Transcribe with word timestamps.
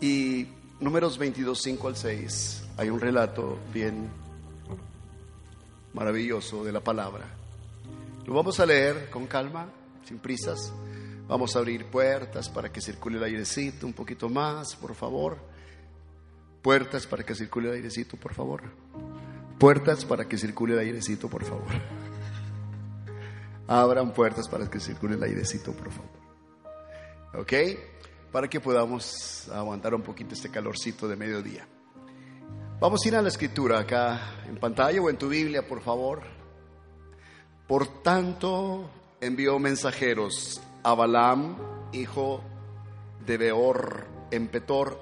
Y 0.00 0.46
números 0.80 1.18
22, 1.18 1.60
5 1.60 1.88
al 1.88 1.96
6, 1.96 2.64
hay 2.76 2.88
un 2.90 3.00
relato 3.00 3.58
bien 3.72 4.08
maravilloso 5.92 6.64
de 6.64 6.72
la 6.72 6.80
palabra. 6.80 7.26
Lo 8.26 8.34
vamos 8.34 8.60
a 8.60 8.66
leer 8.66 9.10
con 9.10 9.26
calma, 9.26 9.68
sin 10.04 10.18
prisas. 10.18 10.72
Vamos 11.26 11.56
a 11.56 11.58
abrir 11.58 11.86
puertas 11.86 12.48
para 12.48 12.70
que 12.70 12.80
circule 12.80 13.18
el 13.18 13.24
airecito 13.24 13.86
un 13.86 13.92
poquito 13.92 14.28
más, 14.28 14.76
por 14.76 14.94
favor. 14.94 15.38
Puertas 16.62 17.06
para 17.06 17.24
que 17.24 17.34
circule 17.34 17.68
el 17.68 17.74
airecito, 17.74 18.16
por 18.16 18.34
favor. 18.34 18.62
Puertas 19.58 20.04
para 20.04 20.28
que 20.28 20.38
circule 20.38 20.74
el 20.74 20.80
airecito, 20.80 21.28
por 21.28 21.44
favor. 21.44 21.66
Abran 23.66 24.12
puertas 24.14 24.48
para 24.48 24.70
que 24.70 24.78
circule 24.78 25.16
el 25.16 25.22
airecito, 25.22 25.72
por 25.72 25.90
favor. 25.90 26.10
¿Ok? 27.34 27.52
Para 28.32 28.48
que 28.48 28.60
podamos 28.60 29.48
aguantar 29.48 29.94
un 29.94 30.02
poquito 30.02 30.34
este 30.34 30.50
calorcito 30.50 31.08
de 31.08 31.16
mediodía. 31.16 31.66
Vamos 32.80 33.04
a 33.04 33.08
ir 33.08 33.16
a 33.16 33.22
la 33.22 33.28
escritura 33.28 33.80
acá 33.80 34.44
en 34.46 34.56
pantalla 34.56 35.00
o 35.00 35.10
en 35.10 35.16
tu 35.16 35.28
Biblia, 35.28 35.66
por 35.66 35.80
favor. 35.80 36.22
Por 37.66 38.02
tanto, 38.02 38.88
envió 39.20 39.58
mensajeros 39.58 40.60
a 40.84 40.94
Balaam, 40.94 41.56
hijo 41.92 42.42
de 43.26 43.36
Beor, 43.36 44.06
en 44.30 44.48
Petor, 44.48 45.00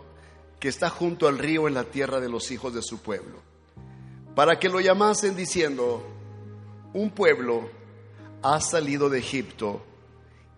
que 0.58 0.68
está 0.68 0.88
junto 0.88 1.28
al 1.28 1.38
río 1.38 1.68
en 1.68 1.74
la 1.74 1.84
tierra 1.84 2.20
de 2.20 2.28
los 2.28 2.50
hijos 2.50 2.72
de 2.72 2.82
su 2.82 3.02
pueblo, 3.02 3.42
para 4.34 4.58
que 4.58 4.68
lo 4.68 4.80
llamasen 4.80 5.36
diciendo, 5.36 6.02
un 6.94 7.10
pueblo 7.10 7.68
ha 8.42 8.60
salido 8.60 9.10
de 9.10 9.18
Egipto 9.18 9.84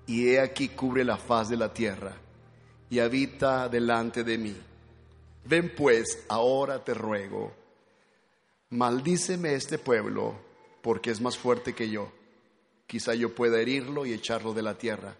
y 0.06 0.28
he 0.28 0.40
aquí 0.40 0.68
cubre 0.68 1.04
la 1.04 1.16
faz 1.16 1.48
de 1.48 1.56
la 1.56 1.72
tierra 1.72 2.27
y 2.90 2.98
habita 2.98 3.68
delante 3.68 4.24
de 4.24 4.38
mí. 4.38 4.56
Ven 5.44 5.72
pues, 5.74 6.24
ahora 6.28 6.84
te 6.84 6.94
ruego, 6.94 7.52
maldíceme 8.70 9.54
este 9.54 9.78
pueblo 9.78 10.34
porque 10.82 11.10
es 11.10 11.20
más 11.20 11.36
fuerte 11.36 11.74
que 11.74 11.88
yo 11.88 12.12
quizá 12.88 13.14
yo 13.14 13.32
pueda 13.34 13.60
herirlo 13.60 14.06
y 14.06 14.12
echarlo 14.12 14.52
de 14.52 14.62
la 14.62 14.76
tierra. 14.76 15.14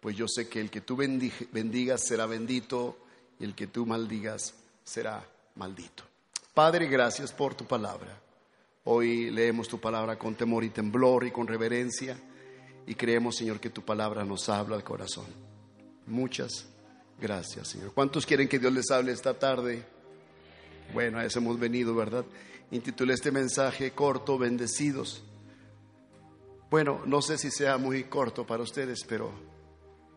Pues 0.00 0.16
yo 0.16 0.26
sé 0.26 0.48
que 0.48 0.60
el 0.60 0.70
que 0.70 0.80
tú 0.80 0.96
bendigas 0.96 2.04
será 2.04 2.26
bendito 2.26 2.96
y 3.38 3.44
el 3.44 3.54
que 3.54 3.68
tú 3.68 3.86
maldigas 3.86 4.54
será 4.82 5.24
maldito. 5.54 6.02
Padre, 6.54 6.86
gracias 6.88 7.32
por 7.32 7.54
tu 7.54 7.66
palabra. 7.66 8.18
Hoy 8.84 9.30
leemos 9.30 9.68
tu 9.68 9.78
palabra 9.78 10.18
con 10.18 10.34
temor 10.34 10.64
y 10.64 10.70
temblor 10.70 11.26
y 11.26 11.30
con 11.30 11.46
reverencia 11.46 12.16
y 12.86 12.94
creemos, 12.94 13.36
Señor, 13.36 13.60
que 13.60 13.70
tu 13.70 13.82
palabra 13.82 14.24
nos 14.24 14.48
habla 14.48 14.76
al 14.76 14.84
corazón. 14.84 15.26
Muchas 16.06 16.66
gracias, 17.20 17.68
Señor. 17.68 17.92
¿Cuántos 17.92 18.26
quieren 18.26 18.48
que 18.48 18.58
Dios 18.58 18.72
les 18.72 18.90
hable 18.90 19.12
esta 19.12 19.34
tarde? 19.34 19.84
Bueno, 20.92 21.18
a 21.18 21.24
eso 21.24 21.38
hemos 21.38 21.58
venido, 21.58 21.94
¿verdad? 21.94 22.24
Intitulé 22.70 23.14
este 23.14 23.30
mensaje 23.30 23.92
corto, 23.92 24.38
bendecidos. 24.38 25.22
Bueno, 26.70 27.02
no 27.06 27.22
sé 27.22 27.38
si 27.38 27.50
sea 27.50 27.78
muy 27.78 28.04
corto 28.04 28.46
para 28.46 28.62
ustedes, 28.62 29.04
pero 29.04 29.30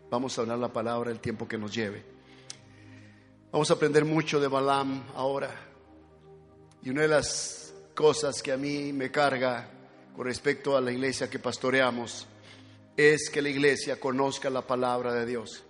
vamos 0.09 0.38
a 0.38 0.41
hablar 0.41 0.59
la 0.59 0.72
palabra 0.72 1.11
el 1.11 1.19
tiempo 1.19 1.47
que 1.47 1.57
nos 1.57 1.73
lleve. 1.73 2.03
Vamos 3.52 3.69
a 3.69 3.73
aprender 3.73 4.05
mucho 4.05 4.39
de 4.39 4.47
Balaam 4.47 5.03
ahora. 5.16 5.53
Y 6.83 6.89
una 6.89 7.03
de 7.03 7.07
las 7.07 7.73
cosas 7.94 8.41
que 8.41 8.52
a 8.52 8.57
mí 8.57 8.91
me 8.94 9.11
carga 9.11 9.69
con 10.16 10.25
respecto 10.25 10.75
a 10.75 10.81
la 10.81 10.91
iglesia 10.91 11.29
que 11.29 11.39
pastoreamos 11.39 12.27
es 12.97 13.29
que 13.29 13.41
la 13.41 13.49
iglesia 13.49 13.99
conozca 13.99 14.49
la 14.49 14.66
palabra 14.66 15.13
de 15.13 15.25
Dios. 15.25 15.63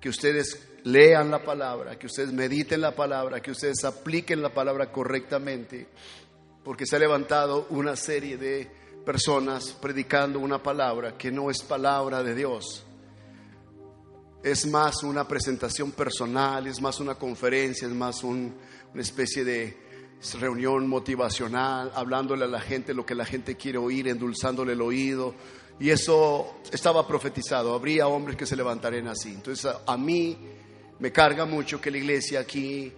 Que 0.00 0.08
ustedes 0.08 0.68
lean 0.84 1.30
la 1.30 1.42
palabra, 1.42 1.98
que 1.98 2.06
ustedes 2.06 2.32
mediten 2.32 2.80
la 2.80 2.94
palabra, 2.94 3.40
que 3.40 3.50
ustedes 3.50 3.84
apliquen 3.84 4.40
la 4.40 4.54
palabra 4.54 4.92
correctamente, 4.92 5.88
porque 6.62 6.86
se 6.86 6.96
ha 6.96 6.98
levantado 6.98 7.66
una 7.70 7.96
serie 7.96 8.36
de 8.36 8.70
personas 9.04 9.72
predicando 9.72 10.38
una 10.40 10.62
palabra 10.62 11.16
que 11.16 11.30
no 11.30 11.50
es 11.50 11.62
palabra 11.62 12.22
de 12.22 12.34
Dios. 12.34 12.84
Es 14.42 14.66
más 14.66 15.02
una 15.02 15.26
presentación 15.26 15.92
personal, 15.92 16.66
es 16.66 16.80
más 16.80 17.00
una 17.00 17.16
conferencia, 17.16 17.88
es 17.88 17.94
más 17.94 18.22
una 18.22 18.52
especie 18.94 19.44
de 19.44 19.86
reunión 20.40 20.88
motivacional, 20.88 21.92
hablándole 21.94 22.44
a 22.44 22.48
la 22.48 22.60
gente 22.60 22.94
lo 22.94 23.04
que 23.04 23.14
la 23.14 23.24
gente 23.24 23.56
quiere 23.56 23.78
oír, 23.78 24.08
endulzándole 24.08 24.72
el 24.72 24.82
oído. 24.82 25.34
Y 25.78 25.90
eso 25.90 26.56
estaba 26.72 27.06
profetizado, 27.06 27.74
habría 27.74 28.08
hombres 28.08 28.36
que 28.36 28.46
se 28.46 28.56
levantarían 28.56 29.08
así. 29.08 29.30
Entonces 29.34 29.70
a, 29.86 29.96
mí 29.96 30.36
me 30.98 31.12
carga 31.12 31.44
mucho 31.44 31.80
que 31.80 31.90
la 31.90 31.98
iglesia 31.98 32.40
aquí 32.40 32.92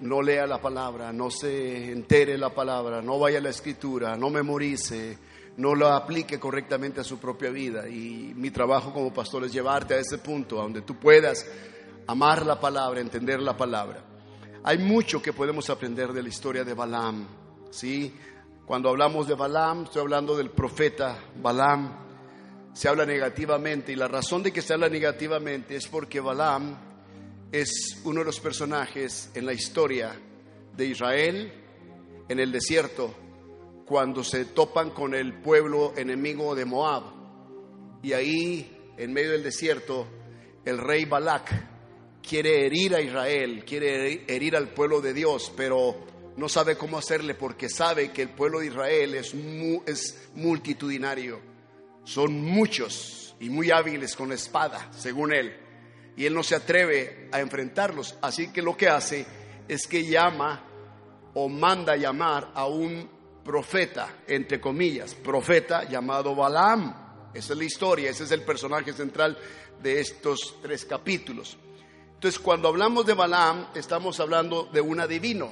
no 0.00 0.22
lea 0.22 0.46
la 0.46 0.60
palabra, 0.60 1.12
no 1.12 1.30
se 1.30 1.90
entere 1.90 2.38
la 2.38 2.54
palabra, 2.54 3.02
no 3.02 3.18
vaya 3.18 3.38
a 3.38 3.42
la 3.42 3.50
escritura, 3.50 4.16
no 4.16 4.30
memorice, 4.30 5.18
no 5.56 5.74
lo 5.74 5.88
aplique 5.88 6.38
correctamente 6.38 7.00
a 7.00 7.04
su 7.04 7.18
propia 7.18 7.50
vida. 7.50 7.88
Y 7.88 8.32
mi 8.36 8.50
trabajo 8.50 8.92
como 8.92 9.12
pastor 9.12 9.44
es 9.44 9.52
llevarte 9.52 9.94
a 9.94 9.98
ese 9.98 10.18
punto, 10.18 10.56
donde 10.56 10.82
tú 10.82 10.96
puedas 10.96 11.44
amar 12.06 12.46
la 12.46 12.60
palabra, 12.60 13.00
entender 13.00 13.40
la 13.40 13.56
palabra. 13.56 14.04
Hay 14.64 14.78
mucho 14.78 15.20
que 15.20 15.32
podemos 15.32 15.68
aprender 15.70 16.12
de 16.12 16.22
la 16.22 16.28
historia 16.28 16.62
de 16.62 16.74
Balaam. 16.74 17.26
¿sí? 17.70 18.14
Cuando 18.64 18.90
hablamos 18.90 19.26
de 19.26 19.34
Balaam, 19.34 19.84
estoy 19.84 20.02
hablando 20.02 20.36
del 20.36 20.50
profeta 20.50 21.18
Balaam. 21.42 22.11
Se 22.72 22.88
habla 22.88 23.04
negativamente 23.04 23.92
y 23.92 23.96
la 23.96 24.08
razón 24.08 24.42
de 24.42 24.52
que 24.52 24.62
se 24.62 24.72
habla 24.72 24.88
negativamente 24.88 25.76
es 25.76 25.86
porque 25.88 26.20
Balaam 26.20 26.76
es 27.52 28.00
uno 28.04 28.20
de 28.20 28.26
los 28.26 28.40
personajes 28.40 29.30
en 29.34 29.44
la 29.44 29.52
historia 29.52 30.18
de 30.74 30.86
Israel 30.86 31.52
en 32.28 32.40
el 32.40 32.50
desierto 32.50 33.14
cuando 33.84 34.24
se 34.24 34.46
topan 34.46 34.90
con 34.90 35.14
el 35.14 35.34
pueblo 35.42 35.92
enemigo 35.96 36.54
de 36.54 36.64
Moab. 36.64 37.02
Y 38.02 38.14
ahí, 38.14 38.94
en 38.96 39.12
medio 39.12 39.32
del 39.32 39.42
desierto, 39.42 40.06
el 40.64 40.78
rey 40.78 41.04
Balak 41.04 42.22
quiere 42.26 42.64
herir 42.64 42.94
a 42.94 43.02
Israel, 43.02 43.64
quiere 43.66 44.24
herir 44.26 44.56
al 44.56 44.68
pueblo 44.68 45.02
de 45.02 45.12
Dios, 45.12 45.52
pero 45.54 46.06
no 46.36 46.48
sabe 46.48 46.76
cómo 46.76 46.96
hacerle 46.96 47.34
porque 47.34 47.68
sabe 47.68 48.12
que 48.12 48.22
el 48.22 48.30
pueblo 48.30 48.60
de 48.60 48.68
Israel 48.68 49.14
es, 49.14 49.34
es 49.86 50.30
multitudinario. 50.34 51.51
Son 52.04 52.42
muchos 52.44 53.34
y 53.40 53.50
muy 53.50 53.70
hábiles 53.70 54.16
con 54.16 54.28
la 54.28 54.34
espada, 54.34 54.90
según 54.96 55.32
él. 55.32 55.56
Y 56.16 56.26
él 56.26 56.34
no 56.34 56.42
se 56.42 56.54
atreve 56.54 57.28
a 57.32 57.40
enfrentarlos. 57.40 58.16
Así 58.22 58.52
que 58.52 58.62
lo 58.62 58.76
que 58.76 58.88
hace 58.88 59.26
es 59.68 59.86
que 59.86 60.04
llama 60.04 60.64
o 61.34 61.48
manda 61.48 61.96
llamar 61.96 62.52
a 62.54 62.66
un 62.66 63.08
profeta, 63.44 64.22
entre 64.26 64.60
comillas, 64.60 65.14
profeta 65.14 65.88
llamado 65.88 66.34
Balaam. 66.34 67.30
Esa 67.34 67.52
es 67.54 67.58
la 67.58 67.64
historia, 67.64 68.10
ese 68.10 68.24
es 68.24 68.30
el 68.30 68.42
personaje 68.42 68.92
central 68.92 69.38
de 69.82 70.00
estos 70.00 70.56
tres 70.62 70.84
capítulos. 70.84 71.56
Entonces, 72.14 72.38
cuando 72.38 72.68
hablamos 72.68 73.04
de 73.06 73.14
Balaam, 73.14 73.68
estamos 73.74 74.20
hablando 74.20 74.68
de 74.72 74.80
un 74.80 75.00
adivino, 75.00 75.50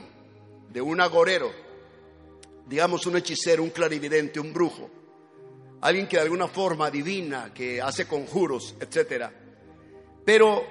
de 0.69 0.81
un 0.81 1.01
agorero, 1.01 1.51
digamos 2.67 3.07
un 3.07 3.17
hechicero, 3.17 3.63
un 3.63 3.71
clarividente, 3.71 4.39
un 4.39 4.53
brujo, 4.53 4.89
alguien 5.81 6.07
que 6.07 6.17
de 6.17 6.23
alguna 6.23 6.49
forma 6.49 6.87
adivina, 6.87 7.53
que 7.55 7.81
hace 7.81 8.07
conjuros, 8.07 8.75
etc. 8.81 9.27
Pero 10.25 10.65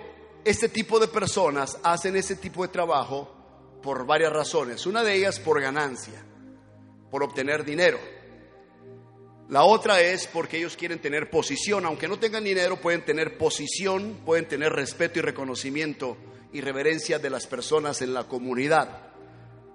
este 0.43 0.69
tipo 0.69 0.99
de 0.99 1.07
personas 1.07 1.77
hacen 1.83 2.15
ese 2.15 2.35
tipo 2.35 2.63
de 2.63 2.69
trabajo 2.69 3.79
por 3.81 4.05
varias 4.05 4.31
razones. 4.31 4.85
Una 4.85 5.03
de 5.03 5.15
ellas 5.15 5.39
por 5.39 5.61
ganancia 5.61 6.25
por 7.09 7.23
obtener 7.23 7.65
dinero. 7.65 7.99
La 9.49 9.63
otra 9.63 9.99
es 10.01 10.27
porque 10.27 10.57
ellos 10.57 10.77
quieren 10.77 10.99
tener 10.99 11.29
posición, 11.29 11.85
aunque 11.85 12.07
no 12.07 12.19
tengan 12.19 12.43
dinero, 12.43 12.79
pueden 12.79 13.03
tener 13.03 13.37
posición, 13.37 14.19
pueden 14.23 14.47
tener 14.47 14.71
respeto 14.71 15.19
y 15.19 15.21
reconocimiento 15.23 16.17
y 16.53 16.61
reverencia 16.61 17.17
de 17.17 17.31
las 17.31 17.47
personas 17.47 18.01
en 18.03 18.13
la 18.13 18.25
comunidad. 18.25 19.07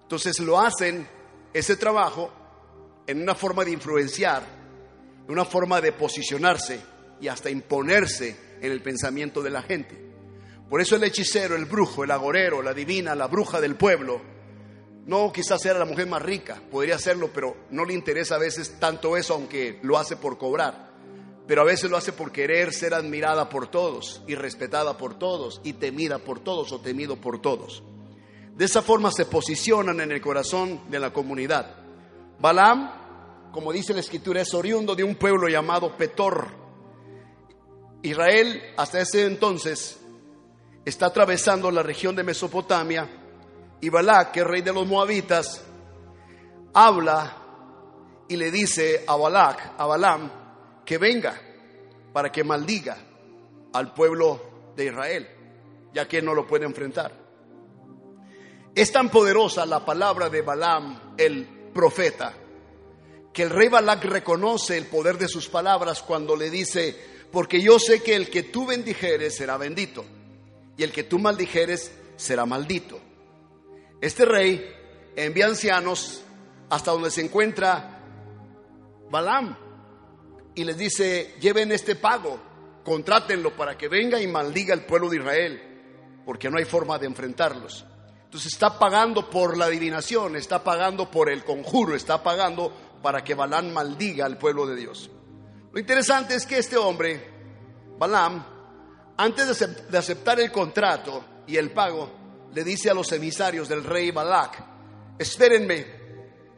Entonces 0.03 0.39
lo 0.39 0.61
hacen 0.61 1.09
ese 1.53 1.77
trabajo 1.77 2.33
en 3.07 3.21
una 3.21 3.35
forma 3.35 3.65
de 3.65 3.73
influenciar, 3.73 4.45
en 4.45 4.54
una 5.29 5.45
forma 5.45 5.81
de 5.81 5.93
posicionarse 5.93 6.81
y 7.21 7.29
hasta 7.29 7.51
imponerse 7.51 8.37
en 8.61 8.71
el 8.71 8.83
pensamiento 8.83 9.43
de 9.43 9.51
la 9.51 9.63
gente. 9.63 10.05
Por 10.69 10.81
eso 10.81 10.97
el 10.97 11.05
hechicero, 11.05 11.55
el 11.57 11.67
brujo, 11.67 12.05
el 12.05 12.11
agorero, 12.11 12.63
la 12.63 12.75
divina, 12.75 13.15
la 13.15 13.27
bruja 13.27 13.61
del 13.61 13.77
pueblo, 13.77 14.21
no 15.07 15.31
quizás 15.33 15.61
sea 15.61 15.75
la 15.75 15.85
mujer 15.85 16.07
más 16.07 16.23
rica, 16.23 16.61
podría 16.71 16.99
serlo, 16.99 17.31
pero 17.33 17.57
no 17.71 17.85
le 17.85 17.93
interesa 17.93 18.37
a 18.37 18.39
veces 18.39 18.79
tanto 18.81 19.17
eso, 19.17 19.35
aunque 19.35 19.79
lo 19.83 19.99
hace 19.99 20.17
por 20.17 20.39
cobrar. 20.39 20.93
Pero 21.47 21.61
a 21.61 21.65
veces 21.65 21.91
lo 21.91 21.99
hace 21.99 22.13
por 22.13 22.33
querer 22.33 22.73
ser 22.73 22.95
admirada 22.95 23.51
por 23.51 23.71
todos 23.71 24.23
y 24.27 24.35
respetada 24.35 24.97
por 24.97 25.19
todos 25.19 25.61
y 25.63 25.75
temida 25.75 26.19
por 26.19 26.41
todos 26.41 26.73
o 26.73 26.81
temido 26.81 27.17
por 27.17 27.43
todos. 27.43 27.83
De 28.57 28.65
esa 28.65 28.81
forma 28.81 29.11
se 29.11 29.27
posicionan 29.27 30.01
en 30.01 30.11
el 30.11 30.23
corazón 30.23 30.91
de 30.91 30.99
la 30.99 31.13
comunidad. 31.13 31.77
Balaam, 32.41 33.04
como 33.55 33.73
dice 33.73 33.95
la 33.95 34.01
escritura, 34.01 34.41
es 34.41 34.53
oriundo 34.53 34.97
de 34.97 35.05
un 35.05 35.15
pueblo 35.15 35.47
llamado 35.47 35.97
Petor. 35.97 36.49
Israel 38.03 38.61
hasta 38.77 39.01
ese 39.01 39.27
entonces 39.27 40.01
está 40.85 41.07
atravesando 41.07 41.71
la 41.71 41.85
región 41.85 42.17
de 42.17 42.25
Mesopotamia 42.25 43.09
y 43.81 43.89
Balak, 43.91 44.33
que 44.33 44.41
es 44.41 44.47
rey 44.49 44.61
de 44.61 44.73
los 44.73 44.85
moabitas, 44.89 45.65
habla 46.73 47.37
y 48.27 48.35
le 48.35 48.51
dice 48.51 49.05
a 49.07 49.15
Balak, 49.15 49.75
a 49.79 49.87
Balaam, 49.87 50.33
que 50.85 50.99
venga 50.99 51.41
para 52.13 52.33
que 52.33 52.43
maldiga 52.43 52.97
al 53.73 53.95
pueblo 53.95 54.73
de 54.75 54.87
Israel, 54.87 55.29
ya 55.93 56.09
que 56.09 56.21
no 56.21 56.35
lo 56.35 56.45
puede 56.45 56.65
enfrentar. 56.65 57.13
Es 58.75 58.91
tan 58.91 59.11
poderosa 59.11 59.65
la 59.65 59.85
palabra 59.85 60.29
de 60.29 60.43
Balaam, 60.43 61.15
el 61.17 61.71
profeta, 61.73 62.33
que 63.35 63.43
el 63.43 63.51
rey 63.51 63.69
Balak 63.69 64.05
reconoce 64.05 64.79
el 64.79 64.87
poder 64.87 65.19
de 65.19 65.27
sus 65.27 65.49
palabras 65.49 66.03
cuando 66.03 66.37
le 66.37 66.51
dice, 66.51 66.97
porque 67.33 67.61
yo 67.61 67.81
sé 67.81 68.01
que 68.01 68.15
el 68.15 68.31
que 68.31 68.45
tú 68.45 68.65
bendijeres 68.65 69.35
será 69.35 69.57
bendito, 69.57 70.05
y 70.77 70.85
el 70.85 70.93
que 70.93 71.03
tú 71.03 71.19
maldijeres 71.19 71.93
será 72.17 72.47
maldito. 72.47 73.01
Este 74.01 74.25
rey 74.25 74.73
envía 75.17 75.47
ancianos 75.47 76.23
hasta 76.71 76.93
donde 76.93 77.11
se 77.11 77.23
encuentra 77.23 78.01
Balaam 79.11 79.57
y 80.55 80.63
les 80.63 80.79
dice, 80.79 81.35
lleven 81.41 81.73
este 81.73 81.97
pago, 81.97 82.39
contrátenlo 82.85 83.57
para 83.57 83.77
que 83.77 83.89
venga 83.89 84.21
y 84.21 84.29
maldiga 84.29 84.75
al 84.75 84.87
pueblo 84.87 85.11
de 85.11 85.17
Israel, 85.17 85.63
porque 86.25 86.49
no 86.49 86.59
hay 86.59 86.65
forma 86.65 87.01
de 87.01 87.07
enfrentarlos. 87.07 87.85
Entonces 88.35 88.53
está 88.53 88.79
pagando 88.79 89.29
por 89.29 89.57
la 89.57 89.67
adivinación, 89.67 90.37
está 90.37 90.63
pagando 90.63 91.11
por 91.11 91.31
el 91.31 91.45
conjuro, 91.45 91.95
está 91.97 92.23
pagando 92.23 92.73
para 93.05 93.23
que 93.23 93.35
Balaam 93.35 93.71
maldiga 93.71 94.25
al 94.25 94.39
pueblo 94.39 94.67
de 94.67 94.77
Dios. 94.77 95.11
Lo 95.71 95.79
interesante 95.79 96.35
es 96.35 96.47
que 96.47 96.57
este 96.57 96.79
hombre, 96.79 97.23
Balaam, 97.99 98.43
antes 99.19 99.59
de 99.91 99.99
aceptar 99.99 100.41
el 100.41 100.51
contrato 100.51 101.23
y 101.47 101.59
el 101.59 101.71
pago, 101.71 102.11
le 102.55 102.65
dice 102.65 102.89
a 102.89 102.95
los 102.95 103.13
emisarios 103.13 103.69
del 103.69 103.85
rey 103.85 104.11
Balak, 104.11 104.65
espérenme, 105.19 105.85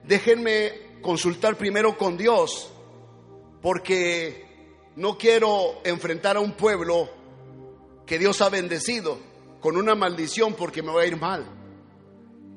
déjenme 0.04 1.00
consultar 1.02 1.56
primero 1.56 1.98
con 1.98 2.16
Dios, 2.16 2.72
porque 3.60 4.92
no 4.94 5.18
quiero 5.18 5.80
enfrentar 5.82 6.36
a 6.36 6.40
un 6.40 6.52
pueblo 6.52 7.10
que 8.06 8.20
Dios 8.20 8.40
ha 8.40 8.50
bendecido 8.50 9.18
con 9.58 9.76
una 9.76 9.96
maldición 9.96 10.54
porque 10.54 10.80
me 10.80 10.92
va 10.92 11.02
a 11.02 11.06
ir 11.06 11.16
mal. 11.16 11.44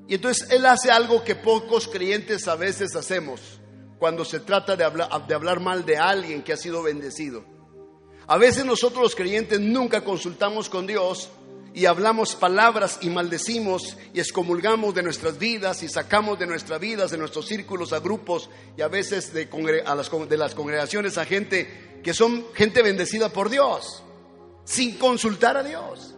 Y 0.07 0.13
entonces 0.13 0.47
él 0.51 0.68
hace 0.68 0.91
algo 0.91 1.24
que 1.24 1.33
pocos 1.33 1.88
creyentes 1.88 2.47
a 2.47 2.56
veces 2.56 2.95
hacemos 2.95 3.59
cuando 4.00 4.25
se 4.25 4.40
trata 4.40 4.75
de 4.75 4.84
hablar, 4.84 5.28
de 5.28 5.36
hablar 5.36 5.60
mal 5.60 5.86
de 5.86 5.98
alguien 5.98 6.42
que 6.42 6.54
ha 6.54 6.57
sido 6.57 6.81
bendecido. 6.81 7.44
A 8.28 8.38
veces 8.38 8.66
nosotros 8.66 9.04
los 9.04 9.16
creyentes 9.16 9.60
nunca 9.60 10.04
consultamos 10.04 10.69
con 10.69 10.88
Dios 10.88 11.30
y 11.74 11.86
hablamos 11.86 12.36
palabras 12.36 13.00
y 13.01 13.10
maldecimos 13.10 13.98
y 14.13 14.19
excomulgamos 14.19 14.94
de 14.96 15.04
nuestras 15.04 15.38
vidas 15.38 15.84
y 15.84 15.90
sacamos 15.90 16.40
de 16.40 16.48
nuestras 16.48 16.80
vidas, 16.80 17.12
de 17.12 17.18
nuestros 17.18 17.46
círculos 17.48 17.94
a 17.94 18.00
grupos 18.00 18.50
y 18.78 18.81
a 18.81 18.88
veces 18.88 19.34
de, 19.34 19.50
a 19.86 19.96
las, 19.96 20.10
de 20.30 20.38
las 20.38 20.56
congregaciones 20.56 21.18
a 21.18 21.25
gente 21.25 22.00
que 22.04 22.13
son 22.13 22.46
gente 22.54 22.81
bendecida 22.81 23.30
por 23.30 23.50
Dios, 23.50 24.04
sin 24.63 24.98
consultar 24.98 25.57
a 25.57 25.63
Dios. 25.63 26.16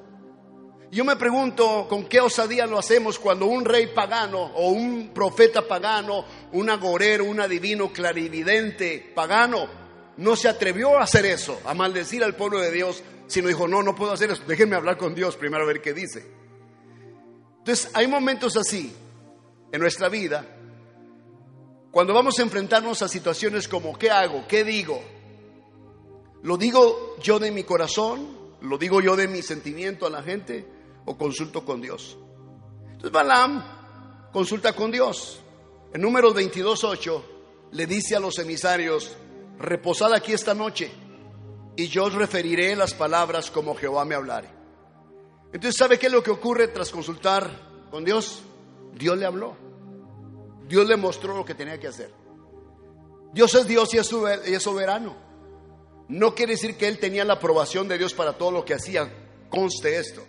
Yo 0.91 1.05
me 1.05 1.15
pregunto 1.15 1.87
con 1.89 2.05
qué 2.05 2.19
osadía 2.19 2.67
lo 2.67 2.77
hacemos 2.77 3.17
cuando 3.17 3.45
un 3.45 3.63
rey 3.63 3.87
pagano 3.87 4.41
o 4.41 4.69
un 4.71 5.11
profeta 5.13 5.65
pagano, 5.65 6.25
un 6.51 6.69
agorero, 6.69 7.23
un 7.23 7.39
adivino 7.39 7.93
clarividente 7.93 9.11
pagano, 9.15 9.67
no 10.17 10.35
se 10.35 10.49
atrevió 10.49 10.99
a 10.99 11.03
hacer 11.03 11.25
eso, 11.25 11.61
a 11.65 11.73
maldecir 11.73 12.23
al 12.23 12.35
pueblo 12.35 12.59
de 12.59 12.71
Dios 12.71 13.03
sino 13.31 13.47
dijo, 13.47 13.65
no, 13.65 13.81
no 13.81 13.95
puedo 13.95 14.11
hacer 14.11 14.29
eso, 14.29 14.43
déjenme 14.45 14.75
hablar 14.75 14.97
con 14.97 15.15
Dios 15.15 15.37
primero 15.37 15.63
a 15.63 15.67
ver 15.67 15.81
qué 15.81 15.93
dice. 15.93 16.25
Entonces, 17.59 17.89
hay 17.93 18.05
momentos 18.07 18.57
así 18.57 18.93
en 19.71 19.79
nuestra 19.79 20.09
vida, 20.09 20.45
cuando 21.91 22.13
vamos 22.13 22.37
a 22.37 22.41
enfrentarnos 22.41 23.01
a 23.01 23.07
situaciones 23.07 23.69
como, 23.69 23.97
¿qué 23.97 24.11
hago? 24.11 24.45
¿Qué 24.49 24.65
digo? 24.65 25.01
¿Lo 26.43 26.57
digo 26.57 27.15
yo 27.21 27.39
de 27.39 27.51
mi 27.51 27.63
corazón? 27.63 28.37
¿Lo 28.61 28.77
digo 28.77 28.99
yo 28.99 29.15
de 29.15 29.29
mi 29.29 29.41
sentimiento 29.41 30.05
a 30.05 30.09
la 30.09 30.21
gente? 30.21 30.65
¿O 31.05 31.17
consulto 31.17 31.65
con 31.65 31.81
Dios? 31.81 32.17
Entonces 32.83 33.11
Balaam 33.11 34.29
consulta 34.31 34.73
con 34.73 34.91
Dios. 34.91 35.39
En 35.93 36.01
número 36.01 36.33
22.8 36.33 37.21
le 37.71 37.85
dice 37.85 38.15
a 38.15 38.19
los 38.19 38.37
emisarios, 38.39 39.15
reposad 39.57 40.13
aquí 40.13 40.33
esta 40.33 40.53
noche 40.53 40.91
y 41.75 41.87
yo 41.87 42.05
os 42.05 42.13
referiré 42.13 42.75
las 42.75 42.93
palabras 42.93 43.49
como 43.49 43.75
Jehová 43.75 44.05
me 44.05 44.15
hablare. 44.15 44.49
Entonces, 45.53 45.75
¿sabe 45.77 45.99
qué 45.99 46.07
es 46.07 46.11
lo 46.11 46.23
que 46.23 46.31
ocurre 46.31 46.69
tras 46.69 46.91
consultar 46.91 47.87
con 47.89 48.05
Dios? 48.05 48.41
Dios 48.93 49.17
le 49.17 49.25
habló. 49.25 49.55
Dios 50.67 50.87
le 50.87 50.95
mostró 50.95 51.35
lo 51.35 51.43
que 51.43 51.55
tenía 51.55 51.79
que 51.79 51.87
hacer. 51.87 52.13
Dios 53.33 53.53
es 53.55 53.67
Dios 53.67 53.93
y 53.93 53.97
es 53.97 54.63
soberano. 54.63 55.15
No 56.07 56.35
quiere 56.35 56.53
decir 56.53 56.77
que 56.77 56.87
él 56.87 56.99
tenía 56.99 57.25
la 57.25 57.33
aprobación 57.33 57.87
de 57.87 57.97
Dios 57.97 58.13
para 58.13 58.37
todo 58.37 58.51
lo 58.51 58.65
que 58.65 58.73
hacía. 58.73 59.11
Conste 59.49 59.97
esto. 59.97 60.25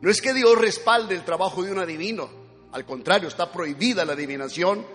No 0.00 0.10
es 0.10 0.22
que 0.22 0.32
Dios 0.32 0.56
respalde 0.56 1.14
el 1.14 1.24
trabajo 1.24 1.62
de 1.62 1.72
un 1.72 1.78
adivino. 1.78 2.30
Al 2.72 2.84
contrario, 2.84 3.28
está 3.28 3.52
prohibida 3.52 4.04
la 4.04 4.14
adivinación. 4.14 4.86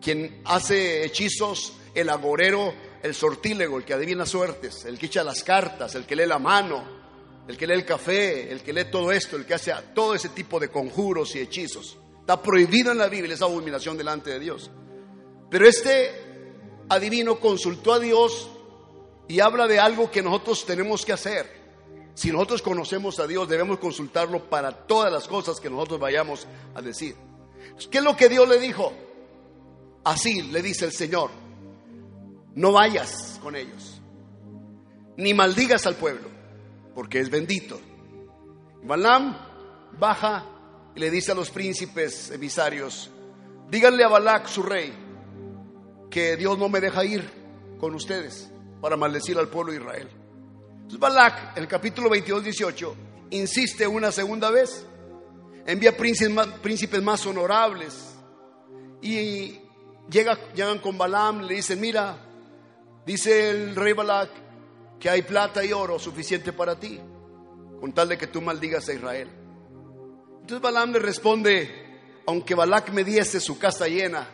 Quien 0.00 0.42
hace 0.44 1.04
hechizos, 1.04 1.74
el 1.94 2.08
agorero, 2.08 2.74
el 3.02 3.14
sortílego, 3.14 3.78
el 3.78 3.84
que 3.84 3.94
adivina 3.94 4.26
suertes, 4.26 4.84
el 4.84 4.98
que 4.98 5.06
echa 5.06 5.22
las 5.22 5.44
cartas, 5.44 5.94
el 5.94 6.06
que 6.06 6.16
lee 6.16 6.26
la 6.26 6.38
mano, 6.38 6.82
el 7.46 7.56
que 7.56 7.66
lee 7.66 7.74
el 7.74 7.84
café, 7.84 8.50
el 8.50 8.62
que 8.62 8.72
lee 8.72 8.86
todo 8.90 9.12
esto, 9.12 9.36
el 9.36 9.46
que 9.46 9.54
hace 9.54 9.72
todo 9.94 10.14
ese 10.14 10.30
tipo 10.30 10.58
de 10.58 10.68
conjuros 10.68 11.36
y 11.36 11.40
hechizos. 11.40 11.98
Está 12.20 12.40
prohibido 12.40 12.92
en 12.92 12.98
la 12.98 13.08
Biblia 13.08 13.34
esa 13.34 13.44
abominación 13.44 13.96
delante 13.96 14.30
de 14.30 14.40
Dios. 14.40 14.70
Pero 15.50 15.68
este 15.68 16.10
adivino 16.88 17.38
consultó 17.38 17.92
a 17.92 17.98
Dios 17.98 18.48
y 19.28 19.40
habla 19.40 19.66
de 19.66 19.78
algo 19.78 20.10
que 20.10 20.22
nosotros 20.22 20.64
tenemos 20.64 21.04
que 21.04 21.12
hacer. 21.12 21.61
Si 22.14 22.30
nosotros 22.30 22.62
conocemos 22.62 23.18
a 23.18 23.26
Dios, 23.26 23.48
debemos 23.48 23.78
consultarlo 23.78 24.48
para 24.50 24.72
todas 24.72 25.12
las 25.12 25.26
cosas 25.26 25.60
que 25.60 25.70
nosotros 25.70 26.00
vayamos 26.00 26.46
a 26.74 26.82
decir. 26.82 27.16
¿Qué 27.90 27.98
es 27.98 28.04
lo 28.04 28.16
que 28.16 28.28
Dios 28.28 28.48
le 28.48 28.58
dijo? 28.58 28.92
Así 30.04 30.42
le 30.42 30.62
dice 30.62 30.84
el 30.84 30.92
Señor 30.92 31.30
no 32.54 32.72
vayas 32.72 33.38
con 33.42 33.56
ellos, 33.56 34.00
ni 35.16 35.34
maldigas 35.34 35.86
al 35.86 35.94
pueblo, 35.94 36.28
porque 36.94 37.20
es 37.20 37.30
bendito. 37.30 37.80
Balaam 38.82 39.36
baja 39.98 40.44
y 40.94 41.00
le 41.00 41.10
dice 41.10 41.32
a 41.32 41.34
los 41.34 41.50
príncipes 41.50 42.30
emisarios, 42.30 43.10
díganle 43.70 44.04
a 44.04 44.08
Balac, 44.08 44.46
su 44.48 44.62
rey, 44.62 44.92
que 46.10 46.36
Dios 46.36 46.58
no 46.58 46.68
me 46.68 46.80
deja 46.80 47.04
ir 47.04 47.24
con 47.78 47.94
ustedes 47.94 48.50
para 48.80 48.96
maldecir 48.96 49.38
al 49.38 49.48
pueblo 49.48 49.72
de 49.72 49.78
Israel. 49.78 50.08
Entonces 50.82 51.00
Balac, 51.00 51.56
en 51.56 51.62
el 51.62 51.68
capítulo 51.68 52.10
22, 52.10 52.44
18, 52.44 52.96
insiste 53.30 53.86
una 53.86 54.12
segunda 54.12 54.50
vez, 54.50 54.86
envía 55.66 55.96
príncipes 55.96 56.32
más, 56.32 56.46
príncipes 56.60 57.02
más 57.02 57.24
honorables 57.26 58.14
y 59.00 59.60
llega, 60.10 60.38
llegan 60.54 60.78
con 60.78 60.98
Balaam, 60.98 61.42
le 61.42 61.54
dicen, 61.54 61.80
mira, 61.80 62.28
Dice 63.04 63.50
el 63.50 63.74
rey 63.74 63.92
Balak 63.92 64.30
que 65.00 65.10
hay 65.10 65.22
plata 65.22 65.64
y 65.64 65.72
oro 65.72 65.98
suficiente 65.98 66.52
para 66.52 66.78
ti, 66.78 67.00
con 67.80 67.92
tal 67.92 68.08
de 68.08 68.16
que 68.16 68.28
tú 68.28 68.40
maldigas 68.40 68.88
a 68.88 68.92
Israel. 68.92 69.28
Entonces 70.40 70.60
Balaam 70.60 70.92
le 70.92 71.00
responde, 71.00 72.00
aunque 72.26 72.54
Balak 72.54 72.92
me 72.92 73.02
diese 73.02 73.40
su 73.40 73.58
casa 73.58 73.88
llena 73.88 74.28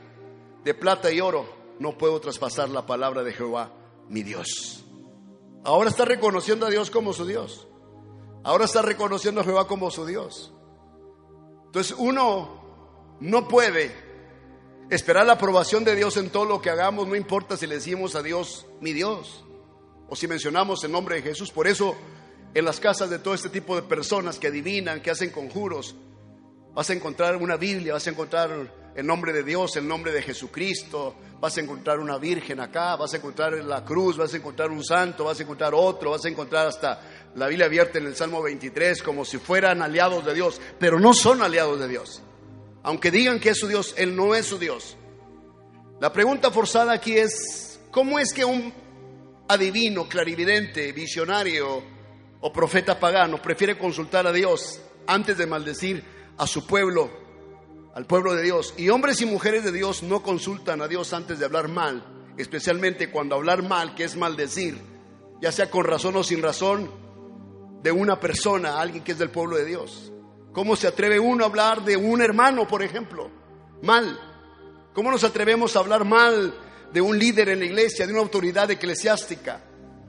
de 0.63 0.75
plata 0.75 1.11
y 1.11 1.21
oro, 1.21 1.49
no 1.79 1.97
puedo 1.97 2.21
traspasar 2.21 2.69
la 2.69 2.85
palabra 2.85 3.23
de 3.23 3.33
Jehová, 3.33 3.73
mi 4.09 4.23
Dios. 4.23 4.85
Ahora 5.65 5.91
está 5.91 6.05
reconociendo 6.05 6.67
a 6.67 6.71
Dios 6.71 6.91
como 6.91 7.13
su 7.13 7.27
Dios. 7.27 7.69
Ahora 8.45 8.65
está 8.65 8.83
reconociendo 8.83 9.41
a 9.41 9.45
Jehová 9.45 9.67
como 9.67 9.91
su 9.91 10.07
Dios. 10.07 10.53
Entonces 11.67 11.95
uno 11.99 13.17
no 13.21 13.49
puede 13.49 14.09
Esperar 14.91 15.27
la 15.27 15.35
aprobación 15.35 15.85
de 15.85 15.95
Dios 15.95 16.17
en 16.17 16.31
todo 16.31 16.47
lo 16.47 16.63
que 16.63 16.71
hagamos, 16.71 17.07
no 17.07 17.15
importa 17.15 17.59
si 17.59 17.67
le 17.67 17.75
decimos 17.75 18.15
a 18.15 18.23
Dios, 18.23 18.65
mi 18.81 18.95
Dios, 18.95 19.45
o 20.09 20.17
si 20.17 20.27
mencionamos 20.27 20.83
el 20.83 20.93
nombre 20.93 21.17
de 21.17 21.23
Jesús. 21.23 21.51
Por 21.51 21.69
eso, 21.69 21.95
en 22.55 22.65
las 22.65 22.81
casas 22.81 23.11
de 23.11 23.19
todo 23.19 23.35
este 23.35 23.51
tipo 23.51 23.77
de 23.77 23.83
personas 23.83 24.39
que 24.39 24.47
adivinan, 24.47 25.03
que 25.03 25.11
hacen 25.11 25.29
conjuros, 25.29 25.95
vas 26.73 26.89
a 26.89 26.95
encontrar 26.95 27.37
una 27.37 27.59
Biblia, 27.59 27.93
vas 27.93 28.07
a 28.07 28.11
encontrar 28.11 28.73
el 28.99 29.07
nombre 29.07 29.33
de 29.33 29.45
Dios, 29.45 29.77
el 29.77 29.87
nombre 29.87 30.11
de 30.11 30.23
Jesucristo, 30.23 31.15
vas 31.41 31.57
a 31.57 31.61
encontrar 31.61 32.01
una 32.01 32.19
virgen 32.19 32.59
acá, 32.59 32.97
vas 32.97 33.15
a 33.15 33.19
encontrar 33.19 33.53
la 33.53 33.85
cruz, 33.85 34.17
vas 34.17 34.35
a 34.35 34.39
encontrar 34.39 34.73
un 34.73 34.83
santo, 34.83 35.23
vas 35.23 35.39
a 35.39 35.45
encontrar 35.45 35.73
otro, 35.73 36.11
vas 36.11 36.25
a 36.25 36.29
encontrar 36.29 36.67
hasta 36.67 37.01
la 37.37 37.47
Biblia 37.47 37.67
abierta 37.67 37.99
en 37.99 38.07
el 38.07 38.17
Salmo 38.17 38.43
23 38.43 39.01
como 39.05 39.25
si 39.25 39.39
fueran 39.39 39.83
aliados 39.83 40.27
de 40.27 40.35
Dios, 40.35 40.61
pero 40.81 40.99
no 40.99 41.15
son 41.15 41.43
aliados 41.43 41.79
de 41.79 41.87
Dios. 41.87 42.23
Aunque 42.83 43.13
digan 43.13 43.39
que 43.39 43.51
es 43.51 43.59
su 43.59 43.69
Dios, 43.69 43.95
Él 43.97 44.17
no 44.17 44.35
es 44.35 44.47
su 44.47 44.59
Dios. 44.59 44.97
La 46.01 46.13
pregunta 46.13 46.51
forzada 46.51 46.93
aquí 46.93 47.17
es, 47.17 47.79
¿cómo 47.93 48.19
es 48.19 48.35
que 48.35 48.45
un 48.45 48.75
adivino, 49.47 50.09
clarividente, 50.09 50.91
visionario, 50.91 51.85
o 52.41 52.53
profeta 52.53 52.99
pagano 52.99 53.41
prefiere 53.41 53.79
consultar 53.79 54.27
a 54.27 54.33
Dios 54.33 54.81
antes 55.07 55.39
de 55.39 55.47
maldecir 55.47 56.03
a 56.37 56.49
su 56.49 56.67
pueblo, 56.67 57.28
al 57.99 58.07
pueblo 58.07 58.37
de 58.37 58.45
Dios. 58.45 58.75
Y 58.77 58.91
hombres 58.91 59.21
y 59.23 59.27
mujeres 59.27 59.65
de 59.65 59.73
Dios 59.73 60.05
no 60.05 60.23
consultan 60.23 60.81
a 60.81 60.87
Dios 60.87 61.13
antes 61.13 61.41
de 61.41 61.45
hablar 61.45 61.67
mal, 61.67 62.05
especialmente 62.37 63.11
cuando 63.11 63.35
hablar 63.35 63.65
mal, 63.65 63.97
que 63.97 64.05
es 64.05 64.15
maldecir, 64.15 64.81
ya 65.43 65.51
sea 65.51 65.69
con 65.69 65.85
razón 65.85 66.15
o 66.15 66.23
sin 66.23 66.41
razón, 66.41 66.89
de 67.83 67.91
una 67.91 68.21
persona, 68.21 68.81
alguien 68.81 69.03
que 69.03 69.11
es 69.11 69.19
del 69.19 69.33
pueblo 69.33 69.57
de 69.57 69.65
Dios. 69.65 70.13
¿Cómo 70.53 70.77
se 70.77 70.87
atreve 70.87 71.19
uno 71.19 71.43
a 71.43 71.49
hablar 71.49 71.85
de 71.85 71.97
un 71.97 72.23
hermano, 72.23 72.69
por 72.69 72.85
ejemplo? 72.85 73.33
Mal. 73.83 74.17
¿Cómo 74.95 75.11
nos 75.11 75.25
atrevemos 75.25 75.75
a 75.75 75.81
hablar 75.81 76.05
mal 76.05 76.55
de 76.93 77.01
un 77.01 77.19
líder 77.19 77.49
en 77.49 77.59
la 77.59 77.65
iglesia, 77.65 78.07
de 78.07 78.13
una 78.13 78.23
autoridad 78.23 78.71
eclesiástica? 78.71 79.61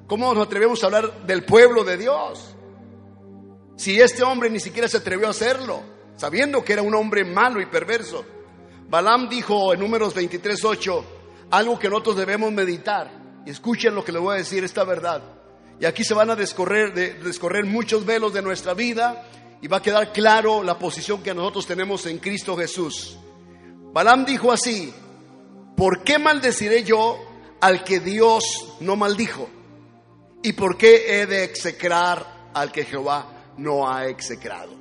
¿Cómo 0.06 0.32
nos 0.32 0.46
atrevemos 0.46 0.84
a 0.84 0.86
hablar 0.86 1.26
del 1.26 1.44
pueblo 1.44 1.84
de 1.84 1.98
Dios? 1.98 2.56
Si 3.78 4.00
este 4.00 4.22
hombre 4.22 4.52
ni 4.52 4.60
siquiera 4.60 4.88
se 4.88 4.98
atrevió 4.98 5.26
a 5.26 5.32
hacerlo, 5.32 5.98
sabiendo 6.20 6.66
que 6.66 6.74
era 6.74 6.82
un 6.82 6.94
hombre 6.94 7.24
malo 7.24 7.62
y 7.62 7.66
perverso. 7.68 8.26
Balaam 8.90 9.30
dijo 9.30 9.74
en 9.74 9.80
números 9.80 10.14
23.8 10.14 11.04
algo 11.52 11.80
que 11.80 11.88
nosotros 11.88 12.18
debemos 12.18 12.52
meditar. 12.52 13.10
Escuchen 13.46 13.96
lo 13.96 14.04
que 14.04 14.12
les 14.12 14.22
voy 14.22 14.36
a 14.36 14.40
decir, 14.40 14.66
esta 14.66 14.84
verdad. 14.84 15.24
Y 15.80 15.86
aquí 15.86 16.04
se 16.04 16.14
van 16.14 16.30
a 16.30 16.36
descorrer, 16.36 16.94
descorrer 17.24 17.66
muchos 17.66 18.06
velos 18.06 18.34
de 18.34 18.42
nuestra 18.42 18.74
vida 18.74 19.30
y 19.62 19.68
va 19.70 19.78
a 19.78 19.82
quedar 19.82 20.12
claro 20.12 20.62
la 20.62 20.78
posición 20.78 21.24
que 21.24 21.34
nosotros 21.34 21.66
tenemos 21.66 22.06
en 22.06 22.18
Cristo 22.18 22.58
Jesús. 22.58 23.18
Balaam 23.94 24.26
dijo 24.26 24.52
así, 24.52 24.94
¿por 25.78 26.04
qué 26.04 26.20
maldeciré 26.20 26.84
yo 26.84 27.18
al 27.62 27.86
que 27.86 28.02
Dios 28.02 28.76
no 28.82 28.98
maldijo? 28.98 29.48
¿Y 30.44 30.52
por 30.52 30.76
qué 30.76 31.22
he 31.22 31.26
de 31.26 31.46
execrar 31.46 32.50
al 32.54 32.74
que 32.74 32.84
Jehová 32.84 33.54
no 33.58 33.90
ha 33.90 34.08
execrado? 34.08 34.79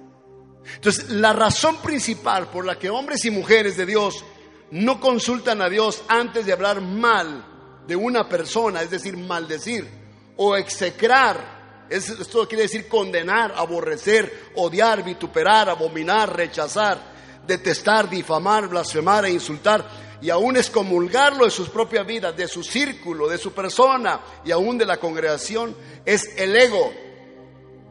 Entonces, 0.75 1.11
la 1.11 1.33
razón 1.33 1.77
principal 1.79 2.49
por 2.49 2.65
la 2.65 2.79
que 2.79 2.91
hombres 2.91 3.25
y 3.25 3.31
mujeres 3.31 3.77
de 3.77 3.87
Dios 3.87 4.25
no 4.71 5.01
consultan 5.01 5.63
a 5.63 5.69
Dios 5.69 6.03
antes 6.09 6.47
de 6.47 6.53
hablar 6.53 6.81
mal 6.81 7.45
de 7.87 7.97
una 7.97 8.29
persona, 8.29 8.83
es 8.83 8.91
decir, 8.91 9.17
maldecir 9.17 9.89
o 10.37 10.57
execrar, 10.57 11.87
esto 11.89 12.47
quiere 12.47 12.65
decir 12.65 12.87
condenar, 12.87 13.55
aborrecer, 13.57 14.51
odiar, 14.57 15.03
vituperar, 15.03 15.71
abominar, 15.71 16.37
rechazar, 16.37 16.99
detestar, 17.47 18.11
difamar, 18.11 18.69
blasfemar 18.69 19.25
e 19.25 19.31
insultar 19.31 19.85
y 20.21 20.31
aún 20.31 20.57
excomulgarlo 20.57 21.45
de 21.45 21.51
sus 21.51 21.69
propias 21.69 22.07
vidas, 22.07 22.37
de 22.37 22.47
su 22.47 22.63
círculo, 22.63 23.29
de 23.29 23.39
su 23.39 23.53
persona 23.53 24.21
y 24.45 24.51
aún 24.51 24.77
de 24.77 24.85
la 24.85 24.99
congregación, 24.99 25.75
es 26.05 26.37
el 26.37 26.55
ego. 26.57 26.93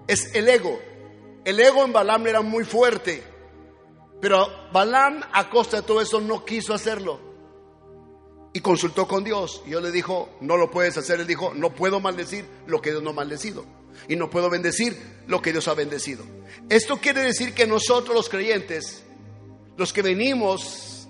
Es 0.08 0.36
el 0.36 0.48
ego. 0.48 0.80
El 1.48 1.62
ego 1.62 1.86
en 1.86 1.94
Balaam 1.94 2.28
era 2.28 2.42
muy 2.42 2.66
fuerte, 2.66 3.24
pero 4.20 4.50
Balaam 4.74 5.22
a 5.32 5.50
costa 5.50 5.78
de 5.78 5.84
todo 5.84 6.02
eso 6.02 6.20
no 6.20 6.44
quiso 6.44 6.74
hacerlo. 6.74 7.22
Y 8.52 8.60
consultó 8.60 9.08
con 9.08 9.24
Dios. 9.24 9.62
Y 9.66 9.70
Dios 9.70 9.82
le 9.82 9.92
dijo, 9.92 10.28
no 10.42 10.58
lo 10.58 10.70
puedes 10.70 10.98
hacer. 10.98 11.22
Él 11.22 11.26
dijo, 11.26 11.54
no 11.56 11.74
puedo 11.74 12.02
maldecir 12.02 12.44
lo 12.66 12.82
que 12.82 12.90
Dios 12.90 13.02
no 13.02 13.12
ha 13.12 13.14
maldecido. 13.14 13.64
Y 14.10 14.18
no 14.18 14.30
puedo 14.30 14.50
bendecir 14.50 14.98
lo 15.28 15.42
que 15.42 15.54
Dios 15.54 15.70
ha 15.70 15.74
bendecido. 15.74 16.26
Esto 16.68 16.98
quiere 16.98 17.22
decir 17.22 17.54
que 17.54 17.66
nosotros 17.66 18.14
los 18.14 18.28
creyentes, 18.28 19.06
los 19.78 19.94
que 19.94 20.02
venimos 20.02 21.08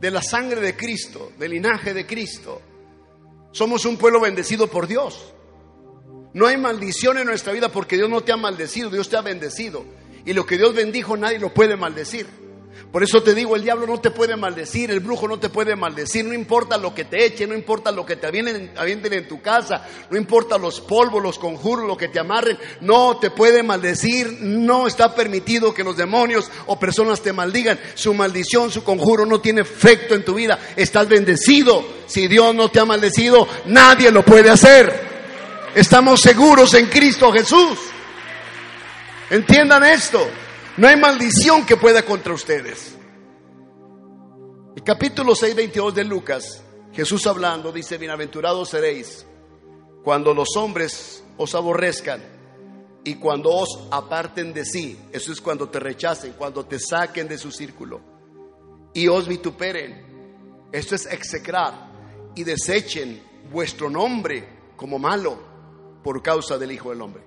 de 0.00 0.10
la 0.10 0.20
sangre 0.20 0.62
de 0.62 0.76
Cristo, 0.76 1.30
del 1.38 1.52
linaje 1.52 1.94
de 1.94 2.04
Cristo. 2.08 2.60
Somos 3.52 3.84
un 3.84 3.98
pueblo 3.98 4.20
bendecido 4.20 4.66
por 4.66 4.88
Dios. 4.88 5.32
No 6.36 6.46
hay 6.46 6.58
maldición 6.58 7.16
en 7.16 7.24
nuestra 7.24 7.54
vida 7.54 7.70
porque 7.70 7.96
Dios 7.96 8.10
no 8.10 8.20
te 8.20 8.30
ha 8.30 8.36
maldecido, 8.36 8.90
Dios 8.90 9.08
te 9.08 9.16
ha 9.16 9.22
bendecido. 9.22 9.86
Y 10.26 10.34
lo 10.34 10.44
que 10.44 10.58
Dios 10.58 10.74
bendijo 10.74 11.16
nadie 11.16 11.38
lo 11.38 11.54
puede 11.54 11.76
maldecir. 11.76 12.26
Por 12.92 13.02
eso 13.02 13.22
te 13.22 13.34
digo, 13.34 13.56
el 13.56 13.62
diablo 13.62 13.86
no 13.86 14.02
te 14.02 14.10
puede 14.10 14.36
maldecir, 14.36 14.90
el 14.90 15.00
brujo 15.00 15.26
no 15.26 15.38
te 15.38 15.48
puede 15.48 15.76
maldecir, 15.76 16.26
no 16.26 16.34
importa 16.34 16.76
lo 16.76 16.94
que 16.94 17.06
te 17.06 17.24
echen, 17.24 17.48
no 17.48 17.54
importa 17.54 17.90
lo 17.90 18.04
que 18.04 18.16
te 18.16 18.26
avienten 18.26 19.12
en 19.14 19.28
tu 19.28 19.40
casa, 19.40 19.86
no 20.10 20.18
importa 20.18 20.58
los 20.58 20.82
polvos, 20.82 21.22
los 21.22 21.38
conjuros, 21.38 21.86
lo 21.86 21.96
que 21.96 22.08
te 22.08 22.20
amarren, 22.20 22.58
no 22.82 23.16
te 23.16 23.30
puede 23.30 23.62
maldecir, 23.62 24.36
no 24.42 24.86
está 24.86 25.14
permitido 25.14 25.72
que 25.72 25.84
los 25.84 25.96
demonios 25.96 26.50
o 26.66 26.78
personas 26.78 27.22
te 27.22 27.32
maldigan. 27.32 27.80
Su 27.94 28.12
maldición, 28.12 28.70
su 28.70 28.84
conjuro 28.84 29.24
no 29.24 29.40
tiene 29.40 29.62
efecto 29.62 30.14
en 30.14 30.22
tu 30.22 30.34
vida, 30.34 30.58
estás 30.76 31.08
bendecido. 31.08 31.82
Si 32.06 32.28
Dios 32.28 32.54
no 32.54 32.68
te 32.70 32.78
ha 32.78 32.84
maldecido, 32.84 33.48
nadie 33.64 34.10
lo 34.10 34.22
puede 34.22 34.50
hacer. 34.50 35.15
Estamos 35.76 36.22
seguros 36.22 36.72
en 36.72 36.86
Cristo 36.86 37.30
Jesús. 37.30 37.78
Entiendan 39.28 39.84
esto. 39.84 40.26
No 40.78 40.88
hay 40.88 40.96
maldición 40.96 41.66
que 41.66 41.76
pueda 41.76 42.02
contra 42.02 42.32
ustedes. 42.32 42.96
El 44.74 44.82
capítulo 44.82 45.34
6, 45.34 45.54
22 45.54 45.94
de 45.94 46.04
Lucas, 46.04 46.62
Jesús 46.94 47.26
hablando, 47.26 47.72
dice, 47.72 47.98
bienaventurados 47.98 48.70
seréis 48.70 49.26
cuando 50.02 50.32
los 50.32 50.56
hombres 50.56 51.22
os 51.36 51.54
aborrezcan 51.54 52.22
y 53.04 53.16
cuando 53.16 53.50
os 53.50 53.86
aparten 53.90 54.54
de 54.54 54.64
sí. 54.64 54.98
Eso 55.12 55.30
es 55.30 55.42
cuando 55.42 55.68
te 55.68 55.78
rechacen, 55.78 56.32
cuando 56.38 56.64
te 56.64 56.78
saquen 56.78 57.28
de 57.28 57.36
su 57.36 57.52
círculo 57.52 58.00
y 58.94 59.08
os 59.08 59.28
vituperen. 59.28 60.70
Esto 60.72 60.94
es 60.94 61.04
execrar 61.04 61.90
y 62.34 62.44
desechen 62.44 63.22
vuestro 63.52 63.90
nombre 63.90 64.48
como 64.74 64.98
malo 64.98 65.54
por 66.06 66.22
causa 66.22 66.56
del 66.56 66.70
Hijo 66.70 66.90
del 66.90 67.02
Hombre. 67.02 67.24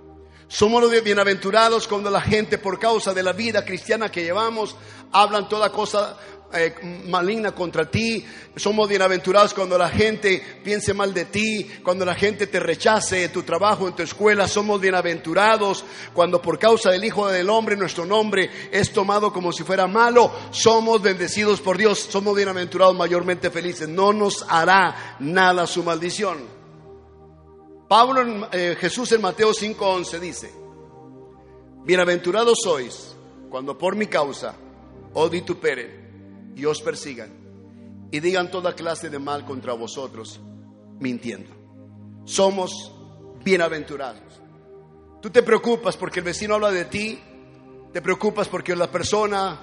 Somos 0.47 0.81
los 0.81 1.03
bienaventurados 1.03 1.85
cuando 1.85 2.09
la 2.09 2.21
gente 2.21 2.57
por 2.57 2.79
causa 2.79 3.13
de 3.13 3.21
la 3.21 3.33
vida 3.33 3.65
cristiana 3.65 4.09
que 4.09 4.23
llevamos 4.23 4.73
hablan 5.11 5.49
toda 5.49 5.69
cosa 5.69 6.17
eh, 6.53 7.03
maligna 7.05 7.51
contra 7.51 7.91
ti. 7.91 8.25
Somos 8.55 8.87
bienaventurados 8.87 9.53
cuando 9.53 9.77
la 9.77 9.89
gente 9.89 10.61
piense 10.63 10.93
mal 10.93 11.13
de 11.13 11.25
ti, 11.25 11.69
cuando 11.83 12.05
la 12.05 12.15
gente 12.15 12.47
te 12.47 12.57
rechace 12.57 13.27
tu 13.27 13.43
trabajo, 13.43 13.85
en 13.85 13.97
tu 13.97 14.03
escuela. 14.03 14.47
Somos 14.47 14.79
bienaventurados 14.79 15.83
cuando 16.13 16.41
por 16.41 16.57
causa 16.57 16.89
del 16.91 17.03
Hijo 17.03 17.27
del 17.27 17.49
Hombre 17.49 17.75
nuestro 17.75 18.05
nombre 18.05 18.49
es 18.71 18.93
tomado 18.93 19.33
como 19.33 19.51
si 19.51 19.65
fuera 19.65 19.87
malo. 19.87 20.31
Somos 20.51 21.01
bendecidos 21.01 21.59
por 21.59 21.77
Dios, 21.77 21.99
somos 21.99 22.33
bienaventurados 22.33 22.95
mayormente 22.95 23.49
felices. 23.49 23.89
No 23.89 24.13
nos 24.13 24.45
hará 24.47 25.17
nada 25.19 25.67
su 25.67 25.83
maldición. 25.83 26.58
Pablo, 27.89 28.47
eh, 28.51 28.77
Jesús 28.79 29.11
en 29.13 29.21
Mateo 29.21 29.51
5:11 29.51 30.19
dice, 30.19 30.53
bienaventurados 31.83 32.59
sois 32.63 33.15
cuando 33.49 33.75
por 33.79 33.95
mi 33.95 34.05
causa 34.05 34.55
os 35.11 35.31
vituperen 35.31 36.53
y 36.55 36.65
os 36.65 36.83
persigan 36.83 37.31
y 38.11 38.19
digan 38.19 38.51
toda 38.51 38.75
clase 38.75 39.09
de 39.09 39.17
mal 39.17 39.43
contra 39.43 39.73
vosotros, 39.73 40.39
mintiendo. 40.99 41.49
Somos 42.25 42.93
bienaventurados. 43.43 44.39
Tú 45.19 45.31
te 45.31 45.41
preocupas 45.41 45.97
porque 45.97 46.19
el 46.19 46.25
vecino 46.25 46.53
habla 46.53 46.69
de 46.69 46.85
ti, 46.85 47.19
te 47.91 48.03
preocupas 48.03 48.47
porque 48.47 48.75
la 48.75 48.91
persona 48.91 49.61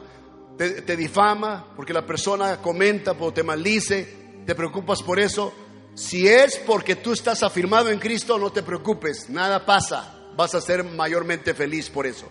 te, 0.58 0.82
te 0.82 0.96
difama, 0.96 1.72
porque 1.76 1.92
la 1.92 2.04
persona 2.04 2.60
comenta 2.60 3.14
o 3.16 3.32
te 3.32 3.44
maldice, 3.44 4.42
te 4.44 4.56
preocupas 4.56 5.00
por 5.00 5.20
eso. 5.20 5.52
Si 5.96 6.28
es 6.28 6.58
porque 6.58 6.94
tú 6.94 7.14
estás 7.14 7.42
afirmado 7.42 7.88
en 7.88 7.98
Cristo, 7.98 8.38
no 8.38 8.52
te 8.52 8.62
preocupes, 8.62 9.30
nada 9.30 9.64
pasa, 9.64 10.28
vas 10.36 10.54
a 10.54 10.60
ser 10.60 10.84
mayormente 10.84 11.54
feliz 11.54 11.88
por 11.88 12.06
eso. 12.06 12.30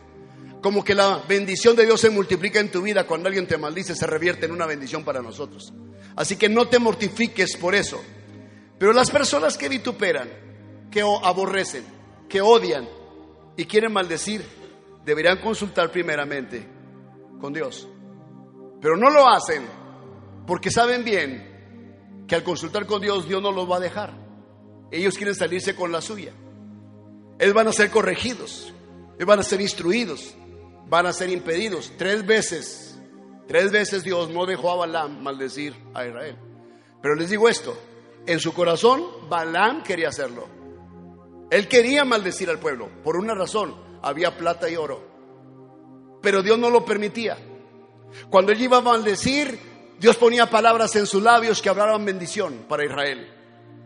Como 0.62 0.84
que 0.84 0.94
la 0.94 1.24
bendición 1.28 1.76
de 1.76 1.84
Dios 1.84 2.00
se 2.00 2.12
multiplica 2.12 2.60
en 2.60 2.70
tu 2.70 2.84
vida 2.84 3.08
cuando 3.08 3.28
alguien 3.28 3.48
te 3.48 3.58
maldice, 3.58 3.96
se 3.96 4.06
revierte 4.06 4.46
en 4.46 4.52
una 4.52 4.68
bendición 4.68 5.04
para 5.04 5.24
nosotros. 5.24 5.74
Así 6.16 6.36
que 6.36 6.48
no 6.48 6.68
te 6.68 6.78
mortifiques 6.78 7.58
por 7.58 7.74
eso. 7.74 8.00
Pero 8.78 8.94
las 8.94 9.10
personas 9.10 9.58
que 9.58 9.68
vituperan, 9.68 10.30
que 10.92 11.02
aborrecen, 11.02 11.86
que 12.30 12.42
odian 12.42 12.88
y 13.58 13.66
quieren 13.66 13.92
maldecir, 13.92 14.46
deberían 15.04 15.40
consultar 15.40 15.92
primeramente 15.92 16.68
con 17.42 17.52
Dios. 17.52 17.88
Pero 18.80 18.96
no 18.96 19.10
lo 19.10 19.28
hacen 19.28 19.64
porque 20.46 20.70
saben 20.70 21.04
bien 21.04 21.55
que 22.28 22.36
al 22.36 22.44
consultar 22.44 22.86
con 22.86 23.02
Dios, 23.02 23.28
Dios 23.28 23.42
no 23.42 23.52
los 23.52 23.70
va 23.70 23.78
a 23.78 23.82
dejar. 23.82 24.14
Ellos 24.92 25.16
quieren 25.16 25.36
salirse 25.36 25.76
con 25.76 25.92
la 25.92 26.02
suya. 26.02 26.34
Ellos 27.40 27.54
van 27.54 27.68
a 27.68 27.74
ser 27.74 27.90
corregidos, 27.92 28.74
ellos 29.16 29.28
van 29.28 29.40
a 29.40 29.44
ser 29.44 29.60
instruidos, 29.62 30.36
van 30.88 31.06
a 31.06 31.14
ser 31.14 31.30
impedidos. 31.30 31.92
Tres 31.98 32.26
veces, 32.26 33.00
tres 33.48 33.72
veces 33.72 34.04
Dios 34.04 34.30
no 34.30 34.46
dejó 34.46 34.72
a 34.72 34.76
Balaam 34.76 35.22
maldecir 35.22 35.76
a 35.94 36.06
Israel. 36.06 36.38
Pero 37.02 37.16
les 37.16 37.30
digo 37.30 37.50
esto, 37.50 37.78
en 38.26 38.40
su 38.40 38.54
corazón 38.54 39.04
Balaam 39.30 39.84
quería 39.84 40.10
hacerlo. 40.10 40.48
Él 41.52 41.68
quería 41.68 42.06
maldecir 42.06 42.50
al 42.50 42.60
pueblo 42.60 42.90
por 43.04 43.18
una 43.18 43.36
razón, 43.36 43.76
había 44.02 44.38
plata 44.38 44.70
y 44.70 44.76
oro. 44.76 45.04
Pero 46.22 46.42
Dios 46.42 46.58
no 46.58 46.70
lo 46.70 46.86
permitía. 46.86 47.38
Cuando 48.30 48.52
él 48.52 48.62
iba 48.62 48.78
a 48.78 48.82
maldecir, 48.82 49.60
Dios 50.00 50.18
ponía 50.18 50.50
palabras 50.50 50.96
en 50.96 51.08
sus 51.08 51.24
labios 51.24 51.62
que 51.62 51.70
hablaban 51.70 52.04
bendición 52.06 52.66
para 52.68 52.86
Israel. 52.86 53.32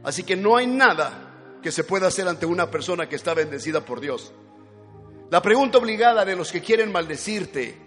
Así 0.04 0.24
que 0.24 0.36
no 0.36 0.58
hay 0.58 0.68
nada 0.68 1.60
que 1.62 1.72
se 1.72 1.84
pueda 1.84 2.08
hacer 2.08 2.28
ante 2.28 2.46
una 2.46 2.72
persona 2.72 3.08
que 3.08 3.16
está 3.16 3.34
bendecida 3.34 3.82
por 3.82 4.00
Dios. 4.00 4.32
La 5.30 5.42
pregunta 5.42 5.78
obligada 5.78 6.26
de 6.26 6.36
los 6.36 6.52
que 6.52 6.62
quieren 6.62 6.92
maldecirte, 6.92 7.78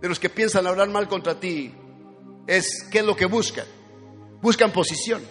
de 0.00 0.08
los 0.08 0.18
que 0.18 0.30
piensan 0.30 0.66
hablar 0.66 0.88
mal 0.88 1.06
contra 1.08 1.38
ti, 1.38 1.74
es 2.46 2.86
¿qué 2.90 2.98
es 2.98 3.04
lo 3.04 3.14
que 3.14 3.26
buscan? 3.26 3.66
Buscan 4.40 4.72
posición. 4.72 5.22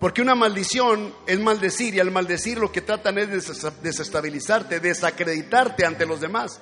Porque 0.00 0.22
una 0.22 0.34
maldición 0.34 1.14
es 1.26 1.38
maldecir 1.38 1.94
y 1.94 2.00
al 2.00 2.10
maldecir 2.10 2.58
lo 2.58 2.72
que 2.72 2.80
tratan 2.80 3.18
es 3.18 3.28
de 3.28 3.70
desestabilizarte, 3.82 4.80
desacreditarte 4.80 5.86
ante 5.86 6.06
los 6.06 6.20
demás 6.20 6.60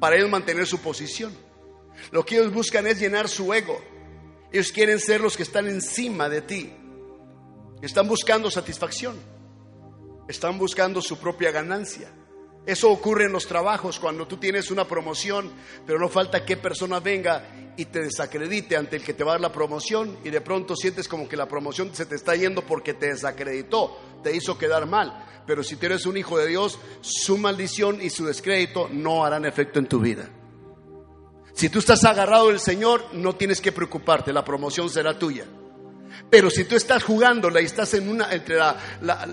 para 0.00 0.16
ellos 0.16 0.30
mantener 0.30 0.66
su 0.66 0.78
posición. 0.80 1.32
Lo 2.10 2.24
que 2.24 2.36
ellos 2.36 2.52
buscan 2.52 2.86
es 2.86 2.98
llenar 2.98 3.28
su 3.28 3.52
ego. 3.54 3.80
Ellos 4.52 4.70
quieren 4.70 5.00
ser 5.00 5.20
los 5.20 5.36
que 5.36 5.42
están 5.44 5.66
encima 5.66 6.28
de 6.28 6.42
ti. 6.42 6.72
Están 7.80 8.06
buscando 8.06 8.50
satisfacción. 8.50 9.16
Están 10.28 10.58
buscando 10.58 11.00
su 11.00 11.18
propia 11.18 11.50
ganancia. 11.50 12.10
Eso 12.64 12.90
ocurre 12.90 13.24
en 13.24 13.32
los 13.32 13.48
trabajos 13.48 13.98
cuando 13.98 14.28
tú 14.28 14.36
tienes 14.36 14.70
una 14.70 14.86
promoción, 14.86 15.50
pero 15.84 15.98
no 15.98 16.08
falta 16.08 16.44
que 16.44 16.56
persona 16.56 17.00
venga 17.00 17.72
y 17.76 17.86
te 17.86 18.02
desacredite 18.02 18.76
ante 18.76 18.96
el 18.96 19.02
que 19.02 19.14
te 19.14 19.24
va 19.24 19.32
a 19.32 19.34
dar 19.34 19.40
la 19.40 19.52
promoción 19.52 20.18
y 20.22 20.30
de 20.30 20.40
pronto 20.42 20.76
sientes 20.76 21.08
como 21.08 21.28
que 21.28 21.36
la 21.36 21.48
promoción 21.48 21.92
se 21.92 22.06
te 22.06 22.14
está 22.14 22.36
yendo 22.36 22.62
porque 22.62 22.94
te 22.94 23.06
desacreditó, 23.06 23.98
te 24.22 24.36
hizo 24.36 24.58
quedar 24.58 24.86
mal. 24.86 25.26
Pero 25.44 25.64
si 25.64 25.74
tú 25.74 25.86
eres 25.86 26.06
un 26.06 26.16
hijo 26.16 26.38
de 26.38 26.46
Dios, 26.46 26.78
su 27.00 27.36
maldición 27.36 28.00
y 28.00 28.10
su 28.10 28.26
descrédito 28.26 28.88
no 28.92 29.24
harán 29.24 29.44
efecto 29.44 29.80
en 29.80 29.88
tu 29.88 29.98
vida. 29.98 30.28
Si 31.54 31.68
tú 31.68 31.80
estás 31.80 32.04
agarrado 32.04 32.48
del 32.48 32.60
Señor, 32.60 33.04
no 33.12 33.34
tienes 33.34 33.60
que 33.60 33.72
preocuparte, 33.72 34.32
la 34.32 34.44
promoción 34.44 34.88
será 34.88 35.18
tuya. 35.18 35.44
Pero 36.30 36.50
si 36.50 36.64
tú 36.64 36.76
estás 36.76 37.02
jugándola 37.02 37.60
y 37.60 37.66
estás 37.66 37.94
en 37.94 38.08
una, 38.08 38.32
entre 38.32 38.58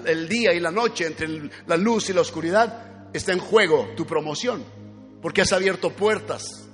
el 0.05 0.27
día 0.27 0.53
y 0.53 0.59
la 0.59 0.71
noche, 0.71 1.07
entre 1.07 1.49
la 1.65 1.77
luz 1.77 2.09
y 2.09 2.13
la 2.13 2.21
oscuridad, 2.21 3.09
está 3.13 3.31
en 3.31 3.39
juego 3.39 3.89
tu 3.95 4.05
promoción, 4.05 4.63
porque 5.21 5.41
has 5.41 5.53
abierto 5.53 5.91
puertas. 5.91 6.67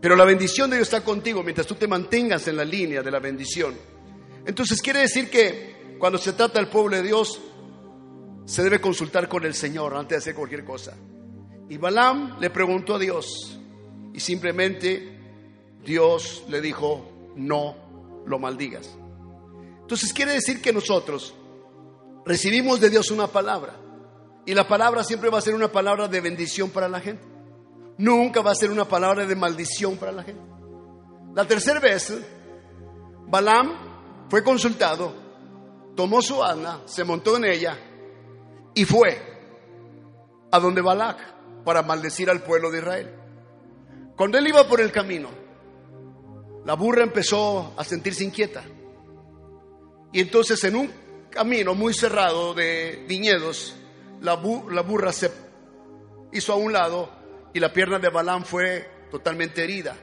Pero 0.00 0.16
la 0.16 0.24
bendición 0.24 0.68
de 0.68 0.76
Dios 0.76 0.88
está 0.88 1.02
contigo 1.02 1.42
mientras 1.42 1.66
tú 1.66 1.74
te 1.74 1.86
mantengas 1.86 2.46
en 2.48 2.56
la 2.56 2.64
línea 2.64 3.02
de 3.02 3.10
la 3.10 3.18
bendición. 3.18 3.76
Entonces 4.44 4.82
quiere 4.82 5.00
decir 5.00 5.30
que 5.30 5.96
cuando 5.98 6.18
se 6.18 6.32
trata 6.32 6.58
del 6.58 6.68
pueblo 6.68 6.96
de 6.96 7.02
Dios, 7.02 7.40
se 8.44 8.62
debe 8.64 8.80
consultar 8.80 9.28
con 9.28 9.44
el 9.44 9.54
Señor 9.54 9.94
antes 9.94 10.10
de 10.10 10.16
hacer 10.16 10.34
cualquier 10.34 10.64
cosa. 10.64 10.96
Y 11.68 11.76
Balaam 11.78 12.40
le 12.40 12.50
preguntó 12.50 12.96
a 12.96 12.98
Dios 12.98 13.58
y 14.12 14.20
simplemente 14.20 15.18
Dios 15.84 16.44
le 16.48 16.60
dijo, 16.60 17.32
no 17.36 17.76
lo 18.26 18.38
maldigas. 18.38 18.96
Entonces 19.80 20.12
quiere 20.12 20.32
decir 20.32 20.62
que 20.62 20.72
nosotros 20.72 21.34
recibimos 22.24 22.80
de 22.80 22.90
Dios 22.90 23.10
una 23.10 23.26
palabra 23.26 23.76
y 24.46 24.54
la 24.54 24.66
palabra 24.66 25.04
siempre 25.04 25.30
va 25.30 25.38
a 25.38 25.42
ser 25.42 25.54
una 25.54 25.70
palabra 25.70 26.08
de 26.08 26.20
bendición 26.20 26.70
para 26.70 26.88
la 26.88 27.00
gente. 27.00 27.24
Nunca 27.98 28.40
va 28.42 28.52
a 28.52 28.56
ser 28.56 28.70
una 28.70 28.86
palabra 28.86 29.26
de 29.26 29.36
maldición 29.36 29.96
para 29.96 30.12
la 30.12 30.22
gente. 30.22 30.42
La 31.34 31.46
tercera 31.46 31.80
vez, 31.80 32.12
Balaam 33.26 34.28
fue 34.28 34.42
consultado, 34.42 35.14
tomó 35.94 36.22
su 36.22 36.42
asna, 36.42 36.80
se 36.86 37.04
montó 37.04 37.36
en 37.36 37.44
ella 37.44 37.78
y 38.74 38.84
fue 38.84 39.20
a 40.50 40.58
donde 40.58 40.82
Balac 40.82 41.64
para 41.64 41.82
maldecir 41.82 42.28
al 42.30 42.42
pueblo 42.42 42.70
de 42.70 42.78
Israel. 42.78 43.21
Cuando 44.16 44.38
él 44.38 44.46
iba 44.46 44.66
por 44.68 44.80
el 44.80 44.92
camino, 44.92 45.30
la 46.64 46.74
burra 46.74 47.02
empezó 47.02 47.74
a 47.76 47.84
sentirse 47.84 48.24
inquieta. 48.24 48.62
Y 50.12 50.20
entonces 50.20 50.62
en 50.64 50.76
un 50.76 50.90
camino 51.30 51.74
muy 51.74 51.94
cerrado 51.94 52.54
de 52.54 53.04
viñedos, 53.08 53.74
la, 54.20 54.34
burra 54.34 55.12
se 55.12 55.30
hizo 56.32 56.52
a 56.52 56.56
un 56.56 56.72
lado 56.72 57.10
y 57.52 57.60
la 57.60 57.72
pierna 57.72 57.98
de 57.98 58.10
Balán 58.10 58.44
fue 58.44 58.88
totalmente 59.10 59.64
herida. 59.64 59.96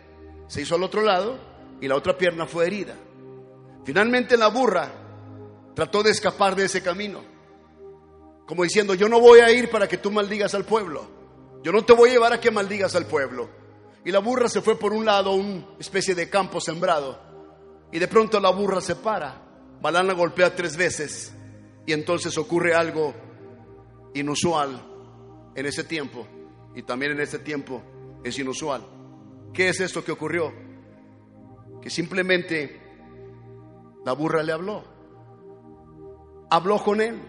Se 0.47 0.61
hizo 0.61 0.75
al 0.75 0.83
otro 0.83 1.01
lado 1.01 1.37
y 1.79 1.87
la 1.87 1.95
otra 1.95 2.17
pierna 2.17 2.45
fue 2.45 2.67
herida. 2.67 2.95
Finalmente 3.85 4.35
la 4.35 4.47
burra 4.49 4.91
trató 5.75 6.03
de 6.03 6.11
escapar 6.11 6.55
de 6.55 6.65
ese 6.65 6.83
camino, 6.83 7.23
como 8.45 8.63
diciendo, 8.63 8.95
yo 8.95 9.07
no 9.07 9.21
voy 9.21 9.39
a 9.39 9.51
ir 9.51 9.69
para 9.69 9.87
que 9.87 9.97
tú 9.97 10.11
maldigas 10.11 10.53
al 10.53 10.65
pueblo, 10.65 11.07
yo 11.63 11.71
no 11.71 11.85
te 11.85 11.93
voy 11.93 12.09
a 12.09 12.13
llevar 12.13 12.33
a 12.33 12.39
que 12.39 12.51
maldigas 12.51 12.95
al 12.95 13.05
pueblo. 13.05 13.58
Y 14.05 14.11
la 14.11 14.19
burra 14.19 14.47
se 14.47 14.61
fue 14.61 14.77
por 14.77 14.93
un 14.93 15.05
lado, 15.05 15.33
una 15.33 15.65
especie 15.79 16.15
de 16.15 16.29
campo 16.29 16.61
sembrado, 16.61 17.19
y 17.91 17.99
de 17.99 18.07
pronto 18.07 18.39
la 18.39 18.49
burra 18.49 18.81
se 18.81 18.95
para, 18.95 19.45
Balán 19.81 20.15
golpea 20.15 20.55
tres 20.55 20.75
veces, 20.75 21.33
y 21.85 21.93
entonces 21.93 22.37
ocurre 22.37 22.73
algo 22.73 23.13
inusual 24.13 24.81
en 25.55 25.65
ese 25.65 25.83
tiempo 25.83 26.27
y 26.75 26.83
también 26.83 27.13
en 27.13 27.21
este 27.21 27.39
tiempo 27.39 27.81
es 28.23 28.37
inusual. 28.39 28.85
¿Qué 29.53 29.69
es 29.69 29.79
esto 29.79 30.03
que 30.03 30.11
ocurrió? 30.11 30.53
Que 31.81 31.89
simplemente 31.89 32.81
la 34.05 34.13
burra 34.13 34.43
le 34.43 34.51
habló. 34.51 34.83
Habló 36.49 36.81
con 36.83 37.01
él. 37.01 37.19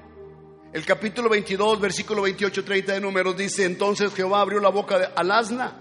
El 0.72 0.84
capítulo 0.84 1.28
22, 1.28 1.80
versículo 1.80 2.22
28, 2.22 2.64
30 2.64 2.92
de 2.92 3.00
números 3.00 3.36
dice, 3.36 3.64
entonces 3.64 4.14
Jehová 4.14 4.40
abrió 4.40 4.60
la 4.60 4.68
boca 4.68 5.12
al 5.16 5.30
asna, 5.32 5.79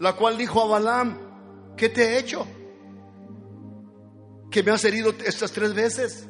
la 0.00 0.14
cual 0.14 0.36
dijo 0.36 0.62
a 0.62 0.66
Balaam, 0.66 1.18
¿qué 1.76 1.88
te 1.90 2.02
he 2.02 2.18
hecho? 2.18 2.46
¿Que 4.50 4.62
me 4.62 4.72
has 4.72 4.84
herido 4.84 5.14
estas 5.24 5.52
tres 5.52 5.74
veces? 5.74 6.26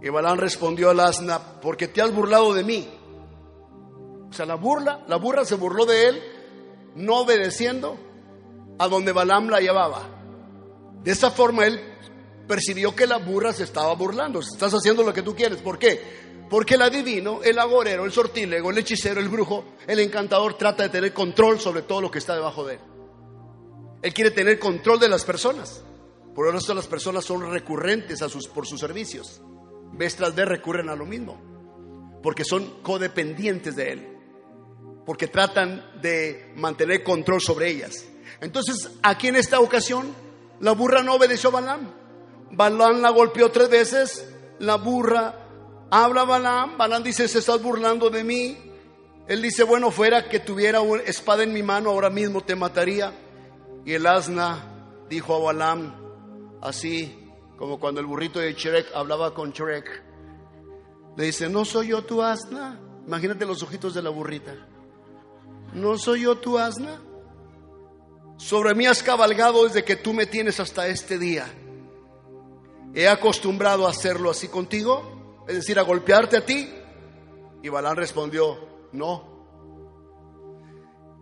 Y 0.00 0.08
Balán 0.08 0.38
respondió 0.38 0.88
al 0.88 1.00
asna, 1.00 1.60
porque 1.60 1.88
te 1.88 2.00
has 2.00 2.14
burlado 2.14 2.54
de 2.54 2.64
mí. 2.64 2.88
O 4.30 4.32
sea, 4.32 4.46
la 4.46 4.54
burla, 4.54 5.04
la 5.08 5.16
burra 5.16 5.44
se 5.44 5.56
burló 5.56 5.84
de 5.84 6.08
él, 6.08 6.22
no 6.94 7.18
obedeciendo 7.18 7.98
a 8.78 8.88
donde 8.88 9.12
Balaam 9.12 9.48
la 9.48 9.60
llevaba. 9.60 10.02
De 11.02 11.10
esa 11.10 11.30
forma 11.30 11.66
él 11.66 11.80
percibió 12.46 12.94
que 12.94 13.06
la 13.06 13.18
burra 13.18 13.52
se 13.52 13.64
estaba 13.64 13.92
burlando. 13.94 14.40
Estás 14.40 14.72
haciendo 14.72 15.02
lo 15.02 15.12
que 15.12 15.22
tú 15.22 15.34
quieres. 15.34 15.60
¿Por 15.60 15.78
qué? 15.78 16.29
Porque 16.50 16.74
el 16.74 16.82
adivino, 16.82 17.42
el 17.42 17.58
agorero, 17.58 18.04
el 18.04 18.12
sortílego, 18.12 18.70
el 18.70 18.78
hechicero, 18.78 19.20
el 19.20 19.28
brujo, 19.28 19.64
el 19.86 20.00
encantador 20.00 20.58
trata 20.58 20.82
de 20.82 20.88
tener 20.90 21.14
control 21.14 21.58
sobre 21.60 21.82
todo 21.82 22.02
lo 22.02 22.10
que 22.10 22.18
está 22.18 22.34
debajo 22.34 22.66
de 22.66 22.74
él. 22.74 22.80
Él 24.02 24.12
quiere 24.12 24.32
tener 24.32 24.58
control 24.58 24.98
de 24.98 25.08
las 25.08 25.24
personas. 25.24 25.82
Por 26.34 26.54
eso 26.54 26.74
las 26.74 26.86
personas 26.86 27.24
son 27.24 27.50
recurrentes 27.50 28.20
a 28.20 28.28
sus, 28.28 28.48
por 28.48 28.66
sus 28.66 28.80
servicios 28.80 29.40
vez 29.92 30.16
tras 30.16 30.34
vez 30.34 30.46
recurren 30.46 30.88
a 30.88 30.96
lo 30.96 31.06
mismo, 31.06 31.38
porque 32.22 32.44
son 32.44 32.80
codependientes 32.82 33.76
de 33.76 33.92
Él, 33.92 34.18
porque 35.04 35.28
tratan 35.28 36.00
de 36.00 36.52
mantener 36.56 37.02
control 37.02 37.40
sobre 37.40 37.70
ellas. 37.70 38.06
Entonces, 38.40 38.90
aquí 39.02 39.28
en 39.28 39.36
esta 39.36 39.60
ocasión, 39.60 40.14
la 40.60 40.72
burra 40.72 41.02
no 41.02 41.14
obedeció 41.14 41.50
a 41.50 41.54
Balaam. 41.54 41.92
Balaam 42.52 43.00
la 43.00 43.10
golpeó 43.10 43.50
tres 43.50 43.68
veces, 43.68 44.34
la 44.58 44.76
burra 44.76 45.39
habla 45.90 46.24
Balaam, 46.24 46.76
Balaam 46.78 47.02
dice, 47.02 47.28
se 47.28 47.38
estás 47.40 47.62
burlando 47.62 48.10
de 48.10 48.24
mí. 48.24 48.56
Él 49.26 49.42
dice, 49.42 49.64
bueno, 49.64 49.90
fuera 49.90 50.28
que 50.28 50.40
tuviera 50.40 50.80
una 50.80 51.02
espada 51.02 51.42
en 51.42 51.52
mi 51.52 51.62
mano, 51.62 51.90
ahora 51.90 52.10
mismo 52.10 52.40
te 52.40 52.56
mataría. 52.56 53.12
Y 53.84 53.92
el 53.92 54.06
asna 54.06 55.04
dijo 55.08 55.34
a 55.34 55.38
Balaam, 55.38 55.94
así 56.62 57.16
como 57.56 57.78
cuando 57.78 58.00
el 58.00 58.06
burrito 58.06 58.38
de 58.38 58.54
Shrek 58.54 58.94
hablaba 58.94 59.34
con 59.34 59.52
Shrek. 59.52 60.02
Le 61.16 61.24
dice, 61.24 61.48
¿no 61.48 61.64
soy 61.64 61.88
yo 61.88 62.02
tu 62.02 62.22
asna? 62.22 62.80
Imagínate 63.06 63.44
los 63.44 63.62
ojitos 63.62 63.92
de 63.94 64.02
la 64.02 64.10
burrita. 64.10 64.54
¿No 65.74 65.98
soy 65.98 66.22
yo 66.22 66.38
tu 66.38 66.58
asna? 66.58 67.00
Sobre 68.36 68.74
mí 68.74 68.86
has 68.86 69.02
cabalgado 69.02 69.64
desde 69.64 69.84
que 69.84 69.96
tú 69.96 70.14
me 70.14 70.26
tienes 70.26 70.58
hasta 70.60 70.86
este 70.86 71.18
día. 71.18 71.46
He 72.94 73.06
acostumbrado 73.06 73.86
a 73.86 73.90
hacerlo 73.90 74.30
así 74.30 74.48
contigo, 74.48 75.19
es 75.50 75.56
decir, 75.56 75.78
a 75.78 75.82
golpearte 75.82 76.36
a 76.36 76.46
ti. 76.46 76.72
Y 77.62 77.68
Balán 77.68 77.96
respondió, 77.96 78.88
no. 78.92 79.30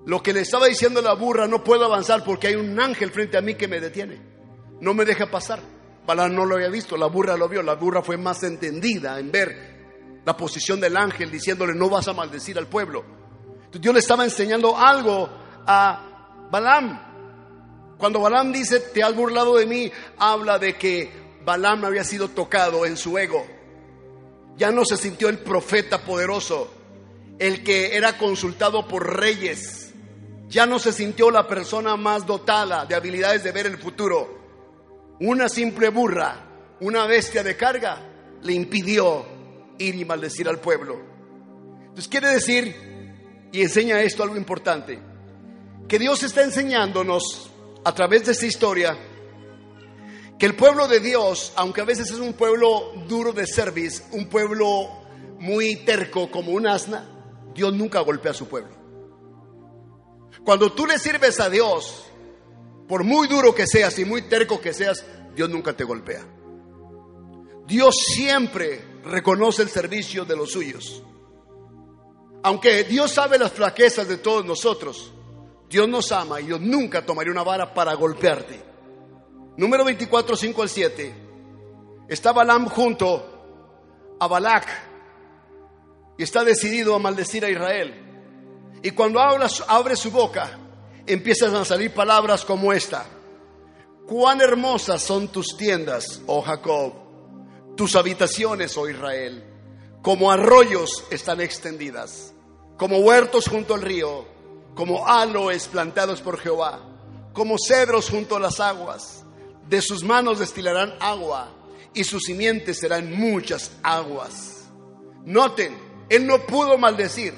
Lo 0.06 0.22
que 0.22 0.32
le 0.32 0.40
estaba 0.40 0.66
diciendo 0.66 1.02
la 1.02 1.14
burra, 1.14 1.48
no 1.48 1.64
puedo 1.64 1.84
avanzar 1.84 2.22
porque 2.24 2.48
hay 2.48 2.54
un 2.54 2.78
ángel 2.78 3.10
frente 3.10 3.36
a 3.36 3.40
mí 3.40 3.54
que 3.54 3.68
me 3.68 3.80
detiene. 3.80 4.20
No 4.80 4.94
me 4.94 5.04
deja 5.04 5.30
pasar. 5.30 5.60
Balán 6.06 6.34
no 6.34 6.46
lo 6.46 6.54
había 6.54 6.68
visto, 6.68 6.96
la 6.96 7.06
burra 7.06 7.36
lo 7.36 7.48
vio, 7.48 7.62
la 7.62 7.74
burra 7.74 8.02
fue 8.02 8.16
más 8.16 8.42
entendida 8.42 9.18
en 9.18 9.30
ver 9.30 9.78
la 10.24 10.36
posición 10.36 10.80
del 10.80 10.96
ángel 10.96 11.30
diciéndole 11.30 11.74
no 11.74 11.88
vas 11.88 12.08
a 12.08 12.12
maldecir 12.12 12.58
al 12.58 12.66
pueblo. 12.66 13.04
Dios 13.72 13.94
le 13.94 14.00
estaba 14.00 14.24
enseñando 14.24 14.76
algo 14.76 15.28
a 15.66 16.48
Balaam. 16.50 17.96
Cuando 17.98 18.20
Balaam 18.20 18.52
dice 18.52 18.80
te 18.80 19.02
has 19.02 19.14
burlado 19.14 19.56
de 19.56 19.66
mí, 19.66 19.90
habla 20.18 20.58
de 20.58 20.76
que 20.76 21.10
Balaam 21.44 21.84
había 21.84 22.04
sido 22.04 22.28
tocado 22.28 22.86
en 22.86 22.96
su 22.96 23.18
ego. 23.18 23.57
Ya 24.58 24.70
no 24.70 24.84
se 24.84 24.98
sintió 24.98 25.30
el 25.30 25.38
profeta 25.38 26.04
poderoso, 26.04 26.70
el 27.38 27.64
que 27.64 27.96
era 27.96 28.18
consultado 28.18 28.86
por 28.86 29.18
reyes. 29.18 29.94
Ya 30.48 30.66
no 30.66 30.78
se 30.78 30.92
sintió 30.92 31.30
la 31.30 31.48
persona 31.48 31.96
más 31.96 32.26
dotada 32.26 32.84
de 32.84 32.94
habilidades 32.94 33.42
de 33.42 33.52
ver 33.52 33.66
el 33.66 33.78
futuro 33.78 34.38
una 35.20 35.48
simple 35.48 35.88
burra, 35.88 36.76
una 36.80 37.06
bestia 37.06 37.42
de 37.42 37.56
carga, 37.56 38.00
le 38.42 38.52
impidió 38.52 39.26
ir 39.78 39.96
y 39.96 40.04
maldecir 40.04 40.48
al 40.48 40.60
pueblo. 40.60 41.00
Entonces 41.80 42.08
quiere 42.08 42.28
decir 42.28 43.48
y 43.50 43.62
enseña 43.62 44.00
esto 44.00 44.22
algo 44.22 44.36
importante, 44.36 44.98
que 45.88 45.98
Dios 45.98 46.22
está 46.22 46.42
enseñándonos 46.42 47.50
a 47.84 47.94
través 47.94 48.26
de 48.26 48.32
esta 48.32 48.46
historia 48.46 48.96
que 50.38 50.46
el 50.46 50.54
pueblo 50.54 50.86
de 50.86 51.00
Dios, 51.00 51.52
aunque 51.56 51.80
a 51.80 51.84
veces 51.84 52.10
es 52.10 52.18
un 52.18 52.32
pueblo 52.32 52.92
duro 53.08 53.32
de 53.32 53.46
service, 53.46 54.04
un 54.12 54.28
pueblo 54.28 54.88
muy 55.38 55.84
terco 55.84 56.30
como 56.30 56.52
un 56.52 56.66
asna, 56.66 57.08
Dios 57.54 57.72
nunca 57.74 58.00
golpea 58.00 58.30
a 58.30 58.34
su 58.34 58.46
pueblo. 58.46 58.70
Cuando 60.44 60.72
tú 60.72 60.86
le 60.86 60.98
sirves 60.98 61.40
a 61.40 61.50
Dios, 61.50 62.04
por 62.86 63.02
muy 63.02 63.26
duro 63.26 63.54
que 63.54 63.66
seas 63.66 63.98
y 63.98 64.04
muy 64.04 64.22
terco 64.22 64.60
que 64.60 64.72
seas, 64.72 65.04
Dios 65.34 65.50
nunca 65.50 65.72
te 65.72 65.84
golpea. 65.84 66.24
Dios 67.66 67.96
siempre 67.96 68.82
reconoce 69.04 69.62
el 69.62 69.68
servicio 69.68 70.24
de 70.24 70.36
los 70.36 70.52
suyos. 70.52 71.02
Aunque 72.44 72.84
Dios 72.84 73.12
sabe 73.12 73.38
las 73.38 73.52
flaquezas 73.52 74.06
de 74.06 74.18
todos 74.18 74.44
nosotros, 74.44 75.12
Dios 75.68 75.88
nos 75.88 76.12
ama 76.12 76.40
y 76.40 76.46
Dios 76.46 76.60
nunca 76.60 77.04
tomaría 77.04 77.32
una 77.32 77.42
vara 77.42 77.74
para 77.74 77.92
golpearte. 77.94 78.67
Número 79.58 79.84
24, 79.84 80.36
5 80.36 80.62
al 80.62 80.68
7. 80.68 81.14
Está 82.06 82.30
Balaam 82.30 82.68
junto 82.68 84.16
a 84.20 84.26
Balac 84.28 84.68
y 86.16 86.22
está 86.22 86.44
decidido 86.44 86.94
a 86.94 87.00
maldecir 87.00 87.44
a 87.44 87.50
Israel. 87.50 87.92
Y 88.84 88.92
cuando 88.92 89.18
habla, 89.18 89.50
abre 89.66 89.96
su 89.96 90.12
boca, 90.12 90.56
empiezan 91.04 91.56
a 91.56 91.64
salir 91.64 91.92
palabras 91.92 92.44
como 92.44 92.72
esta. 92.72 93.04
Cuán 94.06 94.40
hermosas 94.40 95.02
son 95.02 95.26
tus 95.26 95.56
tiendas, 95.56 96.22
oh 96.28 96.40
Jacob, 96.40 96.92
tus 97.76 97.96
habitaciones, 97.96 98.78
oh 98.78 98.88
Israel, 98.88 99.44
como 100.02 100.30
arroyos 100.30 101.02
están 101.10 101.40
extendidas, 101.40 102.32
como 102.76 102.98
huertos 102.98 103.48
junto 103.48 103.74
al 103.74 103.82
río, 103.82 104.24
como 104.76 105.04
aloes 105.04 105.66
plantados 105.66 106.20
por 106.20 106.38
Jehová, 106.38 106.80
como 107.32 107.56
cedros 107.58 108.08
junto 108.08 108.36
a 108.36 108.40
las 108.40 108.60
aguas. 108.60 109.17
De 109.68 109.82
sus 109.82 110.02
manos 110.02 110.38
destilarán 110.38 110.94
agua 110.98 111.54
y 111.92 112.04
sus 112.04 112.24
simientes 112.24 112.78
serán 112.78 113.12
muchas 113.12 113.72
aguas. 113.82 114.68
Noten, 115.24 115.76
él 116.08 116.26
no 116.26 116.46
pudo 116.46 116.78
maldecir, 116.78 117.34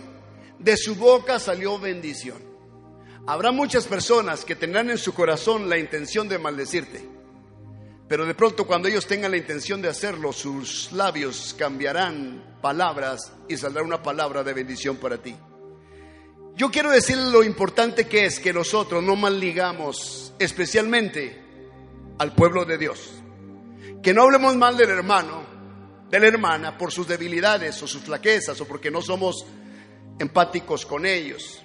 de 0.59 0.77
su 0.77 0.95
boca 0.95 1.41
salió 1.41 1.79
bendición. 1.79 2.39
Habrá 3.27 3.51
muchas 3.51 3.87
personas 3.87 4.45
que 4.45 4.55
tendrán 4.55 4.91
en 4.91 4.99
su 4.99 5.13
corazón 5.13 5.69
la 5.69 5.79
intención 5.79 6.29
de 6.29 6.39
maldecirte, 6.39 7.05
pero 8.09 8.25
de 8.25 8.35
pronto 8.35 8.67
cuando 8.67 8.89
ellos 8.89 9.07
tengan 9.07 9.33
la 9.33 9.37
intención 9.37 9.83
de 9.83 9.89
hacerlo, 9.89 10.33
sus 10.33 10.93
labios 10.93 11.55
cambiarán 11.59 12.59
palabras 12.61 13.33
y 13.49 13.57
saldrá 13.57 13.83
una 13.83 14.03
palabra 14.03 14.45
de 14.45 14.53
bendición 14.53 14.97
para 14.97 15.19
ti. 15.19 15.35
Yo 16.57 16.71
quiero 16.71 16.91
decirle 16.91 17.31
lo 17.31 17.43
importante 17.43 18.07
que 18.07 18.27
es 18.27 18.39
que 18.39 18.53
nosotros 18.53 19.03
no 19.03 19.17
maldigamos 19.17 20.33
especialmente 20.39 21.50
al 22.21 22.35
pueblo 22.35 22.67
de 22.67 22.77
Dios. 22.77 23.15
Que 24.03 24.13
no 24.13 24.25
hablemos 24.25 24.55
mal 24.55 24.77
del 24.77 24.91
hermano, 24.91 25.43
de 26.11 26.21
la 26.21 26.27
hermana, 26.27 26.77
por 26.77 26.93
sus 26.93 27.09
debilidades 27.09 27.83
o 27.83 27.87
sus 27.87 28.03
flaquezas 28.03 28.61
o 28.61 28.69
porque 28.69 28.91
no 28.91 29.01
somos 29.01 29.47
empáticos 30.19 30.85
con 30.85 31.07
ellos. 31.07 31.63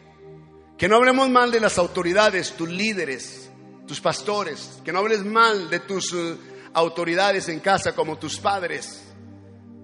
Que 0.78 0.88
no 0.88 0.96
hablemos 0.96 1.30
mal 1.30 1.52
de 1.52 1.60
las 1.60 1.78
autoridades, 1.78 2.54
tus 2.54 2.70
líderes, 2.70 3.52
tus 3.86 4.00
pastores. 4.00 4.82
Que 4.86 4.94
no 4.94 5.00
hables 5.00 5.26
mal 5.26 5.70
de 5.70 5.82
tus 5.82 6.14
eh, 6.14 6.38
autoridades 6.74 7.50
en 7.50 7.60
casa 7.60 7.94
como 7.94 8.18
tus 8.18 8.40
padres, 8.40 9.14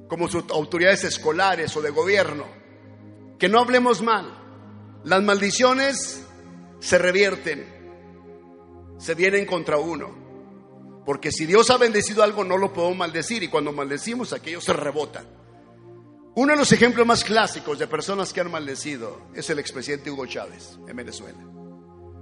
como 0.08 0.30
sus 0.30 0.46
autoridades 0.52 1.04
escolares 1.04 1.76
o 1.76 1.82
de 1.82 1.90
gobierno. 1.90 2.46
Que 3.38 3.50
no 3.50 3.60
hablemos 3.60 4.02
mal. 4.02 4.38
Las 5.04 5.22
maldiciones 5.22 6.24
se 6.80 6.98
revierten, 6.98 7.66
se 9.00 9.16
vienen 9.16 9.46
contra 9.46 9.78
uno. 9.78 10.21
Porque 11.06 11.32
si 11.32 11.46
Dios 11.46 11.70
ha 11.70 11.78
bendecido 11.78 12.24
algo, 12.24 12.44
no 12.44 12.58
lo 12.58 12.72
podemos 12.74 12.98
maldecir. 12.98 13.44
Y 13.44 13.48
cuando 13.48 13.72
maldecimos, 13.72 14.34
aquello 14.34 14.62
se 14.62 14.74
rebota. 14.74 15.24
Uno 16.36 16.54
de 16.54 16.60
los 16.60 16.72
ejemplos 16.72 17.06
más 17.06 17.24
clásicos 17.24 17.78
de 17.78 17.88
personas 17.88 18.32
que 18.32 18.40
han 18.40 18.52
maldecido 18.52 19.28
es 19.34 19.50
el 19.50 19.60
expresidente 19.60 20.10
Hugo 20.10 20.26
Chávez 20.26 20.80
en 20.88 20.96
Venezuela. 20.96 21.40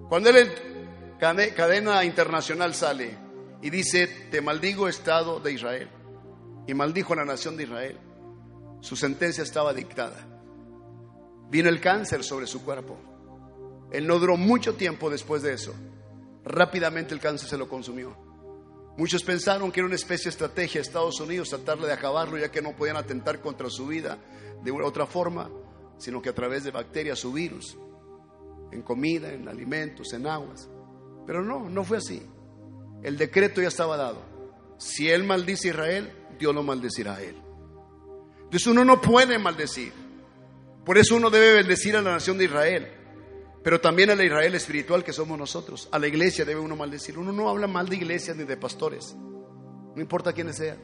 Cuando 0.08 0.30
él 0.30 0.38
en 0.38 1.54
cadena 1.54 2.04
internacional 2.04 2.74
sale 2.74 3.16
y 3.62 3.70
dice, 3.70 4.08
te 4.32 4.42
maldigo 4.42 4.88
Estado 4.88 5.40
de 5.40 5.52
Israel, 5.52 5.90
y 6.66 6.74
maldijo 6.74 7.14
a 7.14 7.18
la 7.18 7.26
nación 7.26 7.58
de 7.58 7.64
Israel, 7.64 7.98
su 8.80 8.96
sentencia 8.96 9.44
estaba 9.44 9.74
dictada. 9.74 10.26
Vino 11.50 11.68
el 11.68 11.82
cáncer 11.82 12.24
sobre 12.24 12.48
su 12.48 12.64
cuerpo. 12.64 12.98
Él 13.92 14.06
no 14.06 14.20
duró 14.20 14.38
mucho 14.38 14.76
tiempo 14.76 15.10
después 15.10 15.42
de 15.42 15.54
eso. 15.54 15.74
Rápidamente 16.46 17.14
el 17.14 17.20
cáncer 17.20 17.50
se 17.50 17.58
lo 17.58 17.68
consumió. 17.68 18.29
Muchos 18.98 19.24
pensaron 19.24 19.72
que 19.72 19.80
era 19.80 19.88
una 19.88 19.96
especie 19.96 20.26
de 20.26 20.32
estrategia 20.32 20.82
de 20.82 20.88
Estados 20.88 21.20
Unidos 21.20 21.50
tratarle 21.50 21.88
de 21.88 21.94
acabarlo 21.94 22.38
ya 22.38 22.52
que 22.52 22.62
no 22.62 22.76
podían 22.76 22.98
atentar 22.98 23.40
contra 23.40 23.70
su 23.70 23.88
vida 23.88 24.18
de 24.62 24.72
otra 24.72 25.06
forma, 25.06 25.50
sino 25.98 26.22
que 26.22 26.30
a 26.30 26.36
través 26.36 26.64
de 26.64 26.72
bacterias 26.72 27.24
o 27.24 27.32
virus, 27.32 27.78
en 28.72 28.82
comida, 28.82 29.32
en 29.32 29.48
alimentos, 29.48 30.14
en 30.14 30.28
aguas. 30.28 30.70
Pero 31.26 31.44
no, 31.44 31.70
no 31.70 31.84
fue 31.84 31.98
así. 31.98 32.22
El 33.02 33.18
decreto 33.18 33.62
ya 33.62 33.70
estaba 33.70 33.96
dado. 33.96 34.22
Si 34.78 35.10
él 35.10 35.24
maldice 35.24 35.70
a 35.70 35.72
Israel, 35.72 36.12
Dios 36.38 36.54
lo 36.54 36.64
maldecirá 36.64 37.16
a 37.16 37.22
él. 37.22 37.42
Entonces 38.44 38.68
uno 38.68 38.84
no 38.84 39.00
puede 39.02 39.38
maldecir. 39.40 39.94
Por 40.84 40.98
eso 40.98 41.16
uno 41.16 41.30
debe 41.30 41.54
bendecir 41.54 41.96
a 41.96 42.02
la 42.02 42.12
nación 42.12 42.38
de 42.38 42.46
Israel 42.46 42.99
pero 43.70 43.80
también 43.80 44.10
a 44.10 44.16
la 44.16 44.24
Israel 44.24 44.56
espiritual 44.56 45.04
que 45.04 45.14
somos 45.14 45.38
nosotros. 45.38 45.90
A 45.92 46.00
la 46.00 46.08
iglesia 46.08 46.44
debe 46.44 46.60
uno 46.60 46.76
maldecir. 46.76 47.20
Uno 47.20 47.32
no 47.32 47.48
habla 47.50 47.68
mal 47.68 47.88
de 47.88 47.98
iglesias 47.98 48.36
ni 48.36 48.44
de 48.44 48.58
pastores, 48.58 49.16
no 49.16 50.02
importa 50.02 50.34
quiénes 50.34 50.56
sean. 50.56 50.80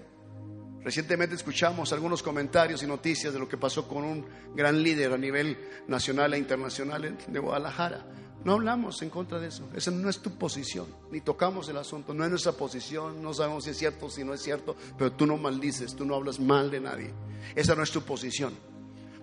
Recientemente 0.84 1.34
escuchamos 1.34 1.92
algunos 1.94 2.22
comentarios 2.22 2.84
y 2.84 2.86
noticias 2.86 3.34
de 3.34 3.40
lo 3.40 3.50
que 3.50 3.58
pasó 3.58 3.88
con 3.88 4.04
un 4.04 4.28
gran 4.54 4.84
líder 4.84 5.14
a 5.14 5.18
nivel 5.18 5.58
nacional 5.88 6.36
e 6.36 6.38
internacional 6.38 7.18
de 7.28 7.40
Guadalajara. 7.40 8.06
No 8.44 8.54
hablamos 8.54 9.02
en 9.02 9.10
contra 9.10 9.40
de 9.40 9.48
eso. 9.48 9.68
Esa 9.74 9.90
no 9.90 10.08
es 10.08 10.20
tu 10.20 10.38
posición. 10.38 10.86
Ni 11.10 11.22
tocamos 11.22 11.68
el 11.70 11.78
asunto. 11.78 12.14
No 12.14 12.24
es 12.24 12.30
nuestra 12.30 12.52
posición. 12.52 13.20
No 13.20 13.34
sabemos 13.34 13.64
si 13.64 13.72
es 13.72 13.78
cierto 13.78 14.12
si 14.12 14.24
no 14.24 14.32
es 14.36 14.44
cierto. 14.44 14.76
Pero 14.96 15.12
tú 15.12 15.26
no 15.26 15.38
maldices. 15.38 15.96
Tú 15.96 16.06
no 16.06 16.14
hablas 16.14 16.40
mal 16.40 16.70
de 16.70 16.82
nadie. 16.82 17.12
Esa 17.56 17.74
no 17.74 17.82
es 17.82 17.90
tu 17.90 18.04
posición 18.04 18.75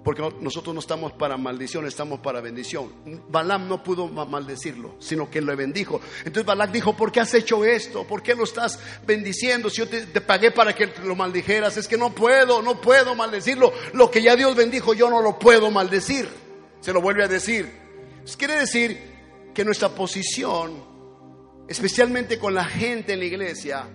porque 0.05 0.23
nosotros 0.41 0.75
no 0.75 0.81
estamos 0.81 1.13
para 1.13 1.37
maldición, 1.37 1.87
estamos 1.87 2.21
para 2.21 2.41
bendición. 2.41 2.93
Balaam 3.29 3.69
no 3.69 3.85
pudo 3.85 4.09
maldecirlo, 4.09 4.97
sino 4.99 5.31
que 5.31 5.41
le 5.41 5.55
bendijo. 5.55 6.01
Entonces 6.19 6.45
Balaam 6.45 6.73
dijo, 6.73 6.97
¿por 6.97 7.13
qué 7.13 7.21
has 7.21 7.33
hecho 7.35 7.65
esto? 7.65 8.05
¿Por 8.05 8.23
qué 8.23 8.35
lo 8.35 8.43
estás 8.43 8.81
bendiciendo? 9.07 9.71
Si 9.71 9.79
yo 9.79 9.89
te, 9.89 10.21
pagué 10.21 10.51
para 10.51 10.75
que 10.75 10.93
lo 11.05 11.15
maldijeras, 11.15 11.77
es 11.77 11.87
que 11.87 11.97
no 11.97 12.13
puedo, 12.13 12.63
no 12.63 12.81
puedo 12.81 13.15
maldecirlo. 13.15 13.73
Lo 13.93 14.11
que 14.11 14.23
ya 14.23 14.35
Dios 14.35 14.57
bendijo, 14.57 14.93
yo 14.93 15.09
no 15.09 15.23
lo 15.23 15.39
puedo 15.39 15.71
maldecir. 15.71 16.29
Se 16.81 16.93
lo 16.93 17.01
vuelve 17.01 17.23
a 17.23 17.29
decir. 17.29 17.71
quiere 18.37 18.59
decir 18.59 18.99
que 19.55 19.65
nuestra 19.65 19.91
posición, 19.91 20.83
especialmente 21.69 22.41
con 22.41 22.55
la 22.55 22.65
gente 22.65 23.13
en 23.13 23.21
la 23.21 23.27
iglesia, 23.27 23.89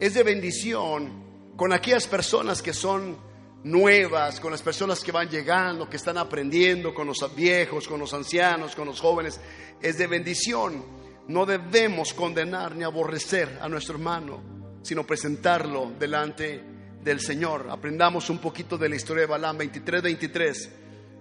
es 0.00 0.14
de 0.14 0.24
bendición 0.24 1.24
con 1.56 1.72
aquellas 1.72 2.08
personas 2.08 2.62
que 2.62 2.72
son 2.72 3.16
nuevas, 3.64 4.40
con 4.40 4.52
las 4.52 4.62
personas 4.62 5.02
que 5.02 5.12
van 5.12 5.28
llegando, 5.28 5.88
que 5.88 5.96
están 5.96 6.18
aprendiendo, 6.18 6.94
con 6.94 7.06
los 7.06 7.18
viejos, 7.34 7.88
con 7.88 8.00
los 8.00 8.14
ancianos, 8.14 8.76
con 8.76 8.86
los 8.86 9.00
jóvenes, 9.00 9.40
es 9.80 9.98
de 9.98 10.06
bendición. 10.06 10.84
No 11.28 11.44
debemos 11.44 12.14
condenar 12.14 12.76
ni 12.76 12.84
aborrecer 12.84 13.58
a 13.60 13.68
nuestro 13.68 13.94
hermano, 13.94 14.42
sino 14.82 15.04
presentarlo 15.04 15.92
delante 15.98 16.62
del 17.02 17.20
Señor. 17.20 17.66
Aprendamos 17.70 18.30
un 18.30 18.38
poquito 18.38 18.78
de 18.78 18.88
la 18.88 18.96
historia 18.96 19.22
de 19.22 19.28
Balaam 19.28 19.58
23, 19.58 20.02
23 20.02 20.70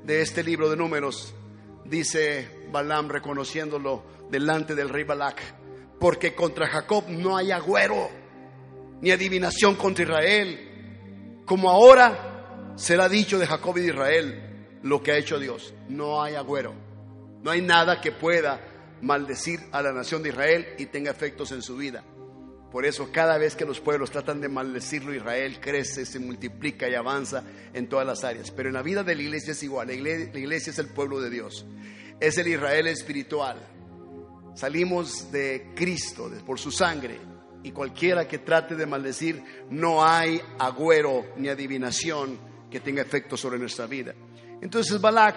de 0.04 0.22
este 0.22 0.44
libro 0.44 0.70
de 0.70 0.78
números. 0.78 1.34
Dice 1.86 2.68
Balaam 2.72 3.10
reconociéndolo 3.10 4.04
delante 4.30 4.76
del 4.76 4.90
rey 4.90 5.04
Balac, 5.04 5.42
porque 6.00 6.34
contra 6.34 6.68
Jacob 6.68 7.06
no 7.10 7.38
hay 7.38 7.52
agüero, 7.52 8.10
ni 9.02 9.12
adivinación 9.12 9.76
contra 9.76 10.04
Israel, 10.04 10.75
como 11.46 11.70
ahora 11.70 12.74
será 12.76 13.08
dicho 13.08 13.40
de 13.40 13.48
Jacob 13.48 13.78
y 13.78 13.82
de 13.82 13.88
Israel 13.88 14.80
lo 14.84 15.02
que 15.02 15.12
ha 15.12 15.18
hecho 15.18 15.40
Dios. 15.40 15.74
No 15.88 16.22
hay 16.22 16.36
agüero. 16.36 16.74
No 17.42 17.52
hay 17.52 17.62
nada 17.62 18.02
que 18.02 18.12
pueda 18.12 18.60
maldecir 19.02 19.60
a 19.72 19.82
la 19.82 19.92
nación 19.92 20.24
de 20.24 20.30
Israel 20.30 20.68
y 20.78 20.88
tenga 20.88 21.12
efectos 21.12 21.52
en 21.52 21.62
su 21.62 21.78
vida. 21.78 22.04
Por 22.72 22.86
eso 22.86 23.10
cada 23.12 23.38
vez 23.38 23.56
que 23.56 23.66
los 23.66 23.80
pueblos 23.80 24.12
tratan 24.12 24.42
de 24.42 24.50
maldecirlo, 24.50 25.14
Israel 25.14 25.60
crece, 25.62 26.06
se 26.06 26.20
multiplica 26.20 26.90
y 26.90 26.96
avanza 26.96 27.44
en 27.74 27.88
todas 27.88 28.06
las 28.06 28.24
áreas. 28.24 28.52
Pero 28.52 28.70
en 28.70 28.74
la 28.74 28.82
vida 28.82 29.04
de 29.04 29.16
la 29.16 29.22
iglesia 29.22 29.52
es 29.52 29.64
igual. 29.64 29.88
La 29.88 29.94
iglesia, 29.94 30.30
la 30.34 30.40
iglesia 30.40 30.72
es 30.72 30.80
el 30.80 30.88
pueblo 30.88 31.22
de 31.22 31.30
Dios. 31.30 31.66
Es 32.20 32.38
el 32.38 32.48
Israel 32.48 32.88
espiritual. 32.88 33.60
Salimos 34.56 35.32
de 35.32 35.72
Cristo 35.76 36.30
por 36.46 36.60
su 36.60 36.72
sangre. 36.72 37.20
Y 37.66 37.72
cualquiera 37.72 38.28
que 38.28 38.38
trate 38.38 38.76
de 38.76 38.86
maldecir, 38.86 39.44
no 39.72 40.06
hay 40.06 40.40
agüero 40.60 41.26
ni 41.38 41.48
adivinación 41.48 42.38
que 42.70 42.80
tenga 42.80 43.02
efecto 43.02 43.36
sobre 43.36 43.58
nuestra 43.58 43.88
vida. 43.88 44.14
Entonces 44.62 45.02
Balak 45.02 45.36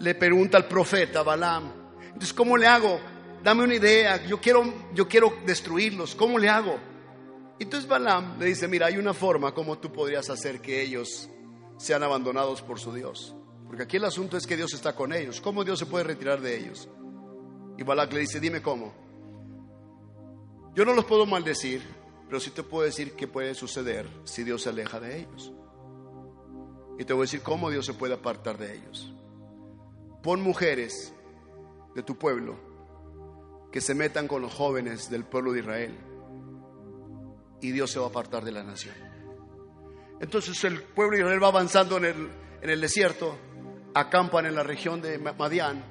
le 0.00 0.16
pregunta 0.16 0.56
al 0.56 0.66
profeta 0.66 1.22
Balaam, 1.22 1.70
entonces, 2.02 2.32
¿cómo 2.32 2.56
le 2.56 2.66
hago? 2.66 2.98
Dame 3.44 3.62
una 3.62 3.76
idea, 3.76 4.26
yo 4.26 4.40
quiero, 4.40 4.88
yo 4.92 5.06
quiero 5.06 5.34
destruirlos, 5.46 6.16
¿cómo 6.16 6.36
le 6.36 6.48
hago? 6.48 6.80
Entonces 7.60 7.88
Balaam 7.88 8.40
le 8.40 8.46
dice, 8.46 8.66
mira, 8.66 8.88
hay 8.88 8.96
una 8.96 9.14
forma 9.14 9.54
como 9.54 9.78
tú 9.78 9.92
podrías 9.92 10.28
hacer 10.30 10.60
que 10.60 10.82
ellos 10.82 11.30
sean 11.76 12.02
abandonados 12.02 12.60
por 12.60 12.80
su 12.80 12.92
Dios. 12.92 13.36
Porque 13.68 13.84
aquí 13.84 13.98
el 13.98 14.04
asunto 14.04 14.36
es 14.36 14.48
que 14.48 14.56
Dios 14.56 14.74
está 14.74 14.96
con 14.96 15.12
ellos. 15.12 15.40
¿Cómo 15.40 15.62
Dios 15.62 15.78
se 15.78 15.86
puede 15.86 16.02
retirar 16.02 16.40
de 16.40 16.58
ellos? 16.58 16.88
Y 17.78 17.84
Balak 17.84 18.12
le 18.14 18.20
dice, 18.20 18.40
dime 18.40 18.60
cómo. 18.60 19.05
Yo 20.76 20.84
no 20.84 20.92
los 20.92 21.06
puedo 21.06 21.24
maldecir, 21.24 21.82
pero 22.28 22.38
sí 22.38 22.50
te 22.50 22.62
puedo 22.62 22.84
decir 22.84 23.14
qué 23.16 23.26
puede 23.26 23.54
suceder 23.54 24.06
si 24.24 24.44
Dios 24.44 24.60
se 24.62 24.68
aleja 24.68 25.00
de 25.00 25.20
ellos. 25.20 25.50
Y 26.98 27.04
te 27.04 27.14
voy 27.14 27.22
a 27.22 27.24
decir 27.24 27.40
cómo 27.40 27.70
Dios 27.70 27.86
se 27.86 27.94
puede 27.94 28.12
apartar 28.12 28.58
de 28.58 28.76
ellos. 28.76 29.10
Pon 30.22 30.42
mujeres 30.42 31.14
de 31.94 32.02
tu 32.02 32.18
pueblo 32.18 32.58
que 33.72 33.80
se 33.80 33.94
metan 33.94 34.28
con 34.28 34.42
los 34.42 34.52
jóvenes 34.52 35.08
del 35.08 35.24
pueblo 35.24 35.52
de 35.52 35.60
Israel 35.60 35.96
y 37.62 37.72
Dios 37.72 37.90
se 37.90 37.98
va 37.98 38.06
a 38.06 38.08
apartar 38.10 38.44
de 38.44 38.52
la 38.52 38.62
nación. 38.62 38.94
Entonces 40.20 40.62
el 40.64 40.82
pueblo 40.82 41.16
de 41.16 41.22
Israel 41.22 41.42
va 41.42 41.48
avanzando 41.48 41.96
en 41.96 42.04
el, 42.04 42.30
en 42.60 42.68
el 42.68 42.82
desierto, 42.82 43.34
acampan 43.94 44.44
en 44.44 44.54
la 44.54 44.62
región 44.62 45.00
de 45.00 45.18
Madián 45.18 45.82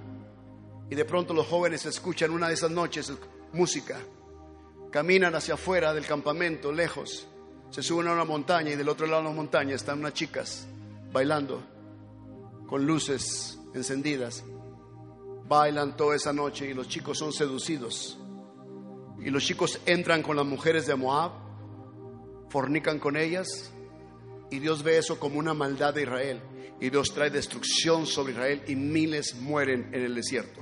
y 0.91 0.95
de 0.95 1.05
pronto 1.05 1.33
los 1.33 1.47
jóvenes 1.47 1.87
escuchan 1.87 2.29
una 2.29 2.49
de 2.49 2.53
esas 2.53 2.69
noches 2.69 3.11
música, 3.51 3.97
caminan 4.95 5.36
hacia 5.36 5.55
afuera 5.55 5.93
del 5.93 6.05
campamento, 6.05 6.71
lejos, 6.71 7.27
se 7.69 7.84
suben 7.84 8.08
a 8.08 8.13
una 8.13 8.23
montaña 8.23 8.71
y 8.71 8.75
del 8.77 8.88
otro 8.88 9.05
lado 9.05 9.23
de 9.23 9.27
la 9.27 9.36
montaña 9.36 9.75
están 9.75 9.99
unas 9.99 10.13
chicas 10.13 10.67
bailando 11.12 11.62
con 12.65 12.86
luces 12.86 13.60
encendidas. 13.73 14.45
Bailan 15.49 15.97
toda 15.97 16.15
esa 16.15 16.31
noche 16.31 16.69
y 16.69 16.73
los 16.73 16.88
chicos 16.88 17.17
son 17.17 17.34
seducidos. 17.34 18.17
Y 19.19 19.29
los 19.31 19.43
chicos 19.43 19.81
entran 19.86 20.23
con 20.23 20.38
las 20.38 20.45
mujeres 20.45 20.88
de 20.88 20.95
Moab, 20.95 21.31
fornican 22.47 22.97
con 22.97 23.17
ellas 23.17 23.73
y 24.49 24.60
Dios 24.60 24.81
ve 24.81 24.97
eso 24.97 25.19
como 25.19 25.39
una 25.39 25.53
maldad 25.53 25.93
de 25.93 26.03
Israel. 26.03 26.39
Y 26.79 26.89
Dios 26.89 27.13
trae 27.13 27.29
destrucción 27.29 28.05
sobre 28.05 28.31
Israel 28.31 28.63
y 28.65 28.77
miles 28.77 29.36
mueren 29.36 29.89
en 29.93 30.05
el 30.05 30.15
desierto. 30.15 30.62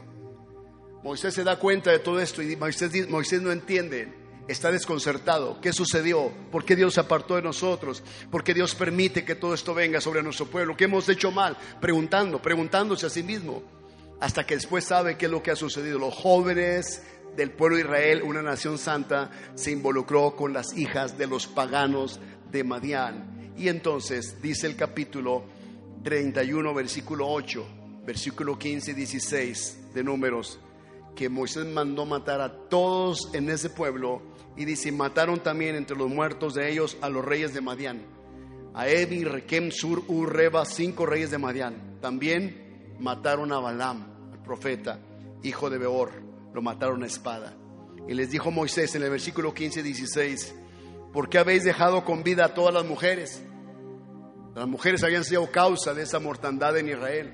Moisés 1.03 1.35
se 1.35 1.43
da 1.43 1.59
cuenta 1.59 1.91
de 1.91 1.99
todo 1.99 2.19
esto 2.19 2.41
y 2.41 2.55
Moisés, 2.55 3.07
Moisés 3.07 3.39
no 3.39 3.51
entiende 3.51 4.22
está 4.47 4.71
desconcertado. 4.71 5.59
¿Qué 5.61 5.73
sucedió? 5.73 6.31
¿Por 6.51 6.65
qué 6.65 6.75
Dios 6.75 6.95
se 6.95 6.99
apartó 6.99 7.35
de 7.35 7.41
nosotros? 7.41 8.03
¿Por 8.29 8.43
qué 8.43 8.53
Dios 8.53 8.75
permite 8.75 9.23
que 9.23 9.35
todo 9.35 9.53
esto 9.53 9.73
venga 9.73 10.01
sobre 10.01 10.23
nuestro 10.23 10.47
pueblo? 10.47 10.75
¿Qué 10.75 10.85
hemos 10.85 11.07
hecho 11.09 11.31
mal? 11.31 11.57
Preguntando, 11.79 12.41
preguntándose 12.41 13.05
a 13.05 13.09
sí 13.09 13.23
mismo. 13.23 13.63
Hasta 14.19 14.45
que 14.45 14.55
después 14.55 14.85
sabe 14.85 15.17
qué 15.17 15.25
es 15.25 15.31
lo 15.31 15.43
que 15.43 15.51
ha 15.51 15.55
sucedido. 15.55 15.99
Los 15.99 16.13
jóvenes 16.13 17.03
del 17.35 17.51
pueblo 17.51 17.77
de 17.77 17.83
Israel, 17.83 18.21
una 18.23 18.41
nación 18.41 18.77
santa, 18.77 19.31
se 19.55 19.71
involucró 19.71 20.35
con 20.35 20.53
las 20.53 20.77
hijas 20.77 21.17
de 21.17 21.27
los 21.27 21.47
paganos 21.47 22.19
de 22.51 22.63
Madián. 22.63 23.53
Y 23.57 23.67
entonces 23.67 24.41
dice 24.41 24.67
el 24.67 24.75
capítulo 24.75 25.43
31, 26.03 26.73
versículo 26.73 27.27
8, 27.29 27.65
versículo 28.05 28.57
15 28.57 28.91
y 28.91 28.93
16 28.93 29.77
de 29.93 30.03
números, 30.03 30.59
que 31.15 31.29
Moisés 31.29 31.65
mandó 31.65 32.05
matar 32.05 32.41
a 32.41 32.51
todos 32.51 33.29
en 33.33 33.49
ese 33.49 33.69
pueblo 33.69 34.32
y 34.55 34.65
dice, 34.65 34.91
mataron 34.91 35.41
también 35.41 35.75
entre 35.75 35.97
los 35.97 36.09
muertos 36.09 36.53
de 36.53 36.71
ellos 36.71 36.97
a 37.01 37.09
los 37.09 37.25
reyes 37.25 37.53
de 37.53 37.61
Madián, 37.61 38.05
a 38.73 38.87
Ebi, 38.87 39.23
Rekem, 39.23 39.71
Sur, 39.71 40.03
Ur, 40.07 40.33
Reba, 40.33 40.65
cinco 40.65 41.05
reyes 41.05 41.31
de 41.31 41.37
Madián. 41.37 41.97
También 42.01 42.95
mataron 42.99 43.51
a 43.51 43.59
Balaam, 43.59 44.31
el 44.33 44.39
profeta, 44.39 44.99
hijo 45.41 45.69
de 45.69 45.77
Beor, 45.77 46.11
lo 46.53 46.61
mataron 46.61 47.03
a 47.03 47.07
espada. 47.07 47.55
Y 48.07 48.13
les 48.13 48.31
dijo 48.31 48.51
Moisés 48.51 48.93
en 48.95 49.03
el 49.03 49.09
versículo 49.09 49.53
15 49.53 49.79
y 49.79 49.83
16, 49.83 50.55
¿por 51.13 51.29
qué 51.29 51.39
habéis 51.39 51.63
dejado 51.63 52.03
con 52.03 52.23
vida 52.23 52.45
a 52.45 52.53
todas 52.53 52.73
las 52.73 52.85
mujeres? 52.85 53.43
Las 54.55 54.67
mujeres 54.67 55.03
habían 55.03 55.23
sido 55.23 55.49
causa 55.51 55.93
de 55.93 56.03
esa 56.03 56.19
mortandad 56.19 56.77
en 56.77 56.89
Israel. 56.89 57.33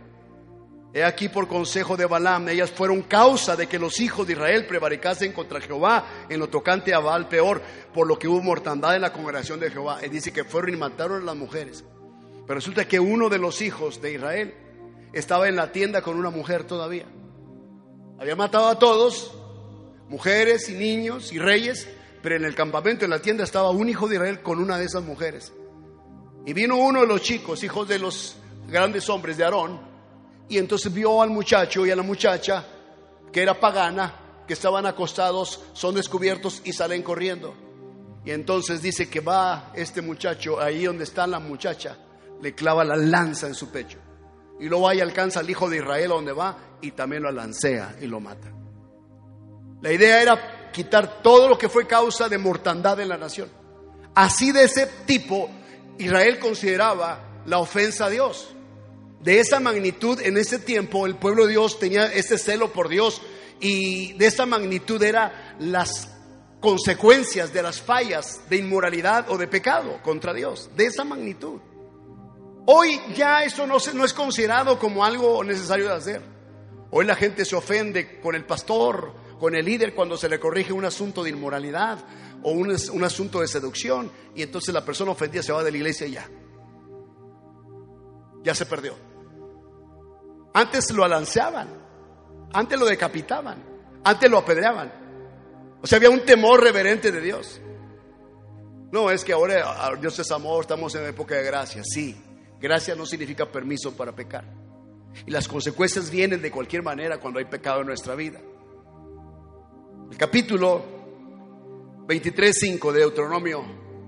He 0.91 1.04
aquí 1.04 1.30
por 1.30 1.47
consejo 1.47 1.95
de 1.95 2.08
Balaam, 2.08 2.49
ellas 2.49 2.71
fueron 2.71 3.04
causa 3.04 3.56
de 3.56 3.67
que 3.67 3.78
los 3.78 3.99
hijos 3.99 4.25
de 4.25 4.34
Israel 4.34 4.65
prevaricasen 4.65 5.34
contra 5.34 5.62
Jehová 5.62 6.25
en 6.28 6.39
lo 6.39 6.49
tocante 6.49 6.95
a 6.95 6.99
Baal 6.99 7.28
peor, 7.28 7.62
por 7.93 8.08
lo 8.08 8.17
que 8.17 8.28
hubo 8.28 8.41
mortandad 8.41 8.95
en 8.95 9.02
la 9.02 9.13
congregación 9.13 9.60
de 9.60 9.69
Jehová. 9.69 9.99
Y 10.04 10.10
dice 10.10 10.34
que 10.34 10.43
fueron 10.43 10.73
y 10.73 10.78
mataron 10.78 11.21
a 11.21 11.25
las 11.25 11.36
mujeres. 11.36 11.84
Pero 12.47 12.56
resulta 12.56 12.88
que 12.88 12.99
uno 12.99 13.30
de 13.30 13.38
los 13.38 13.62
hijos 13.62 14.02
de 14.02 14.13
Israel 14.13 14.56
estaba 15.13 15.47
en 15.47 15.56
la 15.56 15.71
tienda 15.71 16.02
con 16.02 16.17
una 16.17 16.32
mujer 16.32 16.63
todavía. 16.63 17.06
Había 18.19 18.36
matado 18.36 18.67
a 18.69 18.80
todos, 18.80 19.32
mujeres 20.10 20.69
y 20.69 20.73
niños 20.73 21.32
y 21.32 21.38
reyes, 21.38 21.88
pero 22.23 22.36
en 22.36 22.45
el 22.45 22.56
campamento, 22.56 23.06
en 23.06 23.12
la 23.12 23.21
tienda, 23.21 23.43
estaba 23.43 23.69
un 23.69 23.88
hijo 23.89 24.08
de 24.08 24.15
Israel 24.15 24.41
con 24.41 24.60
una 24.60 24.80
de 24.80 24.86
esas 24.86 25.04
mujeres. 25.04 25.54
Y 26.47 26.54
vino 26.54 26.78
uno 26.78 27.02
de 27.02 27.08
los 27.08 27.21
chicos, 27.21 27.63
hijos 27.63 27.88
de 27.88 27.99
los 27.99 28.38
grandes 28.67 29.08
hombres 29.08 29.38
de 29.38 29.43
Aarón, 29.43 29.88
y 30.50 30.58
entonces 30.58 30.92
vio 30.92 31.22
al 31.22 31.30
muchacho 31.30 31.86
y 31.86 31.92
a 31.92 31.96
la 31.96 32.02
muchacha, 32.02 32.66
que 33.32 33.42
era 33.42 33.60
pagana, 33.60 34.44
que 34.48 34.54
estaban 34.54 34.88
acostados, 34.88 35.62
son 35.74 35.94
descubiertos 35.94 36.62
y 36.66 36.74
salen 36.74 37.04
corriendo. 37.04 37.56
Y 38.26 38.32
entonces 38.32 38.82
dice 38.82 39.08
que 39.08 39.20
va 39.20 39.72
este 39.76 40.02
muchacho 40.02 40.60
ahí 40.60 40.86
donde 40.86 41.04
está 41.04 41.28
la 41.28 41.40
muchacha, 41.40 41.98
le 42.42 42.56
clava 42.56 42.84
la 42.84 42.96
lanza 42.96 43.46
en 43.46 43.54
su 43.54 43.70
pecho. 43.70 44.00
Y 44.60 44.68
luego 44.68 44.90
ahí 44.90 45.00
alcanza 45.00 45.40
al 45.40 45.50
hijo 45.50 45.70
de 45.70 45.78
Israel 45.78 46.10
donde 46.10 46.34
va 46.34 46.58
y 46.82 46.92
también 46.92 47.22
lo 47.24 47.32
lancea 47.32 47.96
y 48.02 48.08
lo 48.08 48.20
mata. 48.20 48.52
La 49.82 49.94
idea 49.94 50.22
era 50.22 50.72
quitar 50.72 51.22
todo 51.22 51.48
lo 51.48 51.58
que 51.58 51.70
fue 51.70 51.86
causa 51.86 52.28
de 52.28 52.40
mortandad 52.40 53.00
en 53.00 53.10
la 53.10 53.18
nación. 53.18 53.50
Así 54.16 54.52
de 54.52 54.64
ese 54.64 54.88
tipo, 55.06 55.50
Israel 56.00 56.40
consideraba 56.40 57.20
la 57.46 57.60
ofensa 57.60 58.06
a 58.06 58.10
Dios 58.10 58.56
de 59.22 59.40
esa 59.40 59.60
magnitud 59.60 60.20
en 60.22 60.38
ese 60.38 60.60
tiempo 60.60 61.06
el 61.06 61.16
pueblo 61.16 61.46
de 61.46 61.52
Dios 61.52 61.80
tenía 61.80 62.06
ese 62.06 62.38
celo 62.38 62.72
por 62.72 62.88
Dios 62.88 63.22
y 63.60 64.14
de 64.14 64.28
esa 64.28 64.46
magnitud 64.46 65.02
era 65.04 65.56
las 65.60 66.10
consecuencias 66.60 67.54
de 67.54 67.64
las 67.64 67.82
fallas 67.82 68.42
de 68.50 68.58
inmoralidad 68.58 69.30
o 69.30 69.38
de 69.38 69.48
pecado 69.48 70.00
contra 70.04 70.34
Dios, 70.34 70.70
de 70.76 70.86
esa 70.86 71.04
magnitud. 71.04 71.60
Hoy 72.66 73.00
ya 73.16 73.44
eso 73.44 73.66
no, 73.66 73.78
no 73.94 74.06
es 74.06 74.14
considerado 74.14 74.78
como 74.78 75.04
algo 75.04 75.44
necesario 75.44 75.88
de 75.88 75.94
hacer. 75.94 76.22
Hoy 76.92 77.06
la 77.06 77.16
gente 77.16 77.46
se 77.46 77.56
ofende 77.56 78.20
con 78.22 78.36
el 78.36 78.46
pastor, 78.46 79.14
con 79.40 79.56
el 79.56 79.66
líder 79.66 79.94
cuando 79.94 80.18
se 80.18 80.30
le 80.30 80.40
corrige 80.40 80.74
un 80.74 80.86
asunto 80.86 81.24
de 81.24 81.30
inmoralidad 81.30 82.00
o 82.44 82.52
un, 82.52 82.76
un 82.94 83.04
asunto 83.04 83.42
de 83.42 83.48
seducción 83.48 84.12
y 84.36 84.44
entonces 84.44 84.74
la 84.74 84.86
persona 84.86 85.12
ofendida 85.12 85.44
se 85.44 85.52
va 85.52 85.64
de 85.64 85.72
la 85.72 85.78
iglesia 85.78 86.08
y 86.08 86.12
ya. 86.12 86.30
Ya 88.44 88.56
se 88.56 88.66
perdió. 88.66 89.09
Antes 90.54 90.92
lo 90.92 91.04
alanceaban, 91.04 91.68
antes 92.54 92.80
lo 92.80 92.86
decapitaban, 92.86 93.64
antes 94.04 94.30
lo 94.30 94.38
apedreaban. 94.38 94.92
O 95.82 95.88
sea, 95.88 95.98
había 95.98 96.10
un 96.10 96.26
temor 96.26 96.62
reverente 96.62 97.12
de 97.12 97.22
Dios. 97.22 97.62
No, 98.92 99.12
es 99.12 99.24
que 99.24 99.34
ahora 99.34 99.64
ah, 99.66 99.96
Dios 100.00 100.18
es 100.20 100.32
amor, 100.32 100.62
estamos 100.62 100.94
en 100.96 101.06
época 101.06 101.36
de 101.36 101.44
gracia. 101.44 101.84
Sí, 101.84 102.16
gracia 102.60 102.96
no 102.96 103.06
significa 103.06 103.46
permiso 103.46 103.96
para 103.96 104.14
pecar. 104.14 104.46
Y 105.26 105.32
las 105.32 105.48
consecuencias 105.48 106.10
vienen 106.10 106.42
de 106.42 106.52
cualquier 106.52 106.84
manera 106.84 107.20
cuando 107.20 107.40
hay 107.40 107.46
pecado 107.46 107.82
en 107.82 107.88
nuestra 107.88 108.16
vida. 108.16 108.40
El 110.12 110.18
capítulo 110.18 110.84
23.5 112.08 112.92
de 112.92 113.00
Deuteronomio 113.00 113.64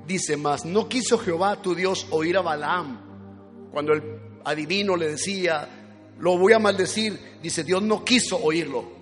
dice 0.08 0.36
más, 0.36 0.65
no 0.65 0.89
quiso 0.89 1.19
Jehová 1.19 1.62
tu 1.62 1.75
Dios 1.75 2.08
oír 2.10 2.36
a 2.38 2.41
Balaam 2.41 3.69
cuando 3.71 3.93
el 3.93 4.01
adivino 4.43 4.95
le 4.95 5.10
decía, 5.10 5.80
lo 6.21 6.38
voy 6.38 6.53
a 6.53 6.60
maldecir. 6.60 7.19
Dice, 7.41 7.63
Dios 7.63 7.81
no 7.81 8.05
quiso 8.05 8.38
oírlo. 8.38 9.01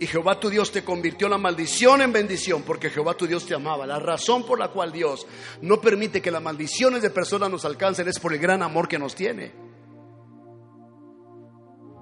Y 0.00 0.06
Jehová 0.06 0.38
tu 0.38 0.48
Dios 0.48 0.70
te 0.70 0.84
convirtió 0.84 1.28
la 1.28 1.38
maldición 1.38 2.00
en 2.00 2.12
bendición 2.12 2.62
porque 2.62 2.88
Jehová 2.88 3.14
tu 3.14 3.26
Dios 3.26 3.44
te 3.44 3.54
amaba. 3.54 3.84
La 3.84 3.98
razón 3.98 4.46
por 4.46 4.58
la 4.58 4.68
cual 4.68 4.92
Dios 4.92 5.26
no 5.60 5.80
permite 5.80 6.22
que 6.22 6.30
las 6.30 6.40
maldiciones 6.40 7.02
de 7.02 7.10
personas 7.10 7.50
nos 7.50 7.64
alcancen 7.64 8.06
es 8.06 8.20
por 8.20 8.32
el 8.32 8.38
gran 8.38 8.62
amor 8.62 8.86
que 8.86 8.98
nos 8.98 9.16
tiene. 9.16 9.52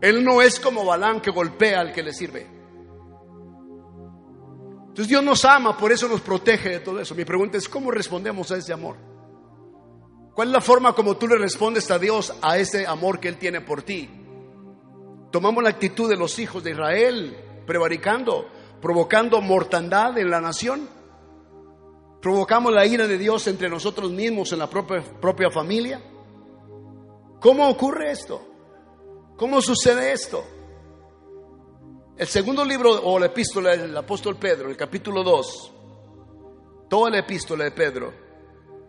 Él 0.02 0.22
no 0.22 0.42
es 0.42 0.60
como 0.60 0.84
Balán 0.84 1.22
que 1.22 1.30
golpea 1.30 1.80
al 1.80 1.94
que 1.94 2.02
le 2.02 2.12
sirve. 2.12 2.46
Entonces 4.88 5.08
Dios 5.08 5.24
nos 5.24 5.42
ama, 5.46 5.76
por 5.78 5.90
eso 5.90 6.06
nos 6.08 6.20
protege 6.20 6.68
de 6.68 6.80
todo 6.80 7.00
eso. 7.00 7.14
Mi 7.14 7.24
pregunta 7.24 7.56
es, 7.56 7.66
¿cómo 7.66 7.90
respondemos 7.90 8.50
a 8.50 8.58
ese 8.58 8.74
amor? 8.74 8.96
¿Cuál 10.34 10.48
es 10.48 10.52
la 10.52 10.60
forma 10.60 10.94
como 10.94 11.16
tú 11.16 11.26
le 11.26 11.38
respondes 11.38 11.90
a 11.90 11.98
Dios 11.98 12.34
a 12.42 12.58
ese 12.58 12.86
amor 12.86 13.18
que 13.18 13.28
Él 13.28 13.38
tiene 13.38 13.62
por 13.62 13.82
ti? 13.82 14.25
Tomamos 15.30 15.62
la 15.62 15.70
actitud 15.70 16.08
de 16.08 16.16
los 16.16 16.38
hijos 16.38 16.62
de 16.62 16.70
Israel, 16.70 17.36
prevaricando, 17.66 18.48
provocando 18.80 19.40
mortandad 19.40 20.16
en 20.18 20.30
la 20.30 20.40
nación. 20.40 20.88
Provocamos 22.22 22.72
la 22.72 22.86
ira 22.86 23.06
de 23.06 23.18
Dios 23.18 23.46
entre 23.46 23.68
nosotros 23.68 24.10
mismos 24.10 24.52
en 24.52 24.58
la 24.58 24.70
propia, 24.70 25.02
propia 25.20 25.50
familia. 25.50 26.00
¿Cómo 27.40 27.68
ocurre 27.68 28.10
esto? 28.10 28.40
¿Cómo 29.36 29.60
sucede 29.60 30.12
esto? 30.12 30.42
El 32.16 32.26
segundo 32.26 32.64
libro 32.64 33.02
o 33.04 33.18
la 33.18 33.26
epístola 33.26 33.76
del 33.76 33.94
apóstol 33.94 34.36
Pedro, 34.36 34.70
el 34.70 34.76
capítulo 34.76 35.22
2, 35.22 35.72
toda 36.88 37.10
la 37.10 37.18
epístola 37.18 37.64
de 37.64 37.72
Pedro, 37.72 38.14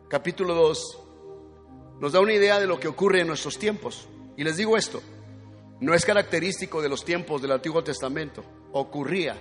capítulo 0.08 0.56
2, 0.56 1.00
nos 2.00 2.14
da 2.14 2.22
una 2.22 2.34
idea 2.34 2.60
de 2.60 2.68
lo 2.68 2.80
que 2.80 2.88
ocurre 2.88 3.20
en 3.20 3.28
nuestros 3.28 3.58
tiempos. 3.58 4.08
Y 4.38 4.46
les 4.46 4.56
digo 4.56 4.78
esto, 4.78 5.02
no 5.80 5.94
es 5.94 6.06
característico 6.06 6.82
de 6.82 6.90
los 6.90 7.06
tiempos 7.06 7.42
del 7.42 7.52
Antiguo 7.52 7.84
Testamento, 7.84 8.44
ocurría 8.74 9.38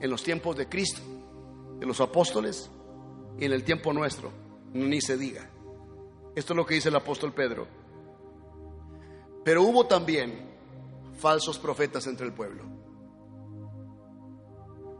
en 0.00 0.10
los 0.10 0.22
tiempos 0.22 0.56
de 0.56 0.68
Cristo, 0.68 1.00
de 1.78 1.86
los 1.86 2.00
apóstoles 2.00 2.70
y 3.38 3.44
en 3.44 3.52
el 3.52 3.64
tiempo 3.64 3.92
nuestro, 3.92 4.30
ni 4.74 5.00
se 5.00 5.16
diga. 5.16 5.48
Esto 6.34 6.52
es 6.52 6.56
lo 6.56 6.66
que 6.66 6.74
dice 6.74 6.90
el 6.90 6.96
apóstol 6.96 7.32
Pedro. 7.32 7.66
Pero 9.44 9.62
hubo 9.62 9.86
también 9.86 10.48
falsos 11.18 11.58
profetas 11.58 12.06
entre 12.06 12.26
el 12.26 12.32
pueblo, 12.32 12.64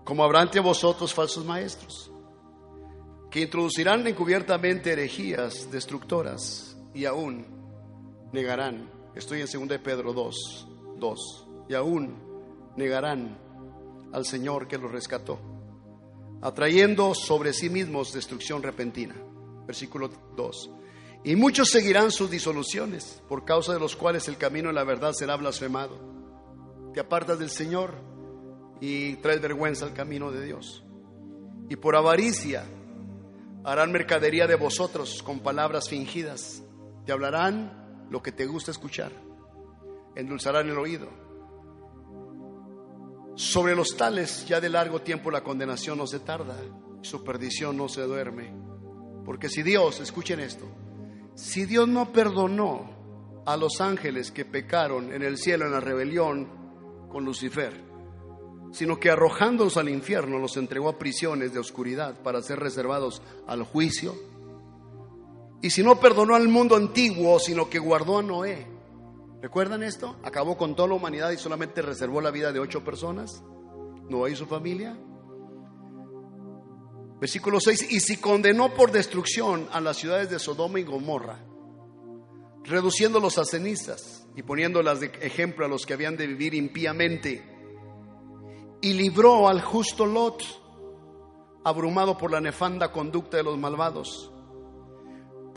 como 0.05 0.25
habrá 0.25 0.43
entre 0.43 0.61
vosotros 0.61 1.13
falsos 1.13 1.45
maestros, 1.45 2.11
que 3.31 3.43
introducirán 3.43 4.07
encubiertamente 4.07 4.93
herejías 4.93 5.71
destructoras 5.71 6.79
y 6.95 7.05
aún 7.05 7.47
negarán. 8.33 8.91
Estoy 9.15 9.43
en 9.43 9.49
2 9.53 9.69
de 9.69 9.79
Pedro 9.79 10.13
2, 10.13 10.69
2. 10.99 11.49
Y 11.69 11.75
aún 11.75 12.17
negarán 12.77 13.39
al 14.13 14.25
Señor 14.25 14.69
que 14.69 14.79
los 14.79 14.91
rescató, 14.91 15.39
atrayendo 16.41 17.15
sobre 17.15 17.53
sí 17.53 17.69
mismos 17.69 18.13
destrucción 18.13 18.63
repentina. 18.63 19.15
Versículo 19.67 20.11
2. 20.37 20.71
Y 21.25 21.37
muchos 21.37 21.71
seguirán 21.71 22.11
sus 22.11 22.31
disoluciones, 22.31 23.23
por 23.29 23.45
causa 23.45 23.75
de 23.75 23.81
los 23.81 23.97
cuales 23.97 24.29
el 24.29 24.37
camino 24.37 24.69
de 24.69 24.75
la 24.75 24.85
verdad 24.85 25.13
será 25.13 25.37
blasfemado. 25.37 25.99
Te 26.95 27.01
apartas 27.01 27.39
del 27.39 27.51
Señor 27.51 27.95
y 28.81 29.17
traes 29.17 29.41
vergüenza 29.41 29.85
al 29.85 29.93
camino 29.93 30.31
de 30.31 30.45
Dios. 30.45 30.85
Y 31.69 31.77
por 31.77 31.97
avaricia 31.97 32.65
harán 33.65 33.93
mercadería 33.93 34.47
de 34.47 34.55
vosotros 34.55 35.23
con 35.23 35.41
palabras 35.41 35.89
fingidas. 35.89 36.63
Te 37.05 37.13
hablarán 37.13 38.07
lo 38.11 38.23
que 38.23 38.33
te 38.33 38.47
gusta 38.47 38.71
escuchar, 38.71 39.13
endulzarán 40.15 40.69
el 40.69 40.79
oído. 40.79 41.09
Sobre 43.35 43.77
los 43.77 43.97
tales 43.97 44.47
ya 44.47 44.61
de 44.61 44.69
largo 44.69 45.01
tiempo 45.01 45.31
la 45.31 45.45
condenación 45.45 45.99
no 45.99 46.07
se 46.07 46.21
tarda, 46.21 46.57
su 47.03 47.23
perdición 47.23 47.77
no 47.77 47.89
se 47.89 48.03
duerme. 48.03 48.53
Porque 49.25 49.49
si 49.49 49.63
Dios, 49.63 50.01
escuchen 50.01 50.41
esto, 50.41 50.65
si 51.35 51.65
Dios 51.67 51.87
no 51.87 52.13
perdonó 52.13 53.43
a 53.47 53.57
los 53.57 53.81
ángeles 53.81 54.31
que 54.31 54.45
pecaron 54.45 55.13
en 55.13 55.23
el 55.23 55.37
cielo 55.39 55.67
en 55.67 55.73
la 55.73 55.81
rebelión 55.81 56.49
con 57.09 57.25
Lucifer, 57.25 57.85
sino 58.73 58.99
que 58.99 59.11
arrojándolos 59.11 59.77
al 59.77 59.89
infierno 59.89 60.39
los 60.39 60.57
entregó 60.57 60.89
a 60.89 60.99
prisiones 60.99 61.53
de 61.53 61.59
oscuridad 61.59 62.23
para 62.23 62.43
ser 62.43 62.59
reservados 62.59 63.23
al 63.47 63.63
juicio, 63.63 64.15
y 65.63 65.71
si 65.71 65.83
no 65.83 65.99
perdonó 65.99 66.35
al 66.35 66.49
mundo 66.49 66.77
antiguo, 66.77 67.39
sino 67.39 67.69
que 67.69 67.79
guardó 67.79 68.19
a 68.19 68.23
Noé, 68.23 68.67
¿recuerdan 69.41 69.83
esto? 69.83 70.17
Acabó 70.23 70.57
con 70.57 70.75
toda 70.75 70.89
la 70.89 70.95
humanidad 70.95 71.31
y 71.31 71.37
solamente 71.37 71.83
reservó 71.83 72.21
la 72.21 72.31
vida 72.31 72.53
de 72.53 72.61
ocho 72.61 72.85
personas, 72.85 73.43
Noé 74.09 74.33
y 74.33 74.37
su 74.37 74.47
familia. 74.47 74.99
Versículo 77.21 77.61
6, 77.61 77.91
y 77.91 78.01
si 78.01 78.19
condenó 78.19 78.75
por 78.75 78.93
destrucción 78.93 79.69
a 79.73 79.81
las 79.81 79.97
ciudades 79.97 80.31
de 80.31 80.39
Sodoma 80.39 80.79
y 80.79 80.85
Gomorra, 80.85 81.41
reduciéndolos 82.63 83.39
a 83.39 83.45
cenizas 83.45 84.27
y 84.37 84.43
poniéndolas 84.43 85.01
de 85.01 85.07
ejemplo 85.21 85.67
a 85.67 85.69
los 85.69 85.85
que 85.85 85.95
habían 85.95 86.17
de 86.17 86.29
vivir 86.29 86.55
impíamente, 86.55 87.43
y 88.81 88.93
libró 88.93 89.49
al 89.49 89.61
justo 89.61 90.07
Lot, 90.07 90.45
abrumado 91.65 92.17
por 92.17 92.31
la 92.31 92.41
nefanda 92.41 92.93
conducta 92.93 93.37
de 93.37 93.43
los 93.43 93.59
malvados, 93.59 94.33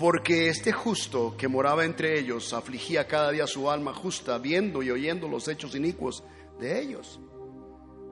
porque 0.02 0.50
este 0.50 0.72
justo 0.72 1.36
que 1.38 1.48
moraba 1.48 1.86
entre 1.86 2.20
ellos 2.20 2.54
afligía 2.54 3.06
cada 3.06 3.30
día 3.30 3.46
su 3.46 3.70
alma 3.70 3.94
justa, 3.94 4.40
viendo 4.40 4.82
y 4.82 4.90
oyendo 4.90 5.28
los 5.28 5.48
hechos 5.48 5.76
inicuos 5.76 6.24
de 6.60 6.82
ellos. 6.82 7.20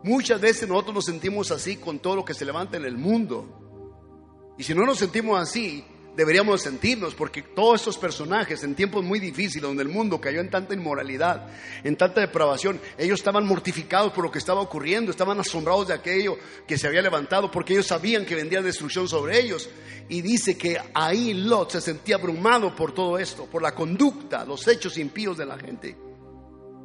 Muchas 0.03 0.39
veces 0.39 0.69
nosotros 0.69 0.93
nos 0.93 1.05
sentimos 1.05 1.49
así 1.49 1.77
con 1.77 1.97
todo 1.97 2.17
lo 2.17 2.23
que 2.23 2.35
se 2.35 2.45
levanta 2.45 2.77
en 2.77 2.85
el 2.85 2.95
mundo. 2.95 4.53
Y 4.55 4.63
si 4.63 4.75
no 4.75 4.85
nos 4.85 4.99
sentimos 4.99 5.41
así, 5.41 5.83
deberíamos 6.15 6.61
sentirnos, 6.61 7.15
porque 7.15 7.41
todos 7.41 7.81
estos 7.81 7.97
personajes 7.97 8.63
en 8.63 8.75
tiempos 8.75 9.03
muy 9.03 9.19
difíciles, 9.19 9.61
donde 9.61 9.83
el 9.83 9.89
mundo 9.89 10.19
cayó 10.19 10.39
en 10.39 10.49
tanta 10.49 10.73
inmoralidad, 10.73 11.47
en 11.83 11.95
tanta 11.95 12.21
depravación, 12.21 12.79
ellos 12.97 13.19
estaban 13.19 13.45
mortificados 13.45 14.11
por 14.11 14.25
lo 14.25 14.31
que 14.31 14.39
estaba 14.39 14.61
ocurriendo, 14.61 15.11
estaban 15.11 15.39
asombrados 15.39 15.87
de 15.87 15.93
aquello 15.93 16.37
que 16.67 16.77
se 16.77 16.87
había 16.87 17.01
levantado, 17.01 17.49
porque 17.49 17.73
ellos 17.73 17.87
sabían 17.87 18.25
que 18.25 18.35
vendría 18.35 18.61
destrucción 18.61 19.07
sobre 19.07 19.39
ellos. 19.39 19.69
Y 20.09 20.21
dice 20.21 20.57
que 20.57 20.77
ahí 20.93 21.33
Lot 21.33 21.71
se 21.71 21.81
sentía 21.81 22.15
abrumado 22.15 22.75
por 22.75 22.93
todo 22.93 23.17
esto, 23.17 23.45
por 23.45 23.61
la 23.61 23.73
conducta, 23.73 24.45
los 24.45 24.67
hechos 24.67 24.97
impíos 24.97 25.37
de 25.37 25.45
la 25.45 25.57
gente. 25.57 25.95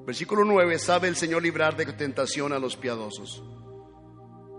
Versículo 0.07 0.45
9, 0.45 0.79
sabe 0.79 1.09
el 1.09 1.17
Señor 1.17 1.43
librar 1.43 1.77
de 1.77 1.87
tentación 1.87 2.53
a 2.53 2.59
los 2.59 2.77
piadosos 2.77 3.43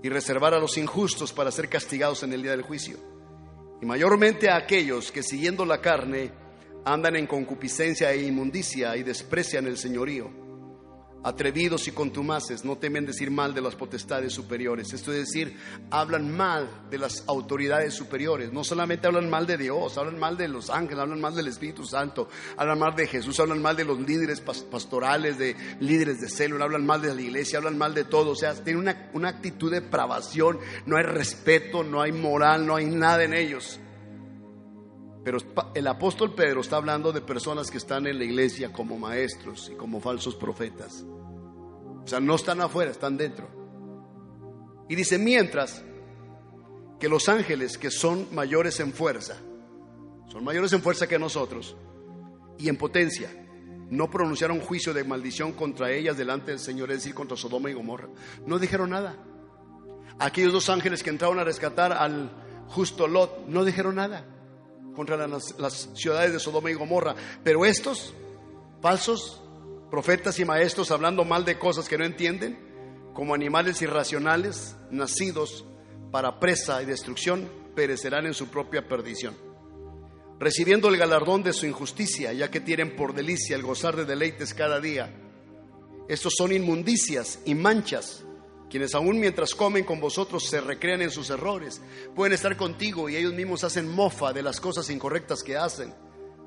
y 0.02 0.10
reservar 0.10 0.54
a 0.54 0.60
los 0.60 0.78
injustos 0.78 1.34
para 1.34 1.52
ser 1.52 1.70
castigados 1.70 2.24
en 2.24 2.34
el 2.34 2.42
día 2.42 2.52
del 2.52 2.64
juicio. 2.64 3.15
Y 3.82 3.86
mayormente 3.86 4.50
a 4.50 4.58
aquellos 4.58 5.12
que 5.12 5.24
siguiendo 5.24 5.66
la 5.66 5.82
carne 5.82 6.32
andan 6.86 7.16
en 7.16 7.28
concupiscencia 7.28 8.12
e 8.12 8.22
inmundicia 8.24 8.96
y 8.96 9.04
desprecian 9.04 9.68
el 9.68 9.78
señorío 9.78 10.45
atrevidos 11.26 11.88
y 11.88 11.92
contumaces, 11.92 12.64
no 12.64 12.78
temen 12.78 13.08
decir 13.08 13.32
mal 13.32 13.56
de 13.56 13.62
las 13.62 13.76
potestades 13.76 14.32
superiores. 14.32 14.94
Esto 14.94 15.12
es 15.12 15.18
decir, 15.18 15.58
hablan 15.90 16.32
mal 16.32 16.70
de 16.92 17.00
las 17.00 17.24
autoridades 17.26 17.96
superiores. 17.96 18.54
No 18.54 18.64
solamente 18.64 19.08
hablan 19.08 19.28
mal 19.28 19.48
de 19.48 19.58
Dios, 19.58 19.98
hablan 19.98 20.20
mal 20.20 20.38
de 20.38 20.48
los 20.48 20.70
ángeles, 20.70 21.00
hablan 21.00 21.20
mal 21.20 21.34
del 21.34 21.48
Espíritu 21.48 21.84
Santo, 21.84 22.30
hablan 22.58 22.78
mal 22.78 22.96
de 22.96 23.08
Jesús, 23.08 23.40
hablan 23.40 23.60
mal 23.60 23.76
de 23.76 23.86
los 23.86 24.00
líderes 24.00 24.40
pastorales, 24.40 25.40
de 25.40 25.56
líderes 25.80 26.22
de 26.22 26.30
célula, 26.30 26.66
hablan 26.66 26.86
mal 26.86 27.02
de 27.02 27.16
la 27.16 27.22
iglesia, 27.22 27.58
hablan 27.58 27.80
mal 27.80 27.96
de 27.96 28.04
todo. 28.04 28.30
O 28.30 28.36
sea, 28.36 28.54
tienen 28.54 28.84
una, 28.84 29.10
una 29.14 29.30
actitud 29.30 29.72
de 29.72 29.82
depravación, 29.82 30.60
no 30.86 30.96
hay 30.96 31.04
respeto, 31.06 31.84
no 31.84 32.04
hay 32.04 32.12
moral, 32.12 32.68
no 32.68 32.76
hay 32.76 32.86
nada 32.86 33.24
en 33.24 33.34
ellos. 33.34 33.80
Pero 35.26 35.40
el 35.74 35.88
apóstol 35.88 36.36
Pedro 36.36 36.62
está 36.62 36.76
hablando 36.76 37.12
de 37.12 37.20
personas 37.20 37.72
que 37.72 37.80
están 37.80 38.06
en 38.06 38.20
la 38.20 38.26
iglesia 38.26 38.72
como 38.72 39.00
maestros 39.00 39.72
y 39.74 39.76
como 39.76 40.00
falsos 40.00 40.36
profetas. 40.36 41.04
O 41.04 42.08
sea, 42.08 42.20
no 42.20 42.36
están 42.36 42.62
afuera, 42.62 42.92
están 42.92 43.18
dentro. 43.18 43.50
Y 44.88 44.94
dice, 44.94 45.18
mientras 45.18 45.84
que 47.00 47.10
los 47.10 47.28
ángeles 47.28 47.80
que 47.80 47.90
son 47.90 48.28
mayores 48.36 48.80
en 48.80 48.94
fuerza, 48.94 49.38
son 50.28 50.44
mayores 50.44 50.72
en 50.74 50.84
fuerza 50.84 51.08
que 51.08 51.18
nosotros 51.18 51.76
y 52.60 52.70
en 52.70 52.78
potencia, 52.78 53.32
no 53.90 54.12
pronunciaron 54.12 54.60
juicio 54.60 54.94
de 54.94 55.06
maldición 55.06 55.54
contra 55.54 55.92
ellas 55.92 56.18
delante 56.18 56.52
del 56.52 56.60
Señor, 56.60 56.92
es 56.92 56.98
decir, 56.98 57.16
contra 57.16 57.36
Sodoma 57.36 57.72
y 57.72 57.74
Gomorra. 57.74 58.10
No 58.46 58.60
dijeron 58.60 58.92
nada. 58.92 59.18
Aquellos 60.20 60.54
dos 60.54 60.70
ángeles 60.70 61.02
que 61.02 61.10
entraron 61.10 61.40
a 61.40 61.44
rescatar 61.44 61.94
al 61.94 62.30
justo 62.68 63.08
Lot 63.08 63.48
no 63.48 63.66
dijeron 63.66 63.96
nada 63.96 64.35
contra 64.96 65.28
las, 65.28 65.90
ciudades 65.94 66.34
de 66.34 66.40
Sodoma 66.40 66.72
y 66.72 66.74
Gomorra. 66.74 67.16
Pero 67.44 67.66
estos 67.66 68.14
falsos 68.82 69.42
profetas 69.92 70.40
y 70.40 70.46
maestros 70.46 70.92
hablando 70.92 71.24
mal 71.24 71.46
de 71.46 71.60
cosas 71.60 71.88
que 71.88 71.98
no 71.98 72.06
entienden, 72.06 72.58
como 73.14 73.34
animales 73.34 73.82
irracionales 73.82 74.76
nacidos 74.92 75.66
para 76.12 76.40
presa 76.40 76.82
y 76.82 76.86
destrucción, 76.86 77.50
perecerán 77.76 78.26
en 78.26 78.34
su 78.34 78.48
propia 78.48 78.88
perdición, 78.88 79.36
recibiendo 80.40 80.90
el 80.90 80.98
galardón 80.98 81.44
de 81.44 81.54
su 81.54 81.66
injusticia, 81.66 82.34
ya 82.34 82.50
que 82.50 82.60
tienen 82.60 82.96
por 82.96 83.14
delicia 83.14 83.56
el 83.56 83.64
gozar 83.64 83.96
de 83.96 84.06
deleites 84.06 84.54
cada 84.54 84.80
día. 84.80 85.14
Estos 86.08 86.34
son 86.38 86.52
inmundicias 86.52 87.40
y 87.46 87.56
manchas 87.56 88.25
quienes 88.70 88.96
aún 88.96 89.20
mientras 89.20 89.54
comen 89.54 89.84
con 89.84 90.00
vosotros 90.00 90.48
se 90.48 90.60
recrean 90.60 91.02
en 91.02 91.12
sus 91.12 91.30
errores, 91.30 91.82
pueden 92.16 92.34
estar 92.34 92.58
contigo 92.58 93.10
y 93.10 93.16
ellos 93.16 93.34
mismos 93.34 93.64
hacen 93.64 93.94
mofa 93.94 94.34
de 94.34 94.42
las 94.42 94.60
cosas 94.60 94.90
incorrectas 94.90 95.44
que 95.44 95.56
hacen, 95.56 95.94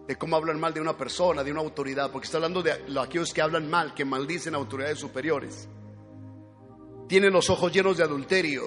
de 0.06 0.16
cómo 0.16 0.36
hablan 0.36 0.58
mal 0.58 0.74
de 0.74 0.80
una 0.80 0.96
persona, 0.96 1.44
de 1.44 1.52
una 1.52 1.60
autoridad, 1.60 2.10
porque 2.10 2.26
está 2.26 2.38
hablando 2.38 2.62
de 2.62 2.72
aquellos 2.98 3.32
que 3.32 3.42
hablan 3.42 3.70
mal, 3.70 3.94
que 3.94 4.04
maldicen 4.04 4.54
autoridades 4.54 4.98
superiores. 4.98 5.68
Tienen 7.06 7.32
los 7.32 7.48
ojos 7.50 7.72
llenos 7.72 7.96
de 7.96 8.04
adulterio, 8.04 8.64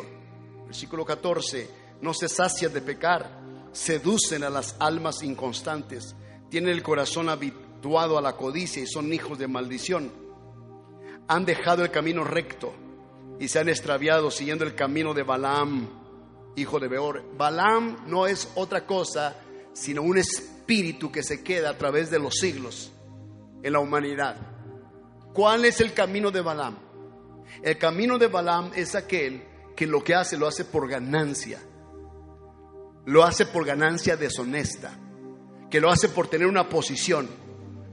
versículo 0.65 1.05
14, 1.05 1.69
no 2.01 2.13
se 2.13 2.29
sacian 2.29 2.73
de 2.73 2.81
pecar, 2.81 3.41
seducen 3.71 4.43
a 4.43 4.49
las 4.49 4.75
almas 4.79 5.23
inconstantes, 5.23 6.15
tienen 6.49 6.71
el 6.71 6.83
corazón 6.83 7.29
habituado 7.29 8.17
a 8.17 8.21
la 8.21 8.35
codicia 8.35 8.81
y 8.81 8.87
son 8.87 9.11
hijos 9.13 9.37
de 9.37 9.47
maldición. 9.47 10.11
Han 11.27 11.45
dejado 11.45 11.83
el 11.83 11.91
camino 11.91 12.23
recto 12.23 12.73
y 13.41 13.47
se 13.47 13.57
han 13.57 13.69
extraviado 13.69 14.29
siguiendo 14.29 14.63
el 14.63 14.75
camino 14.75 15.15
de 15.15 15.23
Balaam, 15.23 15.89
hijo 16.55 16.79
de 16.79 16.87
Beor. 16.87 17.23
Balaam 17.35 17.97
no 18.05 18.27
es 18.27 18.51
otra 18.53 18.85
cosa 18.85 19.35
sino 19.73 20.03
un 20.03 20.19
espíritu 20.19 21.11
que 21.11 21.23
se 21.23 21.43
queda 21.43 21.71
a 21.71 21.77
través 21.77 22.11
de 22.11 22.19
los 22.19 22.35
siglos 22.35 22.91
en 23.63 23.73
la 23.73 23.79
humanidad. 23.79 24.35
¿Cuál 25.33 25.65
es 25.65 25.81
el 25.81 25.91
camino 25.93 26.29
de 26.29 26.41
Balaam? 26.41 26.77
El 27.63 27.79
camino 27.79 28.19
de 28.19 28.27
Balaam 28.27 28.69
es 28.75 28.93
aquel 28.93 29.43
que 29.75 29.87
lo 29.87 30.03
que 30.03 30.13
hace 30.13 30.37
lo 30.37 30.45
hace 30.47 30.63
por 30.63 30.87
ganancia. 30.87 31.59
Lo 33.05 33.23
hace 33.23 33.47
por 33.47 33.65
ganancia 33.65 34.17
deshonesta. 34.17 34.99
Que 35.67 35.81
lo 35.81 35.89
hace 35.89 36.09
por 36.09 36.27
tener 36.27 36.45
una 36.45 36.69
posición, 36.69 37.27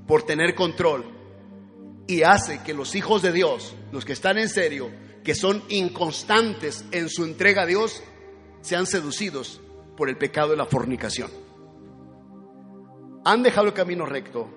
por 0.07 0.24
tener 0.24 0.55
control. 0.55 1.07
Y 2.07 2.22
hace 2.22 2.61
que 2.62 2.74
los 2.74 2.94
hijos 2.94 3.22
de 3.22 3.32
Dios, 3.32 3.74
los 3.92 4.05
que 4.05 4.12
están 4.12 4.36
en 4.36 4.51
serio, 4.51 4.90
que 5.25 5.35
son 5.35 5.62
inconstantes 5.69 6.85
en 6.91 7.09
su 7.09 7.25
entrega 7.25 7.62
a 7.62 7.66
Dios, 7.66 8.03
sean 8.61 8.87
seducidos 8.87 9.61
por 9.97 10.09
el 10.09 10.16
pecado 10.16 10.51
de 10.51 10.57
la 10.57 10.66
fornicación. 10.66 11.31
Han 13.25 13.43
dejado 13.43 13.66
el 13.66 13.73
camino 13.75 14.07
recto, 14.07 14.49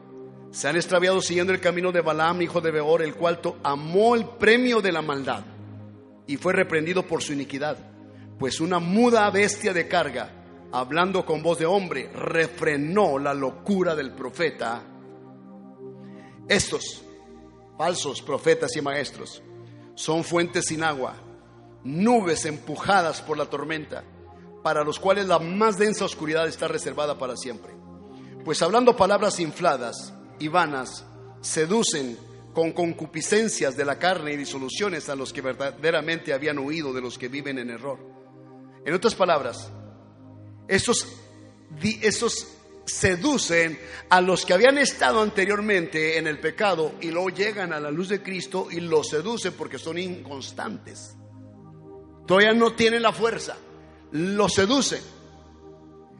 se 0.51 0.67
han 0.67 0.75
extraviado 0.75 1.21
siguiendo 1.21 1.53
el 1.53 1.59
camino 1.59 1.91
de 1.91 2.01
Balaam, 2.01 2.41
hijo 2.41 2.61
de 2.61 2.71
Beor, 2.71 3.01
el 3.01 3.15
cual 3.15 3.39
amó 3.63 4.15
el 4.15 4.25
premio 4.25 4.81
de 4.81 4.91
la 4.91 5.01
maldad 5.01 5.43
y 6.27 6.37
fue 6.37 6.53
reprendido 6.53 7.05
por 7.05 7.21
su 7.21 7.33
iniquidad, 7.33 7.77
pues 8.37 8.61
una 8.61 8.79
muda 8.79 9.29
bestia 9.29 9.73
de 9.73 9.87
carga, 9.87 10.31
hablando 10.71 11.25
con 11.25 11.41
voz 11.41 11.59
de 11.59 11.65
hombre, 11.65 12.09
refrenó 12.13 13.17
la 13.17 13.33
locura 13.33 13.95
del 13.95 14.13
profeta. 14.13 14.83
Estos 16.47 17.03
falsos 17.77 18.21
profetas 18.21 18.75
y 18.75 18.81
maestros 18.81 19.41
son 20.01 20.23
fuentes 20.23 20.65
sin 20.65 20.83
agua, 20.83 21.13
nubes 21.83 22.45
empujadas 22.45 23.21
por 23.21 23.37
la 23.37 23.45
tormenta, 23.45 24.03
para 24.63 24.83
los 24.83 24.99
cuales 24.99 25.27
la 25.27 25.37
más 25.37 25.77
densa 25.77 26.05
oscuridad 26.05 26.47
está 26.47 26.67
reservada 26.67 27.19
para 27.19 27.37
siempre. 27.37 27.71
Pues 28.43 28.63
hablando 28.63 28.97
palabras 28.97 29.39
infladas 29.39 30.11
y 30.39 30.47
vanas, 30.47 31.05
seducen 31.41 32.17
con 32.51 32.71
concupiscencias 32.71 33.77
de 33.77 33.85
la 33.85 33.99
carne 33.99 34.33
y 34.33 34.37
disoluciones 34.37 35.07
a 35.07 35.15
los 35.15 35.31
que 35.31 35.41
verdaderamente 35.41 36.33
habían 36.33 36.57
huido 36.57 36.93
de 36.93 37.01
los 37.01 37.19
que 37.19 37.27
viven 37.27 37.59
en 37.59 37.69
error. 37.69 37.99
En 38.83 38.95
otras 38.95 39.13
palabras, 39.13 39.71
esos, 40.67 41.07
esos 42.01 42.47
seducen 42.85 43.79
a 44.09 44.21
los 44.21 44.45
que 44.45 44.53
habían 44.53 44.77
estado 44.77 45.21
anteriormente 45.21 46.17
en 46.17 46.27
el 46.27 46.39
pecado 46.39 46.93
y 47.01 47.11
luego 47.11 47.29
llegan 47.29 47.73
a 47.73 47.79
la 47.79 47.91
luz 47.91 48.09
de 48.09 48.21
Cristo 48.21 48.67
y 48.71 48.79
los 48.79 49.09
seducen 49.09 49.53
porque 49.53 49.77
son 49.77 49.97
inconstantes. 49.97 51.15
Todavía 52.27 52.53
no 52.53 52.73
tienen 52.73 53.01
la 53.01 53.11
fuerza, 53.11 53.57
los 54.11 54.53
seducen. 54.53 55.01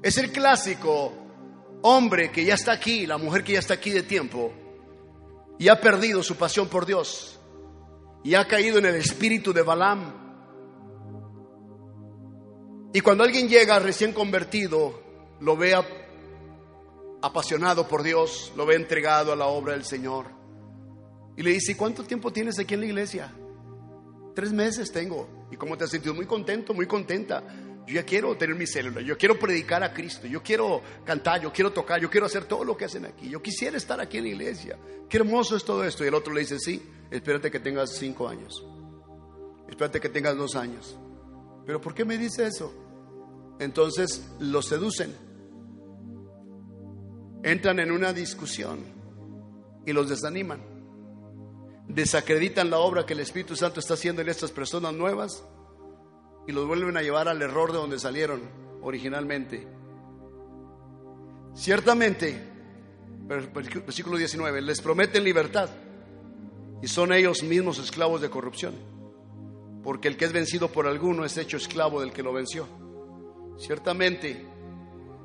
Es 0.02 0.18
el 0.18 0.32
clásico 0.32 1.14
hombre 1.84 2.32
que 2.32 2.46
ya 2.46 2.56
está 2.56 2.74
aquí, 2.74 3.06
la 3.06 3.18
mujer 3.18 3.44
que 3.44 3.54
ya 3.54 3.60
está 3.60 3.76
aquí 3.76 3.92
de 3.92 4.04
tiempo 4.04 4.54
y 5.58 5.68
ha 5.68 5.80
perdido 5.80 6.24
su 6.24 6.36
pasión 6.36 6.68
por 6.68 6.86
Dios 6.86 7.40
y 8.24 8.36
ha 8.36 8.48
caído 8.48 8.78
en 8.78 8.86
el 8.86 8.96
espíritu 8.96 9.54
de 9.54 9.62
Balaam. 9.62 10.22
Y 12.94 13.02
cuando 13.02 13.24
alguien 13.24 13.48
llega 13.48 13.80
recién 13.80 14.12
convertido, 14.12 15.02
lo 15.40 15.56
ve 15.56 15.76
apasionado 17.22 17.88
por 17.88 18.04
Dios, 18.04 18.52
lo 18.56 18.66
ve 18.66 18.76
entregado 18.76 19.32
a 19.32 19.36
la 19.36 19.46
obra 19.46 19.74
del 19.74 19.86
Señor. 19.86 20.28
Y 21.38 21.44
le 21.44 21.52
dice, 21.52 21.78
¿cuánto 21.78 22.04
tiempo 22.04 22.32
tienes 22.32 22.60
aquí 22.60 22.74
en 22.74 22.82
la 22.82 22.86
iglesia? 22.88 23.34
Tres 24.36 24.52
meses 24.52 24.92
tengo. 24.92 25.48
¿Y 25.52 25.58
cómo 25.58 25.78
te 25.78 25.84
has 25.84 25.90
sentido? 25.90 26.14
Muy 26.14 26.26
contento, 26.26 26.74
muy 26.74 26.88
contenta. 26.88 27.44
Yo 27.88 27.96
ya 27.96 28.04
quiero 28.04 28.38
tener 28.38 28.56
mi 28.56 28.68
célula, 28.68 29.02
yo 29.02 29.18
quiero 29.18 29.40
predicar 29.40 29.84
a 29.84 29.92
Cristo, 29.92 30.28
yo 30.28 30.44
quiero 30.44 30.82
cantar, 31.04 31.42
yo 31.42 31.52
quiero 31.52 31.74
tocar, 31.74 32.00
yo 32.00 32.10
quiero 32.10 32.28
hacer 32.28 32.46
todo 32.46 32.64
lo 32.64 32.78
que 32.78 32.86
hacen 32.86 33.06
aquí. 33.06 33.28
Yo 33.30 33.42
quisiera 33.42 33.76
estar 33.76 34.00
aquí 34.00 34.18
en 34.18 34.26
la 34.26 34.30
iglesia. 34.30 34.78
Qué 35.10 35.18
hermoso 35.18 35.56
es 35.56 35.66
todo 35.66 35.84
esto. 35.84 36.04
Y 36.06 36.08
el 36.08 36.14
otro 36.14 36.34
le 36.34 36.42
dice, 36.42 36.60
sí, 36.60 36.82
espérate 37.10 37.50
que 37.50 37.60
tengas 37.60 37.96
cinco 37.98 38.28
años. 38.28 38.66
Espérate 39.68 40.00
que 40.00 40.10
tengas 40.10 40.38
dos 40.38 40.56
años. 40.56 40.98
Pero 41.66 41.82
¿por 41.82 41.94
qué 41.94 42.06
me 42.06 42.18
dice 42.18 42.46
eso? 42.46 42.74
Entonces 43.60 44.26
lo 44.40 44.62
seducen. 44.62 45.16
Entran 47.44 47.80
en 47.80 47.92
una 47.92 48.14
discusión 48.14 48.80
y 49.86 49.94
los 49.94 50.10
desaniman. 50.10 50.62
Desacreditan 51.88 52.70
la 52.70 52.80
obra 52.80 53.06
que 53.06 53.14
el 53.14 53.20
Espíritu 53.20 53.56
Santo 53.56 53.80
está 53.80 53.96
haciendo 53.96 54.22
en 54.22 54.30
estas 54.30 54.52
personas 54.52 54.94
nuevas 54.94 55.44
y 56.48 56.52
los 56.52 56.68
vuelven 56.68 56.98
a 56.98 57.02
llevar 57.02 57.28
al 57.28 57.42
error 57.42 57.72
de 57.72 57.78
donde 57.78 58.00
salieron 58.00 58.42
originalmente. 58.82 59.68
Ciertamente, 61.54 62.40
versículo 63.28 64.18
19, 64.18 64.62
les 64.62 64.82
prometen 64.82 65.24
libertad 65.24 65.70
y 66.82 66.88
son 66.88 67.14
ellos 67.14 67.44
mismos 67.44 67.78
esclavos 67.78 68.22
de 68.22 68.30
corrupción, 68.30 68.74
porque 69.84 70.08
el 70.08 70.18
que 70.18 70.26
es 70.26 70.34
vencido 70.34 70.70
por 70.70 70.88
alguno 70.88 71.26
es 71.26 71.38
hecho 71.38 71.58
esclavo 71.58 72.02
del 72.02 72.14
que 72.14 72.24
lo 72.24 72.34
venció. 72.34 72.68
Ciertamente, 73.58 74.46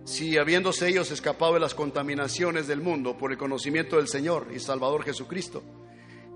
si 0.07 0.39
habiéndose 0.39 0.89
ellos 0.89 1.11
escapado 1.11 1.55
de 1.55 1.61
las 1.61 1.75
contaminaciones 1.75 2.69
del 2.69 2.81
mundo 2.81 3.19
por 3.19 3.33
el 3.33 3.39
conocimiento 3.39 3.97
del 3.97 4.07
Señor 4.07 4.47
y 4.55 4.61
Salvador 4.61 5.03
Jesucristo, 5.03 5.65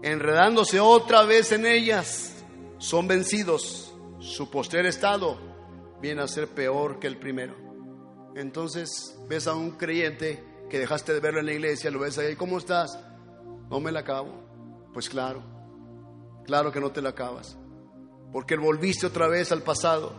enredándose 0.02 0.80
otra 0.80 1.22
vez 1.22 1.52
en 1.52 1.64
ellas, 1.66 2.44
son 2.78 3.06
vencidos 3.06 3.94
su 4.18 4.50
postrer 4.50 4.86
estado 4.86 5.38
viene 6.02 6.20
a 6.20 6.28
ser 6.28 6.48
peor 6.48 6.98
que 6.98 7.06
el 7.06 7.16
primero. 7.16 7.54
Entonces 8.34 9.16
ves 9.28 9.46
a 9.46 9.54
un 9.54 9.70
creyente 9.72 10.44
que 10.68 10.80
dejaste 10.80 11.14
de 11.14 11.20
verlo 11.20 11.38
en 11.38 11.46
la 11.46 11.52
iglesia, 11.52 11.92
lo 11.92 12.00
ves 12.00 12.18
ahí, 12.18 12.34
¿cómo 12.34 12.58
estás? 12.58 12.98
No 13.70 13.78
me 13.78 13.92
la 13.92 14.00
acabo. 14.00 14.32
Pues 14.92 15.08
claro, 15.08 15.44
claro 16.44 16.72
que 16.72 16.80
no 16.80 16.90
te 16.90 17.02
la 17.02 17.10
acabas. 17.10 17.56
Porque 18.32 18.56
volviste 18.56 19.06
otra 19.06 19.28
vez 19.28 19.52
al 19.52 19.62
pasado, 19.62 20.12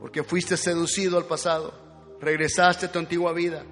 porque 0.00 0.24
fuiste 0.24 0.56
seducido 0.56 1.18
al 1.18 1.26
pasado, 1.26 1.87
regresaste 2.20 2.86
a 2.86 2.92
tu 2.92 2.98
antigua 2.98 3.32
vida. 3.32 3.64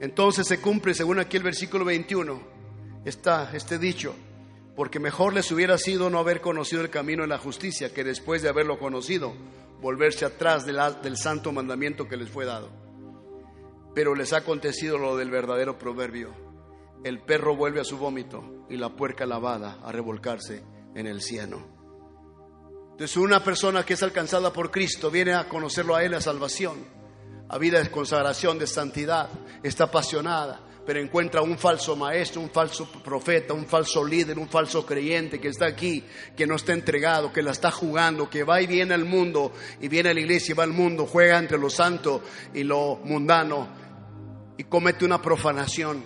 Entonces 0.00 0.46
se 0.46 0.60
cumple, 0.60 0.94
según 0.94 1.18
aquí 1.18 1.36
el 1.36 1.42
versículo 1.42 1.84
21, 1.84 2.40
está 3.04 3.50
este 3.54 3.78
dicho, 3.78 4.14
porque 4.74 4.98
mejor 4.98 5.34
les 5.34 5.50
hubiera 5.52 5.76
sido 5.78 6.08
no 6.10 6.18
haber 6.18 6.40
conocido 6.40 6.82
el 6.82 6.90
camino 6.90 7.22
de 7.22 7.28
la 7.28 7.38
justicia 7.38 7.92
que 7.92 8.04
después 8.04 8.42
de 8.42 8.48
haberlo 8.48 8.78
conocido, 8.78 9.34
volverse 9.80 10.24
atrás 10.24 10.64
del 10.66 11.16
santo 11.16 11.52
mandamiento 11.52 12.08
que 12.08 12.16
les 12.16 12.30
fue 12.30 12.44
dado. 12.44 12.70
Pero 13.94 14.14
les 14.14 14.32
ha 14.32 14.38
acontecido 14.38 14.98
lo 14.98 15.16
del 15.16 15.30
verdadero 15.30 15.78
proverbio. 15.78 16.30
El 17.02 17.20
perro 17.20 17.56
vuelve 17.56 17.80
a 17.80 17.84
su 17.84 17.98
vómito 17.98 18.66
y 18.68 18.76
la 18.76 18.90
puerca 18.90 19.26
lavada 19.26 19.78
a 19.82 19.90
revolcarse 19.90 20.62
en 20.94 21.06
el 21.06 21.22
cieno. 21.22 21.66
Entonces 22.92 23.16
una 23.16 23.42
persona 23.42 23.84
que 23.84 23.94
es 23.94 24.02
alcanzada 24.02 24.52
por 24.52 24.70
Cristo 24.70 25.10
viene 25.10 25.34
a 25.34 25.48
conocerlo 25.48 25.96
a 25.96 26.04
Él, 26.04 26.14
a 26.14 26.20
salvación, 26.20 26.84
a 27.48 27.58
vida 27.58 27.82
de 27.82 27.90
consagración, 27.90 28.58
de 28.58 28.66
santidad, 28.66 29.28
está 29.62 29.84
apasionada, 29.84 30.60
pero 30.86 31.00
encuentra 31.00 31.42
un 31.42 31.58
falso 31.58 31.96
maestro, 31.96 32.40
un 32.40 32.50
falso 32.50 32.90
profeta, 32.90 33.54
un 33.54 33.66
falso 33.66 34.04
líder, 34.04 34.38
un 34.38 34.48
falso 34.48 34.86
creyente 34.86 35.40
que 35.40 35.48
está 35.48 35.66
aquí, 35.66 36.04
que 36.36 36.46
no 36.46 36.56
está 36.56 36.72
entregado, 36.72 37.32
que 37.32 37.42
la 37.42 37.50
está 37.50 37.70
jugando, 37.70 38.30
que 38.30 38.44
va 38.44 38.62
y 38.62 38.66
viene 38.66 38.94
al 38.94 39.04
mundo 39.04 39.52
y 39.80 39.88
viene 39.88 40.10
a 40.10 40.14
la 40.14 40.20
iglesia 40.20 40.52
y 40.52 40.56
va 40.56 40.64
al 40.64 40.72
mundo, 40.72 41.06
juega 41.06 41.38
entre 41.38 41.58
lo 41.58 41.70
santo 41.70 42.22
y 42.54 42.62
lo 42.62 43.00
mundano 43.04 43.68
y 44.56 44.64
comete 44.64 45.04
una 45.04 45.20
profanación 45.20 46.04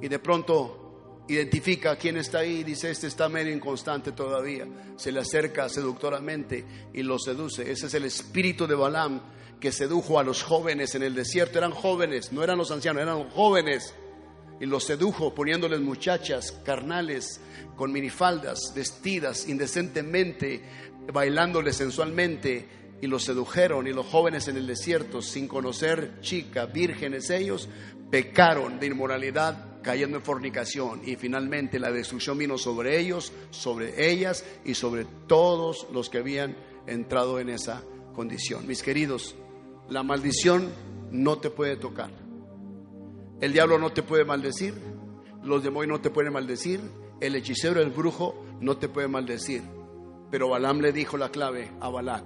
y 0.00 0.08
de 0.08 0.18
pronto 0.18 1.24
identifica 1.28 1.92
a 1.92 1.96
quién 1.96 2.16
está 2.16 2.38
ahí 2.38 2.64
dice, 2.64 2.90
este 2.90 3.06
está 3.06 3.28
medio 3.28 3.52
inconstante 3.54 4.12
todavía, 4.12 4.66
se 4.96 5.10
le 5.12 5.20
acerca 5.20 5.68
seductoramente 5.68 6.64
y 6.92 7.02
lo 7.02 7.18
seduce. 7.18 7.70
Ese 7.70 7.86
es 7.86 7.94
el 7.94 8.04
espíritu 8.04 8.66
de 8.66 8.74
Balaam 8.74 9.20
que 9.64 9.72
sedujo 9.72 10.18
a 10.18 10.22
los 10.22 10.42
jóvenes 10.42 10.94
en 10.94 11.04
el 11.04 11.14
desierto. 11.14 11.56
Eran 11.56 11.70
jóvenes, 11.70 12.32
no 12.32 12.44
eran 12.44 12.58
los 12.58 12.70
ancianos, 12.70 13.02
eran 13.02 13.30
jóvenes 13.30 13.94
y 14.60 14.66
los 14.66 14.84
sedujo 14.84 15.34
poniéndoles 15.34 15.80
muchachas 15.80 16.52
carnales 16.66 17.40
con 17.74 17.90
minifaldas, 17.90 18.74
vestidas 18.76 19.48
indecentemente, 19.48 20.62
bailándoles 21.10 21.76
sensualmente, 21.76 22.68
y 23.00 23.06
los 23.06 23.24
sedujeron, 23.24 23.86
y 23.86 23.94
los 23.94 24.04
jóvenes 24.04 24.48
en 24.48 24.58
el 24.58 24.66
desierto, 24.66 25.22
sin 25.22 25.48
conocer 25.48 26.20
chica, 26.20 26.66
vírgenes 26.66 27.30
ellos, 27.30 27.66
pecaron 28.10 28.78
de 28.78 28.88
inmoralidad, 28.88 29.80
cayendo 29.80 30.18
en 30.18 30.24
fornicación, 30.24 31.00
y 31.06 31.16
finalmente 31.16 31.78
la 31.78 31.90
destrucción 31.90 32.36
vino 32.36 32.58
sobre 32.58 33.00
ellos, 33.00 33.32
sobre 33.48 34.10
ellas 34.10 34.44
y 34.62 34.74
sobre 34.74 35.06
todos 35.26 35.86
los 35.90 36.10
que 36.10 36.18
habían 36.18 36.54
entrado 36.86 37.40
en 37.40 37.48
esa 37.48 37.82
condición. 38.14 38.66
Mis 38.66 38.82
queridos, 38.82 39.34
la 39.88 40.02
maldición 40.02 40.70
no 41.10 41.38
te 41.38 41.50
puede 41.50 41.76
tocar 41.76 42.24
el 43.44 43.52
diablo 43.52 43.78
no 43.78 43.92
te 43.92 44.02
puede 44.02 44.24
maldecir, 44.24 44.74
los 45.42 45.62
demonios 45.62 45.98
no 45.98 46.00
te 46.00 46.10
pueden 46.10 46.32
maldecir, 46.32 46.80
el 47.20 47.36
hechicero, 47.36 47.80
el 47.80 47.90
brujo 47.90 48.42
no 48.60 48.78
te 48.78 48.88
puede 48.88 49.08
maldecir. 49.08 49.62
Pero 50.30 50.48
Balaam 50.48 50.80
le 50.80 50.92
dijo 50.92 51.18
la 51.18 51.28
clave 51.28 51.70
a 51.80 51.90
Balac. 51.90 52.24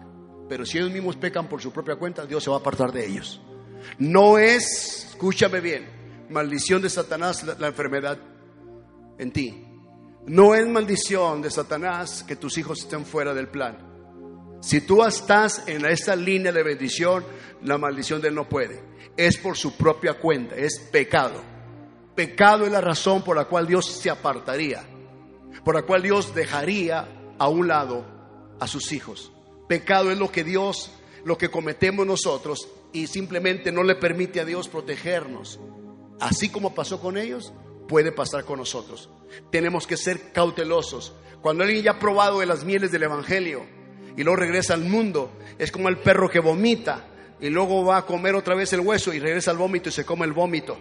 Pero 0.49 0.65
si 0.65 0.79
ellos 0.79 0.93
mismos 0.93 1.17
pecan 1.17 1.49
por 1.49 1.61
su 1.61 1.73
propia 1.73 1.97
cuenta, 1.97 2.25
Dios 2.25 2.45
se 2.45 2.51
va 2.51 2.57
a 2.57 2.61
apartar 2.61 2.93
de 2.93 3.07
ellos. 3.07 3.41
No 3.99 4.39
es, 4.39 5.09
escúchame 5.11 5.61
bien, 5.61 6.27
maldición 6.31 6.81
de 6.81 6.89
Satanás 6.89 7.43
la, 7.43 7.55
la 7.59 7.67
enfermedad 7.67 8.19
en 9.19 9.33
ti. 9.33 9.65
No 10.27 10.55
es 10.55 10.69
maldición 10.69 11.43
de 11.43 11.51
Satanás 11.51 12.23
que 12.23 12.37
tus 12.37 12.59
hijos 12.59 12.81
estén 12.81 13.05
fuera 13.05 13.35
del 13.35 13.49
plan. 13.49 13.88
Si 14.61 14.81
tú 14.81 15.05
estás 15.05 15.63
en 15.69 15.87
esa 15.87 16.17
línea 16.17 16.53
de 16.53 16.63
bendición, 16.63 17.25
la 17.63 17.79
maldición 17.79 18.21
de 18.21 18.29
él 18.29 18.35
no 18.35 18.49
puede. 18.49 18.83
Es 19.17 19.39
por 19.39 19.57
su 19.57 19.77
propia 19.77 20.15
cuenta, 20.15 20.57
es 20.57 20.79
pecado. 20.91 21.41
Pecado 22.15 22.67
es 22.67 22.73
la 22.73 22.81
razón 22.81 23.23
por 23.23 23.37
la 23.37 23.45
cual 23.45 23.67
Dios 23.67 23.87
se 23.87 24.11
apartaría, 24.11 24.85
por 25.65 25.77
la 25.77 25.83
cual 25.83 26.03
Dios 26.03 26.35
dejaría 26.35 27.09
a 27.39 27.49
un 27.49 27.69
lado 27.69 28.05
a 28.59 28.67
sus 28.67 28.91
hijos. 28.93 29.33
Pecado 29.69 30.11
es 30.11 30.19
lo 30.19 30.33
que 30.33 30.43
Dios, 30.43 30.91
lo 31.25 31.39
que 31.39 31.51
cometemos 31.51 32.05
nosotros 32.07 32.69
y 32.93 33.07
simplemente 33.07 33.71
no 33.71 33.85
le 33.85 33.95
permite 33.95 34.41
a 34.41 34.45
Dios 34.45 34.69
protegernos. 34.69 35.61
Así 36.19 36.49
como 36.49 36.75
pasó 36.75 37.01
con 37.01 37.17
ellos, 37.17 37.53
puede 37.87 38.11
pasar 38.11 38.45
con 38.45 38.59
nosotros. 38.59 39.09
Tenemos 39.53 39.87
que 39.87 39.97
ser 39.97 40.33
cautelosos. 40.33 41.13
Cuando 41.41 41.63
alguien 41.63 41.85
ya 41.85 41.93
ha 41.93 41.99
probado 42.01 42.41
de 42.41 42.47
las 42.47 42.65
mieles 42.65 42.91
del 42.91 43.05
Evangelio 43.05 43.78
y 44.19 44.25
luego 44.25 44.35
regresa 44.35 44.75
al 44.75 44.85
mundo, 44.85 45.31
es 45.59 45.71
como 45.71 45.89
el 45.89 45.99
perro 45.99 46.29
que 46.29 46.41
vomita 46.41 47.07
y 47.41 47.51
luego 47.51 47.85
va 47.85 47.99
a 47.99 48.05
comer 48.05 48.35
otra 48.35 48.57
vez 48.57 48.73
el 48.73 48.81
hueso 48.81 49.15
y 49.15 49.21
regresa 49.21 49.53
al 49.53 49.59
vómito 49.59 49.91
y 49.91 49.93
se 49.93 50.05
come 50.05 50.27
el 50.27 50.33
vómito. 50.33 50.77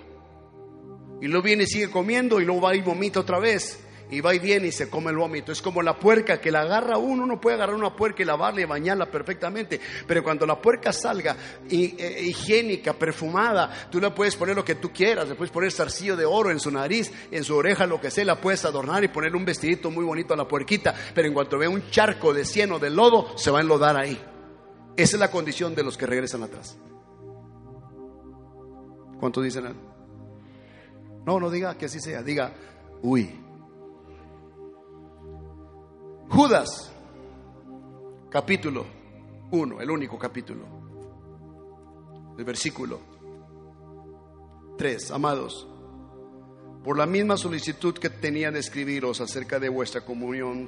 Y 1.21 1.27
luego 1.27 1.43
viene 1.43 1.65
y 1.65 1.67
sigue 1.67 1.91
comiendo 1.91 2.41
y 2.41 2.45
luego 2.45 2.61
va 2.61 2.75
y 2.75 2.81
vomita 2.81 3.19
otra 3.19 3.37
vez 3.37 3.86
y 4.09 4.21
va 4.21 4.33
y 4.33 4.39
viene 4.39 4.67
y 4.67 4.71
se 4.71 4.89
come 4.89 5.11
el 5.11 5.17
vómito. 5.17 5.51
Es 5.51 5.61
como 5.61 5.81
la 5.81 5.97
puerca 5.97 6.39
que 6.39 6.51
la 6.51 6.61
agarra 6.61 6.97
uno, 6.97 7.23
uno 7.23 7.39
puede 7.39 7.55
agarrar 7.55 7.75
una 7.75 7.95
puerca 7.95 8.23
y 8.23 8.25
lavarla 8.25 8.61
y 8.61 8.65
bañarla 8.65 9.09
perfectamente, 9.09 9.79
pero 10.07 10.23
cuando 10.23 10.45
la 10.45 10.61
puerca 10.61 10.93
salga 10.93 11.35
eh, 11.69 12.21
higiénica, 12.23 12.93
perfumada, 12.93 13.89
tú 13.91 13.99
le 13.99 14.11
puedes 14.11 14.35
poner 14.35 14.55
lo 14.55 14.63
que 14.63 14.75
tú 14.75 14.91
quieras, 14.91 15.27
le 15.27 15.35
puedes 15.35 15.51
poner 15.51 15.71
zarcillo 15.71 16.15
de 16.15 16.25
oro 16.25 16.51
en 16.51 16.59
su 16.59 16.71
nariz, 16.71 17.11
en 17.31 17.43
su 17.43 17.55
oreja, 17.55 17.85
lo 17.85 17.99
que 17.99 18.11
sea, 18.11 18.25
la 18.25 18.39
puedes 18.39 18.63
adornar 18.65 19.03
y 19.03 19.09
poner 19.09 19.35
un 19.35 19.45
vestidito 19.45 19.91
muy 19.91 20.05
bonito 20.05 20.33
a 20.33 20.37
la 20.37 20.47
puerquita, 20.47 20.93
pero 21.13 21.27
en 21.27 21.33
cuanto 21.33 21.57
ve 21.57 21.67
un 21.67 21.89
charco 21.89 22.33
de 22.33 22.45
cieno, 22.45 22.79
de 22.79 22.89
lodo, 22.89 23.37
se 23.37 23.51
va 23.51 23.59
a 23.59 23.61
enlodar 23.61 23.97
ahí. 23.97 24.19
Esa 24.95 25.15
es 25.15 25.19
la 25.19 25.29
condición 25.29 25.75
de 25.75 25.83
los 25.83 25.97
que 25.97 26.07
regresan 26.07 26.43
atrás. 26.43 26.77
¿Cuánto 29.19 29.41
dicen? 29.41 29.75
No, 31.25 31.39
no 31.39 31.49
diga 31.49 31.77
que 31.77 31.85
así 31.85 31.99
sea, 31.99 32.23
diga, 32.23 32.53
uy. 33.01 33.46
Judas, 36.29 36.91
capítulo 38.29 38.85
1, 39.51 39.79
el 39.79 39.89
único 39.89 40.19
capítulo, 40.19 40.65
el 42.37 42.43
versículo 42.43 42.99
3, 44.77 45.11
amados, 45.11 45.65
por 46.83 46.97
la 46.97 47.05
misma 47.05 47.37
solicitud 47.37 47.97
que 47.97 48.09
tenía 48.09 48.51
de 48.51 48.59
escribiros 48.59 49.21
acerca 49.21 49.57
de 49.57 49.69
vuestra 49.69 50.01
comunión, 50.01 50.67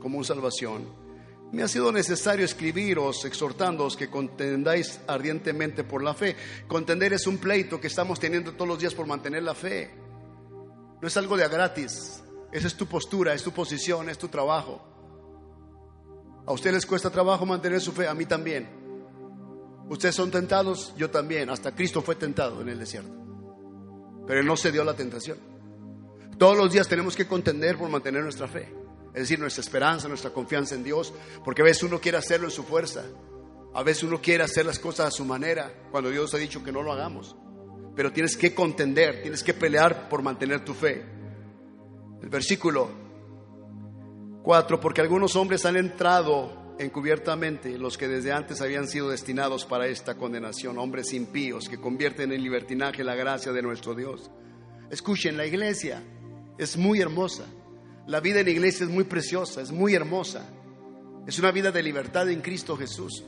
común 0.00 0.24
salvación, 0.24 0.86
me 1.50 1.64
ha 1.64 1.68
sido 1.68 1.90
necesario 1.90 2.44
escribiros 2.44 3.24
exhortándoos 3.24 3.96
que 3.96 4.08
contendáis 4.08 5.00
ardientemente 5.08 5.82
por 5.82 6.04
la 6.04 6.14
fe. 6.14 6.36
Contender 6.68 7.12
es 7.12 7.26
un 7.26 7.38
pleito 7.38 7.80
que 7.80 7.88
estamos 7.88 8.20
teniendo 8.20 8.52
todos 8.52 8.68
los 8.68 8.78
días 8.78 8.94
por 8.94 9.08
mantener 9.08 9.42
la 9.42 9.56
fe. 9.56 9.90
No 11.02 11.08
es 11.08 11.16
algo 11.16 11.36
de 11.36 11.42
a 11.42 11.48
gratis. 11.48 12.22
Esa 12.52 12.66
es 12.68 12.76
tu 12.76 12.86
postura, 12.86 13.34
es 13.34 13.42
tu 13.42 13.50
posición, 13.50 14.08
es 14.08 14.16
tu 14.16 14.28
trabajo. 14.28 14.89
¿A 16.46 16.52
ustedes 16.52 16.74
les 16.74 16.86
cuesta 16.86 17.10
trabajo 17.10 17.46
mantener 17.46 17.80
su 17.80 17.92
fe? 17.92 18.08
A 18.08 18.14
mí 18.14 18.26
también. 18.26 18.68
Ustedes 19.88 20.14
son 20.14 20.30
tentados, 20.30 20.94
yo 20.96 21.10
también. 21.10 21.50
Hasta 21.50 21.74
Cristo 21.74 22.02
fue 22.02 22.14
tentado 22.14 22.60
en 22.62 22.68
el 22.68 22.78
desierto. 22.78 23.12
Pero 24.26 24.40
Él 24.40 24.46
no 24.46 24.56
se 24.56 24.72
dio 24.72 24.84
la 24.84 24.94
tentación. 24.94 25.38
Todos 26.38 26.56
los 26.56 26.72
días 26.72 26.88
tenemos 26.88 27.16
que 27.16 27.26
contender 27.26 27.76
por 27.76 27.88
mantener 27.90 28.22
nuestra 28.22 28.48
fe. 28.48 28.72
Es 29.12 29.22
decir, 29.22 29.38
nuestra 29.38 29.62
esperanza, 29.62 30.08
nuestra 30.08 30.30
confianza 30.30 30.74
en 30.74 30.84
Dios. 30.84 31.12
Porque 31.44 31.62
a 31.62 31.64
veces 31.64 31.82
uno 31.82 32.00
quiere 32.00 32.18
hacerlo 32.18 32.46
en 32.46 32.52
su 32.52 32.62
fuerza. 32.62 33.04
A 33.74 33.82
veces 33.82 34.04
uno 34.04 34.20
quiere 34.20 34.44
hacer 34.44 34.66
las 34.66 34.78
cosas 34.78 35.08
a 35.08 35.10
su 35.10 35.24
manera 35.24 35.72
cuando 35.90 36.10
Dios 36.10 36.32
ha 36.34 36.38
dicho 36.38 36.62
que 36.62 36.72
no 36.72 36.82
lo 36.82 36.92
hagamos. 36.92 37.36
Pero 37.94 38.12
tienes 38.12 38.36
que 38.36 38.54
contender, 38.54 39.22
tienes 39.22 39.42
que 39.42 39.54
pelear 39.54 40.08
por 40.08 40.22
mantener 40.22 40.64
tu 40.64 40.74
fe. 40.74 41.04
El 42.22 42.28
versículo 42.28 43.09
4. 44.42 44.80
Porque 44.80 45.00
algunos 45.00 45.36
hombres 45.36 45.64
han 45.64 45.76
entrado 45.76 46.74
encubiertamente, 46.78 47.76
los 47.76 47.98
que 47.98 48.08
desde 48.08 48.32
antes 48.32 48.62
habían 48.62 48.88
sido 48.88 49.10
destinados 49.10 49.66
para 49.66 49.86
esta 49.86 50.14
condenación, 50.14 50.78
hombres 50.78 51.12
impíos 51.12 51.68
que 51.68 51.78
convierten 51.78 52.32
en 52.32 52.42
libertinaje 52.42 53.04
la 53.04 53.14
gracia 53.14 53.52
de 53.52 53.60
nuestro 53.60 53.94
Dios. 53.94 54.30
Escuchen, 54.90 55.36
la 55.36 55.46
iglesia 55.46 56.02
es 56.56 56.76
muy 56.76 57.00
hermosa. 57.00 57.44
La 58.06 58.20
vida 58.20 58.40
en 58.40 58.46
la 58.46 58.52
iglesia 58.52 58.84
es 58.84 58.90
muy 58.90 59.04
preciosa, 59.04 59.60
es 59.60 59.70
muy 59.70 59.94
hermosa. 59.94 60.48
Es 61.26 61.38
una 61.38 61.52
vida 61.52 61.70
de 61.70 61.82
libertad 61.82 62.28
en 62.30 62.40
Cristo 62.40 62.76
Jesús. 62.76 63.24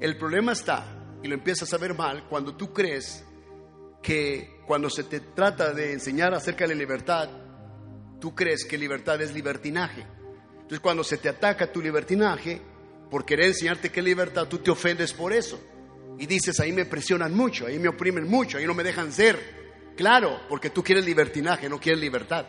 El 0.00 0.16
problema 0.16 0.52
está, 0.52 1.18
y 1.22 1.28
lo 1.28 1.34
empiezas 1.34 1.72
a 1.72 1.78
ver 1.78 1.94
mal, 1.94 2.26
cuando 2.28 2.56
tú 2.56 2.72
crees 2.72 3.24
que 4.02 4.60
cuando 4.66 4.88
se 4.90 5.04
te 5.04 5.20
trata 5.20 5.72
de 5.72 5.92
enseñar 5.92 6.34
acerca 6.34 6.64
de 6.64 6.74
la 6.74 6.80
libertad, 6.80 7.28
tú 8.20 8.34
crees 8.34 8.64
que 8.64 8.78
libertad 8.78 9.20
es 9.20 9.32
libertinaje. 9.32 10.06
Entonces 10.54 10.80
cuando 10.80 11.04
se 11.04 11.18
te 11.18 11.28
ataca 11.28 11.70
tu 11.70 11.80
libertinaje, 11.80 12.60
por 13.10 13.24
querer 13.24 13.46
enseñarte 13.46 13.90
que 13.90 14.00
es 14.00 14.06
libertad, 14.06 14.46
tú 14.48 14.58
te 14.58 14.70
ofendes 14.70 15.12
por 15.12 15.32
eso. 15.32 15.60
Y 16.18 16.26
dices, 16.26 16.58
ahí 16.60 16.72
me 16.72 16.86
presionan 16.86 17.34
mucho, 17.34 17.66
ahí 17.66 17.78
me 17.78 17.88
oprimen 17.88 18.26
mucho, 18.28 18.58
ahí 18.58 18.66
no 18.66 18.74
me 18.74 18.82
dejan 18.82 19.12
ser. 19.12 19.38
Claro, 19.96 20.40
porque 20.48 20.70
tú 20.70 20.82
quieres 20.82 21.04
libertinaje, 21.04 21.68
no 21.68 21.78
quieres 21.78 22.00
libertad. 22.00 22.46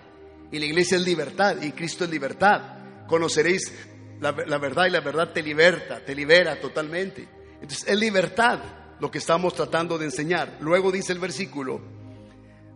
Y 0.51 0.59
la 0.59 0.65
iglesia 0.65 0.97
es 0.97 1.03
libertad 1.03 1.61
y 1.61 1.71
Cristo 1.71 2.05
es 2.05 2.09
libertad. 2.09 3.05
Conoceréis 3.07 3.71
la, 4.19 4.31
la 4.31 4.57
verdad 4.57 4.85
y 4.85 4.91
la 4.91 5.01
verdad 5.01 5.31
te 5.31 5.43
liberta, 5.43 6.03
te 6.03 6.15
libera 6.15 6.59
totalmente. 6.59 7.27
Entonces 7.61 7.85
es 7.87 7.99
libertad 7.99 8.59
lo 8.99 9.11
que 9.11 9.17
estamos 9.17 9.53
tratando 9.53 9.97
de 9.97 10.05
enseñar. 10.05 10.57
Luego 10.61 10.91
dice 10.91 11.13
el 11.13 11.19
versículo, 11.19 11.81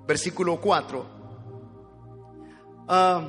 versículo 0.08 0.60
4, 0.60 1.21
Ah, 2.94 3.22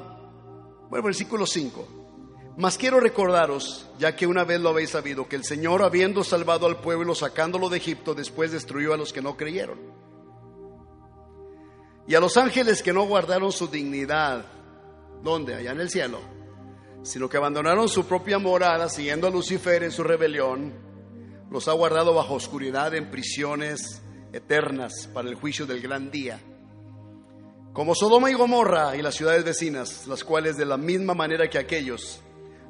bueno, 0.90 1.04
versículo 1.04 1.46
5. 1.46 2.54
Mas 2.56 2.76
quiero 2.76 2.98
recordaros, 2.98 3.88
ya 3.96 4.16
que 4.16 4.26
una 4.26 4.42
vez 4.42 4.60
lo 4.60 4.70
habéis 4.70 4.90
sabido, 4.90 5.28
que 5.28 5.36
el 5.36 5.44
Señor, 5.44 5.84
habiendo 5.84 6.24
salvado 6.24 6.66
al 6.66 6.80
pueblo, 6.80 7.14
sacándolo 7.14 7.68
de 7.68 7.76
Egipto, 7.76 8.12
después 8.12 8.50
destruyó 8.50 8.92
a 8.92 8.96
los 8.96 9.12
que 9.12 9.22
no 9.22 9.36
creyeron. 9.36 9.78
Y 12.08 12.16
a 12.16 12.20
los 12.20 12.36
ángeles 12.36 12.82
que 12.82 12.92
no 12.92 13.04
guardaron 13.04 13.52
su 13.52 13.68
dignidad, 13.68 14.46
¿dónde? 15.22 15.54
Allá 15.54 15.70
en 15.70 15.80
el 15.80 15.90
cielo. 15.90 16.18
Sino 17.04 17.28
que 17.28 17.36
abandonaron 17.36 17.88
su 17.88 18.04
propia 18.04 18.40
morada, 18.40 18.88
siguiendo 18.88 19.28
a 19.28 19.30
Lucifer 19.30 19.84
en 19.84 19.92
su 19.92 20.02
rebelión, 20.02 20.74
los 21.52 21.68
ha 21.68 21.72
guardado 21.72 22.14
bajo 22.14 22.34
oscuridad 22.34 22.96
en 22.96 23.12
prisiones 23.12 24.02
eternas 24.32 25.08
para 25.14 25.28
el 25.28 25.36
juicio 25.36 25.66
del 25.66 25.80
gran 25.80 26.10
día 26.10 26.40
como 27.72 27.94
Sodoma 27.94 28.30
y 28.30 28.34
Gomorra 28.34 28.96
y 28.96 29.02
las 29.02 29.14
ciudades 29.14 29.44
vecinas, 29.44 30.06
las 30.06 30.24
cuales 30.24 30.56
de 30.56 30.66
la 30.66 30.76
misma 30.76 31.14
manera 31.14 31.48
que 31.48 31.58
aquellos, 31.58 32.20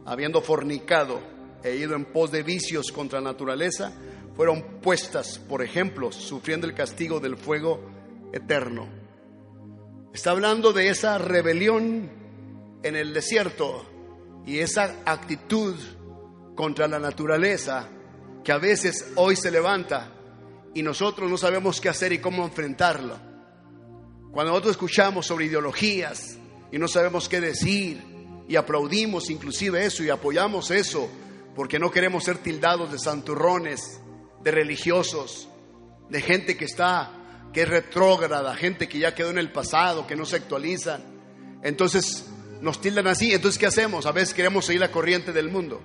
habiendo 0.07 0.41
fornicado 0.41 1.21
e 1.65 1.75
ido 1.75 1.97
en 1.97 2.05
pos 2.05 2.31
de 2.31 2.45
vicios 2.45 2.93
contra 2.93 3.21
la 3.21 3.31
naturaleza, 3.31 3.93
fueron 4.37 4.81
puestas, 4.81 5.39
por 5.39 5.63
ejemplo, 5.63 6.13
sufriendo 6.13 6.67
el 6.67 6.75
castigo 6.75 7.19
del 7.19 7.37
fuego 7.37 7.81
eterno. 8.33 8.89
Está 10.15 10.31
hablando 10.31 10.73
de 10.73 10.89
esa 10.89 11.19
rebelión 11.19 12.11
en 12.83 12.97
el 12.97 13.13
desierto 13.13 13.85
y 14.47 14.59
esa 14.59 15.03
actitud 15.05 15.75
contra 16.55 16.87
la 16.87 16.99
naturaleza 16.99 17.89
que 18.45 18.53
a 18.53 18.59
veces 18.59 19.13
hoy 19.17 19.35
se 19.37 19.51
levanta 19.51 20.13
y 20.75 20.83
nosotros 20.83 21.31
no 21.31 21.37
sabemos 21.37 21.81
qué 21.81 21.89
hacer 21.89 22.13
y 22.13 22.19
cómo 22.19 22.45
enfrentarlo. 22.45 23.32
Cuando 24.33 24.53
nosotros 24.53 24.73
escuchamos 24.73 25.27
sobre 25.27 25.45
ideologías 25.45 26.39
y 26.71 26.79
no 26.79 26.89
sabemos 26.89 27.29
qué 27.29 27.41
decir 27.41 28.03
y 28.49 28.57
aplaudimos 28.57 29.29
inclusive 29.29 29.85
eso 29.85 30.03
y 30.03 30.09
apoyamos 30.11 30.71
eso 30.71 31.09
porque 31.55 31.79
no 31.79 31.91
queremos 31.91 32.25
ser 32.25 32.39
tildados 32.39 32.91
de 32.91 32.99
santurrones, 32.99 34.01
de 34.43 34.51
religiosos, 34.51 35.49
de 36.09 36.23
gente 36.23 36.57
que 36.57 36.65
está, 36.65 37.13
que 37.53 37.63
es 37.63 37.69
retrógrada, 37.69 38.57
gente 38.57 38.89
que 38.89 38.99
ya 38.99 39.15
quedó 39.15 39.29
en 39.29 39.39
el 39.39 39.53
pasado, 39.53 40.07
que 40.07 40.17
no 40.17 40.25
se 40.25 40.37
actualiza. 40.37 41.01
Entonces 41.63 42.27
nos 42.63 42.81
tildan 42.81 43.09
así. 43.09 43.33
Entonces, 43.35 43.59
¿qué 43.59 43.67
hacemos? 43.67 44.07
A 44.07 44.13
veces 44.13 44.33
queremos 44.33 44.65
seguir 44.65 44.81
la 44.81 44.91
corriente 44.91 45.33
del 45.33 45.51
mundo. 45.51 45.83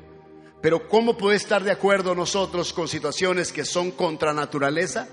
Pero 0.61 0.87
¿cómo 0.87 1.17
puede 1.17 1.35
estar 1.35 1.63
de 1.63 1.71
acuerdo 1.71 2.15
nosotros 2.15 2.71
con 2.71 2.87
situaciones 2.87 3.51
que 3.51 3.65
son 3.65 3.91
contra 3.91 4.33
naturaleza? 4.33 5.09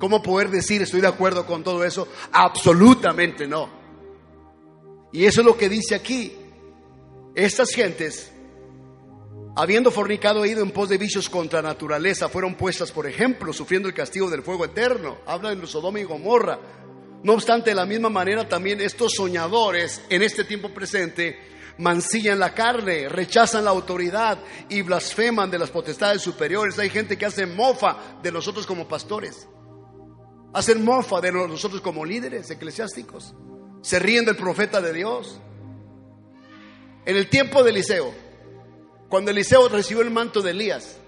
¿Cómo 0.00 0.22
poder 0.22 0.48
decir 0.48 0.80
estoy 0.80 1.02
de 1.02 1.08
acuerdo 1.08 1.44
con 1.44 1.62
todo 1.62 1.84
eso? 1.84 2.08
Absolutamente 2.32 3.46
no. 3.46 3.68
Y 5.12 5.26
eso 5.26 5.42
es 5.42 5.46
lo 5.46 5.58
que 5.58 5.68
dice 5.68 5.94
aquí. 5.94 6.32
Estas 7.34 7.70
gentes, 7.70 8.32
habiendo 9.54 9.90
fornicado 9.90 10.42
e 10.42 10.48
ido 10.48 10.62
en 10.62 10.70
pos 10.70 10.88
de 10.88 10.96
vicios 10.96 11.28
contra 11.28 11.60
naturaleza, 11.60 12.30
fueron 12.30 12.54
puestas, 12.54 12.90
por 12.90 13.06
ejemplo, 13.06 13.52
sufriendo 13.52 13.88
el 13.88 13.94
castigo 13.94 14.30
del 14.30 14.42
fuego 14.42 14.64
eterno. 14.64 15.18
Habla 15.26 15.54
de 15.54 15.66
Sodoma 15.66 16.00
y 16.00 16.04
Gomorra. 16.04 16.58
No 17.22 17.34
obstante, 17.34 17.70
de 17.70 17.76
la 17.76 17.84
misma 17.84 18.08
manera 18.08 18.48
también 18.48 18.80
estos 18.80 19.12
soñadores 19.12 20.00
en 20.08 20.22
este 20.22 20.44
tiempo 20.44 20.70
presente 20.70 21.38
mancillan 21.76 22.38
la 22.38 22.54
carne, 22.54 23.10
rechazan 23.10 23.66
la 23.66 23.70
autoridad 23.70 24.38
y 24.70 24.80
blasfeman 24.80 25.50
de 25.50 25.58
las 25.58 25.70
potestades 25.70 26.22
superiores. 26.22 26.78
Hay 26.78 26.88
gente 26.88 27.18
que 27.18 27.26
hace 27.26 27.44
mofa 27.44 28.18
de 28.22 28.32
nosotros 28.32 28.66
como 28.66 28.88
pastores. 28.88 29.46
Hacen 30.52 30.84
mofa 30.84 31.20
de 31.20 31.32
nosotros 31.32 31.80
como 31.80 32.04
líderes 32.04 32.50
eclesiásticos. 32.50 33.34
Se 33.82 33.98
ríen 33.98 34.24
del 34.24 34.36
profeta 34.36 34.80
de 34.80 34.92
Dios. 34.92 35.40
En 37.04 37.16
el 37.16 37.28
tiempo 37.28 37.62
de 37.62 37.70
Eliseo, 37.70 38.12
cuando 39.08 39.30
Eliseo 39.30 39.68
recibió 39.68 40.02
el 40.02 40.10
manto 40.10 40.42
de 40.42 40.50
Elías 40.50 40.98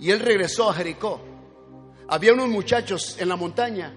y 0.00 0.10
él 0.10 0.20
regresó 0.20 0.70
a 0.70 0.74
Jericó, 0.74 1.20
había 2.08 2.32
unos 2.32 2.48
muchachos 2.48 3.16
en 3.18 3.28
la 3.28 3.36
montaña 3.36 3.94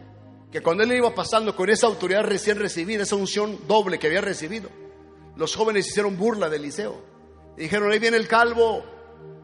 que 0.51 0.61
cuando 0.61 0.83
él 0.83 0.91
iba 0.93 1.13
pasando 1.13 1.55
con 1.55 1.69
esa 1.69 1.87
autoridad 1.87 2.23
recién 2.23 2.57
recibida, 2.59 3.03
esa 3.03 3.15
unción 3.15 3.59
doble 3.67 3.99
que 3.99 4.07
había 4.07 4.21
recibido, 4.21 4.69
los 5.35 5.55
jóvenes 5.55 5.87
hicieron 5.87 6.17
burla 6.17 6.49
de 6.49 6.57
Eliseo. 6.57 7.01
dijeron, 7.57 7.91
ahí 7.91 7.99
viene 7.99 8.17
el 8.17 8.27
calvo, 8.27 8.83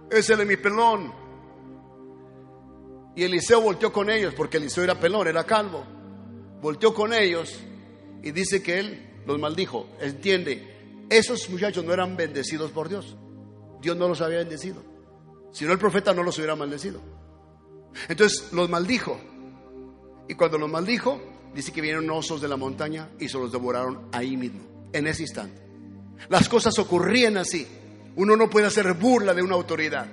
ese 0.09 0.35
de 0.35 0.45
mi 0.45 0.55
pelón. 0.57 1.20
Y 3.15 3.23
Eliseo 3.23 3.61
volteó 3.61 3.91
con 3.91 4.09
ellos, 4.09 4.33
porque 4.33 4.57
Eliseo 4.57 4.83
era 4.83 4.99
pelón, 4.99 5.27
era 5.27 5.43
calvo. 5.43 5.83
Volteó 6.61 6.93
con 6.93 7.13
ellos 7.13 7.59
y 8.23 8.31
dice 8.31 8.61
que 8.61 8.79
él 8.79 9.23
los 9.25 9.39
maldijo. 9.39 9.87
Entiende, 9.99 11.05
esos 11.09 11.49
muchachos 11.49 11.83
no 11.83 11.93
eran 11.93 12.15
bendecidos 12.15 12.71
por 12.71 12.87
Dios. 12.87 13.17
Dios 13.81 13.97
no 13.97 14.07
los 14.07 14.21
había 14.21 14.37
bendecido. 14.37 14.83
Si 15.51 15.65
no, 15.65 15.73
el 15.73 15.79
profeta 15.79 16.13
no 16.13 16.23
los 16.23 16.37
hubiera 16.37 16.55
maldecido. 16.55 17.01
Entonces 18.07 18.53
los 18.53 18.69
maldijo. 18.69 19.19
Y 20.29 20.35
cuando 20.35 20.57
los 20.57 20.69
maldijo, 20.69 21.19
dice 21.53 21.73
que 21.73 21.81
vinieron 21.81 22.09
osos 22.09 22.41
de 22.41 22.47
la 22.47 22.55
montaña 22.55 23.09
y 23.19 23.27
se 23.27 23.37
los 23.37 23.51
devoraron 23.51 24.07
ahí 24.13 24.37
mismo, 24.37 24.61
en 24.93 25.07
ese 25.07 25.23
instante. 25.23 25.61
Las 26.29 26.47
cosas 26.47 26.77
ocurrían 26.79 27.37
así. 27.37 27.67
Uno 28.15 28.37
no 28.37 28.49
puede 28.49 28.67
hacer 28.67 28.93
burla 28.93 29.33
de 29.33 29.41
una 29.41 29.55
autoridad. 29.55 30.07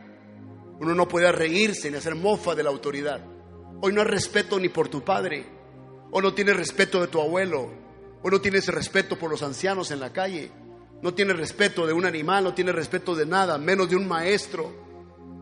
Uno 0.80 0.94
no 0.94 1.08
puede 1.08 1.30
reírse 1.32 1.90
ni 1.90 1.96
hacer 1.96 2.14
mofa 2.14 2.54
de 2.54 2.62
la 2.62 2.70
autoridad. 2.70 3.24
Hoy 3.80 3.92
no 3.92 4.00
hay 4.00 4.06
respeto 4.06 4.58
ni 4.58 4.68
por 4.68 4.88
tu 4.88 5.04
padre. 5.04 5.46
O 6.10 6.20
no 6.22 6.34
tienes 6.34 6.56
respeto 6.56 7.00
de 7.00 7.08
tu 7.08 7.20
abuelo. 7.20 7.70
O 8.22 8.30
no 8.30 8.40
tienes 8.40 8.66
respeto 8.68 9.18
por 9.18 9.30
los 9.30 9.42
ancianos 9.42 9.90
en 9.90 10.00
la 10.00 10.12
calle. 10.12 10.50
No 11.02 11.14
tienes 11.14 11.36
respeto 11.36 11.86
de 11.86 11.92
un 11.92 12.04
animal, 12.04 12.44
no 12.44 12.54
tienes 12.54 12.74
respeto 12.74 13.14
de 13.14 13.26
nada, 13.26 13.58
menos 13.58 13.88
de 13.88 13.96
un 13.96 14.08
maestro 14.08 14.87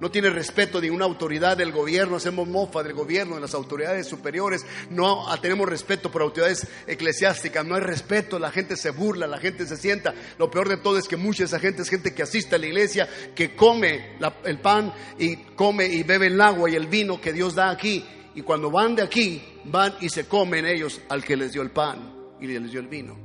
no 0.01 0.11
tiene 0.11 0.29
respeto 0.29 0.81
de 0.81 0.91
una 0.91 1.07
autoridad 1.07 1.57
del 1.57 1.73
gobierno, 1.73 2.17
hacemos 2.17 2.47
mofa 2.47 2.83
del 2.83 2.93
gobierno, 2.93 3.37
de 3.37 3.41
las 3.41 3.55
autoridades 3.55 4.07
superiores, 4.07 4.67
no 4.91 5.25
tenemos 5.41 5.69
respeto 5.69 6.11
por 6.11 6.23
autoridades 6.23 6.67
eclesiásticas, 6.87 7.65
no 7.65 7.75
hay 7.75 7.81
respeto, 7.81 8.39
la 8.39 8.51
gente 8.51 8.77
se 8.77 8.91
burla, 8.91 9.27
la 9.27 9.39
gente 9.39 9.67
se 9.67 9.77
sienta. 9.77 10.15
Lo 10.39 10.51
peor 10.51 10.69
de 10.69 10.77
todo 10.77 10.99
es 10.99 11.09
que 11.09 11.17
mucha 11.17 11.39
de 11.39 11.47
esa 11.47 11.59
gente 11.59 11.83
es 11.83 11.89
gente 11.89 12.15
que 12.15 12.23
asiste 12.23 12.57
a 12.57 12.59
la 12.59 12.67
iglesia, 12.67 13.09
que 13.35 13.57
come 13.57 14.19
el 14.45 14.61
pan 14.61 14.93
y 15.19 15.37
come 15.55 15.87
y 15.87 16.03
bebe 16.03 16.27
el 16.27 16.41
agua 16.41 16.69
y 16.71 16.75
el 16.75 16.89
vino 16.89 17.21
que 17.21 17.33
Dios 17.33 17.55
da 17.55 17.71
aquí. 17.71 18.05
Y 18.35 18.43
cuando 18.43 18.71
van 18.71 18.97
de 18.97 19.03
aquí, 19.03 19.43
van 19.65 19.95
y 20.01 20.11
se 20.11 20.27
comen 20.27 20.67
ellos 20.67 21.01
al 21.09 21.25
que 21.25 21.37
les 21.37 21.53
dio 21.53 21.63
el 21.63 21.71
pan 21.71 22.15
y 22.39 22.47
les 22.47 22.71
dio 22.71 22.81
el 22.81 22.89
vino 22.89 23.17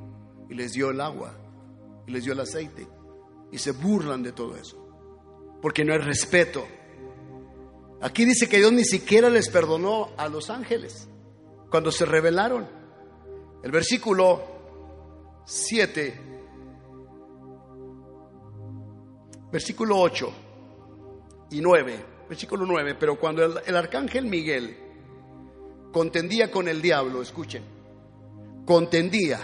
y 0.49 0.53
les 0.53 0.71
dio 0.71 0.91
el 0.91 1.01
agua 1.01 1.37
y 2.07 2.11
les 2.11 2.23
dio 2.23 2.31
el 2.31 2.39
aceite 2.39 2.87
y 3.51 3.57
se 3.57 3.71
burlan 3.71 4.23
de 4.23 4.31
todo 4.31 4.55
eso 4.55 4.80
porque 5.61 5.85
no 5.85 5.93
hay 5.93 5.99
respeto. 5.99 6.67
Aquí 8.01 8.25
dice 8.25 8.49
que 8.49 8.57
Dios 8.57 8.73
ni 8.73 8.83
siquiera 8.83 9.29
les 9.29 9.49
perdonó 9.49 10.09
a 10.17 10.27
los 10.27 10.49
ángeles 10.49 11.07
cuando 11.69 11.91
se 11.91 12.05
rebelaron. 12.05 12.67
El 13.63 13.71
versículo 13.71 14.41
7, 15.45 16.19
versículo 19.51 19.99
8 19.99 20.33
y 21.51 21.61
9, 21.61 22.05
versículo 22.27 22.65
9, 22.65 22.95
pero 22.99 23.19
cuando 23.19 23.45
el, 23.45 23.53
el 23.65 23.75
arcángel 23.75 24.25
Miguel 24.25 24.77
contendía 25.91 26.49
con 26.49 26.67
el 26.67 26.81
diablo, 26.81 27.21
escuchen, 27.21 27.63
contendía 28.65 29.39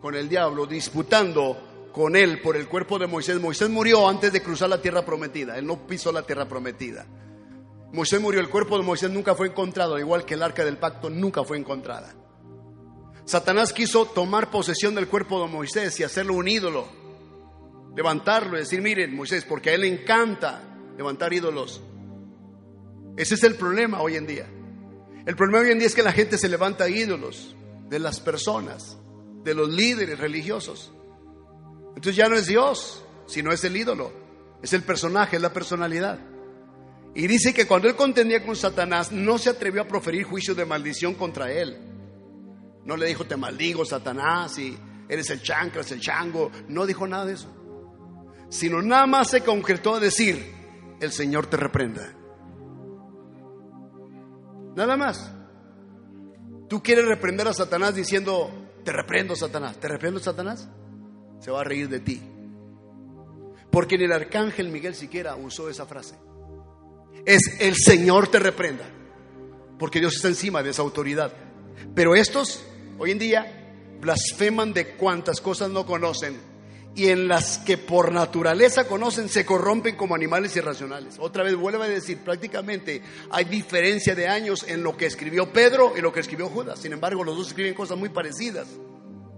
con 0.00 0.16
el 0.16 0.28
diablo 0.28 0.66
disputando 0.66 1.73
con 1.94 2.16
él 2.16 2.40
por 2.40 2.56
el 2.56 2.66
cuerpo 2.66 2.98
de 2.98 3.06
Moisés. 3.06 3.40
Moisés 3.40 3.70
murió 3.70 4.08
antes 4.08 4.32
de 4.32 4.42
cruzar 4.42 4.68
la 4.68 4.82
tierra 4.82 5.04
prometida. 5.04 5.56
Él 5.56 5.64
no 5.64 5.86
pisó 5.86 6.10
la 6.10 6.24
tierra 6.24 6.48
prometida. 6.48 7.06
Moisés 7.92 8.20
murió, 8.20 8.40
el 8.40 8.50
cuerpo 8.50 8.76
de 8.76 8.82
Moisés 8.82 9.10
nunca 9.10 9.36
fue 9.36 9.46
encontrado, 9.46 9.96
igual 9.96 10.24
que 10.24 10.34
el 10.34 10.42
arca 10.42 10.64
del 10.64 10.76
pacto 10.76 11.08
nunca 11.08 11.44
fue 11.44 11.56
encontrada. 11.56 12.12
Satanás 13.24 13.72
quiso 13.72 14.06
tomar 14.06 14.50
posesión 14.50 14.96
del 14.96 15.06
cuerpo 15.06 15.40
de 15.40 15.52
Moisés 15.52 15.98
y 16.00 16.02
hacerlo 16.02 16.34
un 16.34 16.48
ídolo, 16.48 16.88
levantarlo 17.94 18.56
y 18.56 18.60
decir, 18.60 18.82
miren 18.82 19.14
Moisés, 19.14 19.44
porque 19.44 19.70
a 19.70 19.74
él 19.74 19.82
le 19.82 19.88
encanta 19.88 20.62
levantar 20.96 21.32
ídolos. 21.32 21.80
Ese 23.16 23.36
es 23.36 23.44
el 23.44 23.54
problema 23.54 24.02
hoy 24.02 24.16
en 24.16 24.26
día. 24.26 24.48
El 25.24 25.36
problema 25.36 25.60
hoy 25.60 25.70
en 25.70 25.78
día 25.78 25.86
es 25.86 25.94
que 25.94 26.02
la 26.02 26.12
gente 26.12 26.38
se 26.38 26.48
levanta 26.48 26.88
ídolos 26.88 27.54
de 27.88 28.00
las 28.00 28.18
personas, 28.18 28.98
de 29.44 29.54
los 29.54 29.68
líderes 29.68 30.18
religiosos. 30.18 30.93
Entonces 31.96 32.16
ya 32.16 32.28
no 32.28 32.36
es 32.36 32.46
Dios, 32.46 33.04
sino 33.26 33.52
es 33.52 33.64
el 33.64 33.76
ídolo, 33.76 34.12
es 34.62 34.72
el 34.72 34.82
personaje, 34.82 35.36
es 35.36 35.42
la 35.42 35.52
personalidad. 35.52 36.18
Y 37.14 37.26
dice 37.28 37.54
que 37.54 37.66
cuando 37.66 37.88
él 37.88 37.94
contendía 37.94 38.44
con 38.44 38.56
Satanás, 38.56 39.12
no 39.12 39.38
se 39.38 39.50
atrevió 39.50 39.82
a 39.82 39.88
proferir 39.88 40.24
juicio 40.24 40.54
de 40.54 40.64
maldición 40.64 41.14
contra 41.14 41.50
él. 41.52 41.78
No 42.84 42.96
le 42.96 43.06
dijo, 43.06 43.24
te 43.24 43.36
maldigo, 43.36 43.84
Satanás, 43.84 44.58
y 44.58 44.76
eres 45.08 45.30
el 45.30 45.40
chancras, 45.40 45.92
el 45.92 46.00
chango. 46.00 46.50
No 46.68 46.84
dijo 46.86 47.06
nada 47.06 47.24
de 47.24 47.34
eso. 47.34 47.48
Sino 48.48 48.82
nada 48.82 49.06
más 49.06 49.30
se 49.30 49.42
concretó 49.42 49.94
a 49.94 50.00
decir, 50.00 50.52
el 51.00 51.12
Señor 51.12 51.46
te 51.46 51.56
reprenda. 51.56 52.12
Nada 54.74 54.96
más. 54.96 55.32
Tú 56.68 56.82
quieres 56.82 57.06
reprender 57.06 57.46
a 57.46 57.54
Satanás 57.54 57.94
diciendo, 57.94 58.50
te 58.84 58.92
reprendo, 58.92 59.36
Satanás. 59.36 59.78
¿Te 59.78 59.86
reprendo, 59.86 60.18
Satanás? 60.18 60.68
Se 61.40 61.50
va 61.50 61.60
a 61.60 61.64
reír 61.64 61.88
de 61.88 62.00
ti. 62.00 62.22
Porque 63.70 63.98
ni 63.98 64.04
el 64.04 64.12
arcángel 64.12 64.68
Miguel 64.68 64.94
siquiera 64.94 65.34
usó 65.34 65.68
esa 65.68 65.84
frase. 65.84 66.14
Es 67.24 67.60
el 67.60 67.74
Señor 67.74 68.28
te 68.28 68.38
reprenda. 68.38 68.84
Porque 69.78 69.98
Dios 69.98 70.14
está 70.14 70.28
encima 70.28 70.62
de 70.62 70.70
esa 70.70 70.82
autoridad. 70.82 71.32
Pero 71.94 72.14
estos, 72.14 72.64
hoy 72.98 73.10
en 73.10 73.18
día, 73.18 73.96
blasfeman 74.00 74.72
de 74.72 74.94
cuantas 74.94 75.40
cosas 75.40 75.70
no 75.70 75.86
conocen. 75.86 76.38
Y 76.94 77.08
en 77.08 77.26
las 77.26 77.58
que 77.58 77.76
por 77.76 78.12
naturaleza 78.12 78.86
conocen, 78.86 79.28
se 79.28 79.44
corrompen 79.44 79.96
como 79.96 80.14
animales 80.14 80.54
irracionales. 80.54 81.16
Otra 81.18 81.42
vez 81.42 81.56
vuelvo 81.56 81.82
a 81.82 81.88
decir, 81.88 82.18
prácticamente 82.18 83.02
hay 83.30 83.46
diferencia 83.46 84.14
de 84.14 84.28
años 84.28 84.64
en 84.68 84.84
lo 84.84 84.96
que 84.96 85.06
escribió 85.06 85.52
Pedro 85.52 85.94
y 85.96 86.00
lo 86.00 86.12
que 86.12 86.20
escribió 86.20 86.48
Judas. 86.48 86.78
Sin 86.78 86.92
embargo, 86.92 87.24
los 87.24 87.36
dos 87.36 87.48
escriben 87.48 87.74
cosas 87.74 87.98
muy 87.98 88.10
parecidas, 88.10 88.68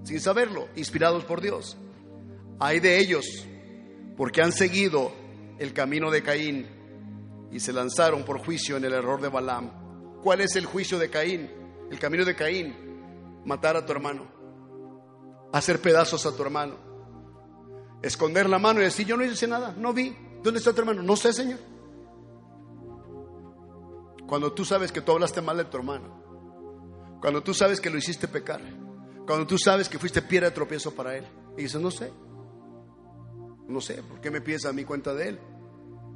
sin 0.04 0.20
saberlo, 0.20 0.68
inspirados 0.76 1.24
por 1.24 1.40
Dios. 1.40 1.78
Hay 2.58 2.80
de 2.80 2.98
ellos, 2.98 3.46
porque 4.16 4.42
han 4.42 4.52
seguido 4.52 5.12
el 5.58 5.72
camino 5.72 6.10
de 6.10 6.22
Caín 6.22 6.66
y 7.50 7.60
se 7.60 7.72
lanzaron 7.72 8.24
por 8.24 8.38
juicio 8.38 8.76
en 8.76 8.84
el 8.84 8.92
error 8.92 9.20
de 9.20 9.28
Balaam. 9.28 10.20
¿Cuál 10.22 10.40
es 10.40 10.56
el 10.56 10.66
juicio 10.66 10.98
de 10.98 11.10
Caín? 11.10 11.50
El 11.90 11.98
camino 11.98 12.24
de 12.24 12.34
Caín, 12.34 12.74
matar 13.44 13.76
a 13.76 13.84
tu 13.84 13.92
hermano, 13.92 14.26
hacer 15.52 15.80
pedazos 15.80 16.26
a 16.26 16.34
tu 16.34 16.42
hermano, 16.42 16.74
esconder 18.02 18.48
la 18.48 18.58
mano 18.58 18.80
y 18.80 18.84
decir, 18.84 19.06
yo 19.06 19.16
no 19.16 19.24
hice 19.24 19.46
nada, 19.46 19.74
no 19.76 19.92
vi. 19.92 20.16
¿Dónde 20.42 20.58
está 20.58 20.72
tu 20.72 20.80
hermano? 20.80 21.02
No 21.02 21.16
sé, 21.16 21.32
Señor. 21.32 21.58
Cuando 24.26 24.52
tú 24.52 24.64
sabes 24.64 24.90
que 24.90 25.00
tú 25.00 25.12
hablaste 25.12 25.40
mal 25.40 25.56
de 25.56 25.64
tu 25.66 25.76
hermano, 25.76 27.18
cuando 27.20 27.42
tú 27.42 27.54
sabes 27.54 27.80
que 27.80 27.90
lo 27.90 27.98
hiciste 27.98 28.28
pecar, 28.28 28.60
cuando 29.26 29.46
tú 29.46 29.58
sabes 29.58 29.88
que 29.88 29.98
fuiste 29.98 30.22
piedra 30.22 30.48
de 30.48 30.54
tropiezo 30.54 30.94
para 30.94 31.16
él, 31.16 31.26
y 31.56 31.62
dices, 31.62 31.80
no 31.80 31.90
sé, 31.90 32.12
no 33.68 33.80
sé, 33.80 34.02
¿por 34.02 34.20
qué 34.20 34.30
me 34.30 34.40
pides 34.40 34.64
a 34.66 34.72
mi 34.72 34.84
cuenta 34.84 35.12
de 35.14 35.30
él? 35.30 35.40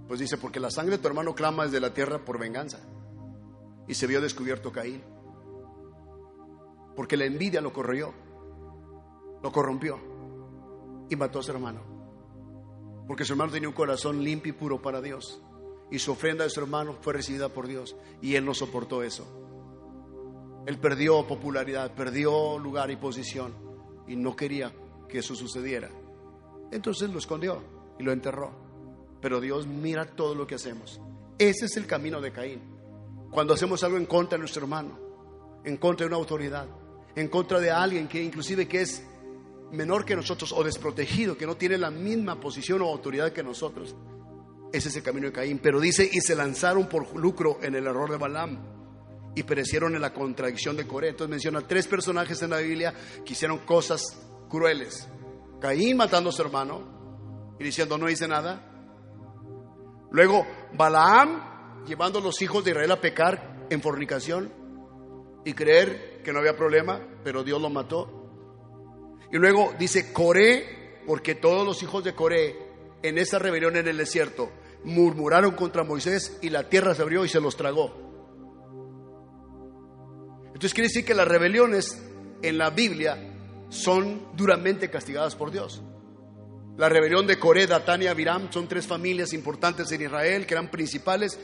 Pues 0.07 0.21
dice, 0.21 0.39
porque 0.39 0.61
la 0.61 0.71
sangre 0.71 0.97
de 0.97 1.03
tu 1.03 1.09
hermano 1.09 1.35
clama 1.35 1.65
desde 1.65 1.81
la 1.81 1.95
tierra 1.95 2.25
por 2.25 2.39
venganza. 2.39 2.81
Y 3.87 3.95
se 3.95 4.07
vio 4.07 4.21
descubierto 4.21 4.73
Caín. 4.73 5.03
Porque 6.97 7.17
la 7.17 7.25
envidia 7.25 7.61
lo 7.61 7.73
corrió, 7.73 8.13
lo 9.43 9.53
corrompió 9.53 9.99
y 11.09 11.17
mató 11.17 11.41
a 11.41 11.43
su 11.43 11.51
hermano. 11.51 11.81
Porque 13.07 13.25
su 13.25 13.33
hermano 13.33 13.53
tenía 13.53 13.69
un 13.69 13.75
corazón 13.75 14.23
limpio 14.23 14.53
y 14.53 14.57
puro 14.57 14.81
para 14.81 15.01
Dios. 15.01 15.43
Y 15.91 15.99
su 15.99 16.13
ofrenda 16.13 16.45
de 16.45 16.51
su 16.51 16.61
hermano 16.61 16.97
fue 17.01 17.15
recibida 17.15 17.49
por 17.49 17.67
Dios. 17.67 17.97
Y 18.21 18.37
él 18.37 18.45
no 18.45 18.55
soportó 18.55 19.03
eso. 19.03 19.27
Él 20.67 20.79
perdió 20.79 21.27
popularidad, 21.27 21.95
perdió 21.95 22.59
lugar 22.59 22.91
y 22.91 22.97
posición. 22.97 23.55
Y 24.07 24.15
no 24.15 24.37
quería 24.37 24.73
que 25.09 25.19
eso 25.19 25.35
sucediera. 25.35 25.91
Entonces 26.71 27.11
lo 27.11 27.19
escondió 27.19 27.63
y 27.99 28.03
lo 28.03 28.13
enterró. 28.13 28.53
Pero 29.21 29.41
Dios 29.41 29.67
mira 29.67 30.07
todo 30.07 30.35
lo 30.35 30.47
que 30.47 30.55
hacemos. 30.55 31.01
Ese 31.39 31.67
es 31.67 31.77
el 31.77 31.87
camino 31.87 32.21
de 32.21 32.33
Caín. 32.33 32.61
Cuando 33.31 33.55
hacemos 33.55 33.83
algo 33.85 33.97
en 33.97 34.07
contra 34.07 34.37
de 34.37 34.41
nuestro 34.41 34.63
hermano, 34.63 34.99
en 35.65 35.77
contra 35.77 36.05
de 36.05 36.09
una 36.09 36.17
autoridad, 36.17 36.67
en 37.15 37.29
contra 37.29 37.61
de 37.61 37.71
alguien 37.71 38.09
que 38.09 38.23
inclusive 38.23 38.67
que 38.67 38.83
es 38.83 39.03
menor 39.73 40.05
que 40.05 40.17
nosotros 40.17 40.53
o 40.53 40.65
desprotegido, 40.65 41.37
que 41.37 41.47
no 41.47 41.57
tiene 41.57 41.79
la 41.79 41.91
misma 41.91 42.41
posición 42.41 42.83
o 42.83 42.89
autoridad 42.89 43.33
que 43.33 43.43
nosotros. 43.43 43.95
Ese 44.73 44.89
es 44.89 44.97
el 44.97 45.03
camino 45.03 45.27
de 45.27 45.33
Caín. 45.33 45.59
Pero 45.63 45.81
dice, 45.81 46.09
y 46.11 46.21
se 46.21 46.35
lanzaron 46.35 46.89
por 46.89 47.17
lucro 47.17 47.59
en 47.63 47.75
el 47.75 47.87
error 47.87 48.11
de 48.11 48.17
Balaam 48.17 48.59
y 49.35 49.43
perecieron 49.43 49.95
en 49.95 50.03
la 50.03 50.13
contradicción 50.13 50.77
de 50.77 50.87
Coré. 50.87 51.09
Entonces 51.09 51.31
menciona 51.31 51.61
tres 51.67 51.87
personajes 51.87 52.41
en 52.43 52.51
la 52.51 52.59
Biblia 52.59 52.95
que 53.25 53.33
hicieron 53.33 53.59
cosas 53.59 54.03
crueles. 54.49 55.09
Caín 55.61 55.97
matando 55.97 56.31
a 56.31 56.33
su 56.33 56.43
hermano 56.43 57.57
y 57.59 57.65
diciendo, 57.65 57.99
no 57.99 58.09
hice 58.09 58.27
nada. 58.27 58.67
Luego 60.11 60.47
Balaam 60.73 61.85
llevando 61.87 62.19
a 62.19 62.23
los 62.23 62.41
hijos 62.43 62.65
de 62.65 62.71
Israel 62.71 62.91
a 62.93 63.01
pecar 63.01 63.67
en 63.71 63.81
fornicación 63.81 64.53
y 65.45 65.53
creer 65.53 66.23
que 66.23 66.33
no 66.33 66.41
había 66.41 66.57
problema, 66.57 67.01
pero 67.23 67.45
Dios 67.45 67.61
lo 67.61 67.71
mató. 67.71 68.17
Y 69.33 69.37
luego 69.37 69.75
dice 69.79 70.13
Coré, 70.13 71.03
porque 71.07 71.35
todos 71.35 71.67
los 71.67 71.83
hijos 71.83 72.03
de 72.05 72.15
Coré 72.15 72.57
en 73.03 73.19
esa 73.19 73.39
rebelión 73.39 73.77
en 73.77 73.89
el 73.89 73.97
desierto 73.97 74.51
murmuraron 74.85 75.53
contra 75.53 75.85
Moisés 75.85 76.39
y 76.43 76.51
la 76.51 76.69
tierra 76.69 76.95
se 76.95 77.03
abrió 77.03 77.25
y 77.25 77.29
se 77.29 77.41
los 77.41 77.57
tragó. 77.57 78.11
Entonces 80.47 80.75
quiere 80.75 80.89
decir 80.89 81.05
que 81.05 81.15
las 81.15 81.29
rebeliones 81.29 82.03
en 82.43 82.59
la 82.59 82.71
Biblia 82.71 83.30
son 83.71 84.37
duramente 84.37 84.91
castigadas 84.91 85.35
por 85.35 85.51
Dios. 85.51 85.83
La 86.77 86.89
rebelión 86.89 87.27
de 87.27 87.39
Coré, 87.39 87.67
Datán 87.67 88.03
y 88.03 88.07
Abiram 88.07 88.53
son 88.53 88.69
tres 88.69 88.87
familias 88.87 89.33
importantes 89.33 89.91
en 89.93 90.03
Israel 90.03 90.47
que 90.47 90.55
eran 90.55 90.71
principales. 90.71 91.39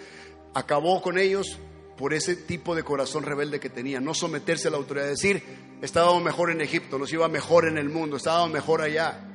Acabó 0.54 1.00
con 1.00 1.18
ellos 1.18 1.58
por 1.96 2.12
ese 2.12 2.36
tipo 2.36 2.74
de 2.74 2.82
corazón 2.82 3.22
rebelde 3.22 3.60
que 3.60 3.70
tenían. 3.70 4.04
No 4.04 4.14
someterse 4.14 4.68
a 4.68 4.70
la 4.70 4.76
autoridad, 4.76 5.06
decir, 5.06 5.42
estábamos 5.82 6.22
mejor 6.22 6.50
en 6.50 6.60
Egipto, 6.60 6.98
nos 6.98 7.12
iba 7.12 7.28
mejor 7.28 7.68
en 7.68 7.78
el 7.78 7.88
mundo, 7.88 8.16
estábamos 8.16 8.50
mejor 8.50 8.82
allá. 8.82 9.28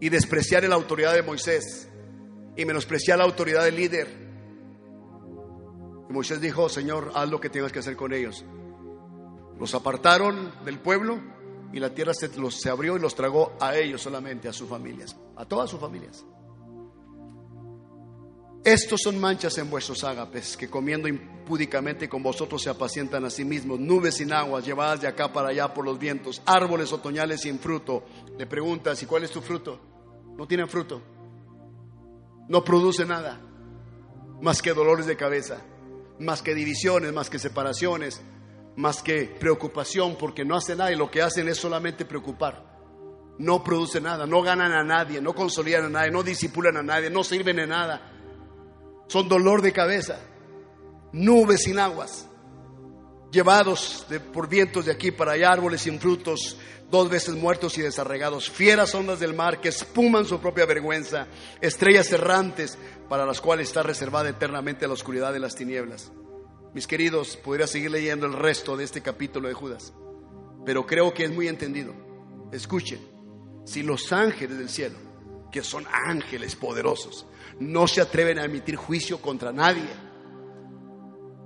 Y 0.00 0.08
despreciar 0.08 0.64
la 0.64 0.74
autoridad 0.74 1.14
de 1.14 1.22
Moisés 1.22 1.88
y 2.56 2.64
menospreciar 2.64 3.18
la 3.18 3.24
autoridad 3.24 3.64
del 3.64 3.76
líder. 3.76 4.08
Moisés 6.08 6.40
dijo, 6.40 6.68
Señor, 6.68 7.12
haz 7.14 7.28
lo 7.30 7.40
que 7.40 7.48
tengas 7.48 7.72
que 7.72 7.78
hacer 7.78 7.96
con 7.96 8.12
ellos. 8.12 8.44
Los 9.62 9.76
apartaron 9.76 10.50
del 10.64 10.80
pueblo 10.80 11.20
y 11.72 11.78
la 11.78 11.94
tierra 11.94 12.12
se, 12.14 12.36
los, 12.36 12.60
se 12.60 12.68
abrió 12.68 12.96
y 12.96 12.98
los 12.98 13.14
tragó 13.14 13.52
a 13.60 13.76
ellos 13.76 14.02
solamente, 14.02 14.48
a 14.48 14.52
sus 14.52 14.68
familias, 14.68 15.16
a 15.36 15.44
todas 15.44 15.70
sus 15.70 15.78
familias. 15.78 16.24
Estos 18.64 19.02
son 19.04 19.20
manchas 19.20 19.56
en 19.58 19.70
vuestros 19.70 20.02
ágapes, 20.02 20.56
que 20.56 20.68
comiendo 20.68 21.06
impúdicamente 21.06 22.08
con 22.08 22.24
vosotros 22.24 22.60
se 22.60 22.70
apacientan 22.70 23.24
a 23.24 23.30
sí 23.30 23.44
mismos, 23.44 23.78
nubes 23.78 24.16
sin 24.16 24.32
aguas, 24.32 24.66
llevadas 24.66 25.00
de 25.00 25.06
acá 25.06 25.32
para 25.32 25.50
allá 25.50 25.72
por 25.72 25.84
los 25.84 25.96
vientos, 25.96 26.42
árboles 26.44 26.92
otoñales 26.92 27.42
sin 27.42 27.60
fruto. 27.60 28.02
Le 28.36 28.46
preguntas, 28.46 29.00
¿y 29.04 29.06
cuál 29.06 29.22
es 29.22 29.30
tu 29.30 29.40
fruto? 29.40 29.78
No 30.36 30.48
tienen 30.48 30.68
fruto. 30.68 31.00
No 32.48 32.64
produce 32.64 33.04
nada, 33.04 33.40
más 34.40 34.60
que 34.60 34.74
dolores 34.74 35.06
de 35.06 35.16
cabeza, 35.16 35.62
más 36.18 36.42
que 36.42 36.52
divisiones, 36.52 37.12
más 37.12 37.30
que 37.30 37.38
separaciones, 37.38 38.22
más 38.76 39.02
que 39.02 39.24
preocupación, 39.24 40.16
porque 40.18 40.44
no 40.44 40.56
hace 40.56 40.76
nada 40.76 40.92
y 40.92 40.96
lo 40.96 41.10
que 41.10 41.22
hacen 41.22 41.48
es 41.48 41.58
solamente 41.58 42.04
preocupar. 42.04 42.70
No 43.38 43.64
produce 43.64 44.00
nada, 44.00 44.26
no 44.26 44.42
ganan 44.42 44.72
a 44.72 44.84
nadie, 44.84 45.20
no 45.20 45.34
consolidan 45.34 45.84
a 45.86 45.88
nadie, 45.88 46.10
no 46.10 46.22
disipulan 46.22 46.76
a 46.76 46.82
nadie, 46.82 47.10
no 47.10 47.24
sirven 47.24 47.56
de 47.56 47.66
nada 47.66 48.12
son 49.12 49.28
dolor 49.28 49.60
de 49.60 49.74
cabeza, 49.74 50.20
nubes 51.12 51.64
sin 51.64 51.78
aguas, 51.78 52.26
llevados 53.30 54.06
por 54.32 54.48
vientos 54.48 54.86
de 54.86 54.92
aquí 54.92 55.10
para 55.10 55.32
allá, 55.32 55.52
árboles 55.52 55.82
sin 55.82 56.00
frutos, 56.00 56.56
dos 56.90 57.10
veces 57.10 57.34
muertos 57.34 57.76
y 57.76 57.82
desarregados, 57.82 58.48
fieras 58.48 58.94
ondas 58.94 59.20
del 59.20 59.34
mar 59.34 59.60
que 59.60 59.68
espuman 59.68 60.24
su 60.24 60.40
propia 60.40 60.64
vergüenza, 60.64 61.26
estrellas 61.60 62.10
errantes 62.10 62.78
para 63.10 63.26
las 63.26 63.42
cuales 63.42 63.68
está 63.68 63.82
reservada 63.82 64.30
eternamente 64.30 64.86
la 64.86 64.94
oscuridad 64.94 65.34
de 65.34 65.40
las 65.40 65.56
tinieblas. 65.56 66.10
Mis 66.74 66.86
queridos, 66.86 67.36
podría 67.36 67.66
seguir 67.66 67.90
leyendo 67.90 68.26
el 68.26 68.32
resto 68.32 68.76
de 68.76 68.84
este 68.84 69.02
capítulo 69.02 69.48
de 69.48 69.54
Judas, 69.54 69.92
pero 70.64 70.86
creo 70.86 71.12
que 71.12 71.24
es 71.24 71.30
muy 71.30 71.48
entendido. 71.48 71.92
Escuchen, 72.50 73.00
si 73.64 73.82
los 73.82 74.10
ángeles 74.12 74.58
del 74.58 74.70
cielo, 74.70 74.96
que 75.50 75.62
son 75.62 75.84
ángeles 75.92 76.56
poderosos, 76.56 77.26
no 77.60 77.86
se 77.86 78.00
atreven 78.00 78.38
a 78.38 78.44
emitir 78.44 78.76
juicio 78.76 79.20
contra 79.20 79.52
nadie. 79.52 79.88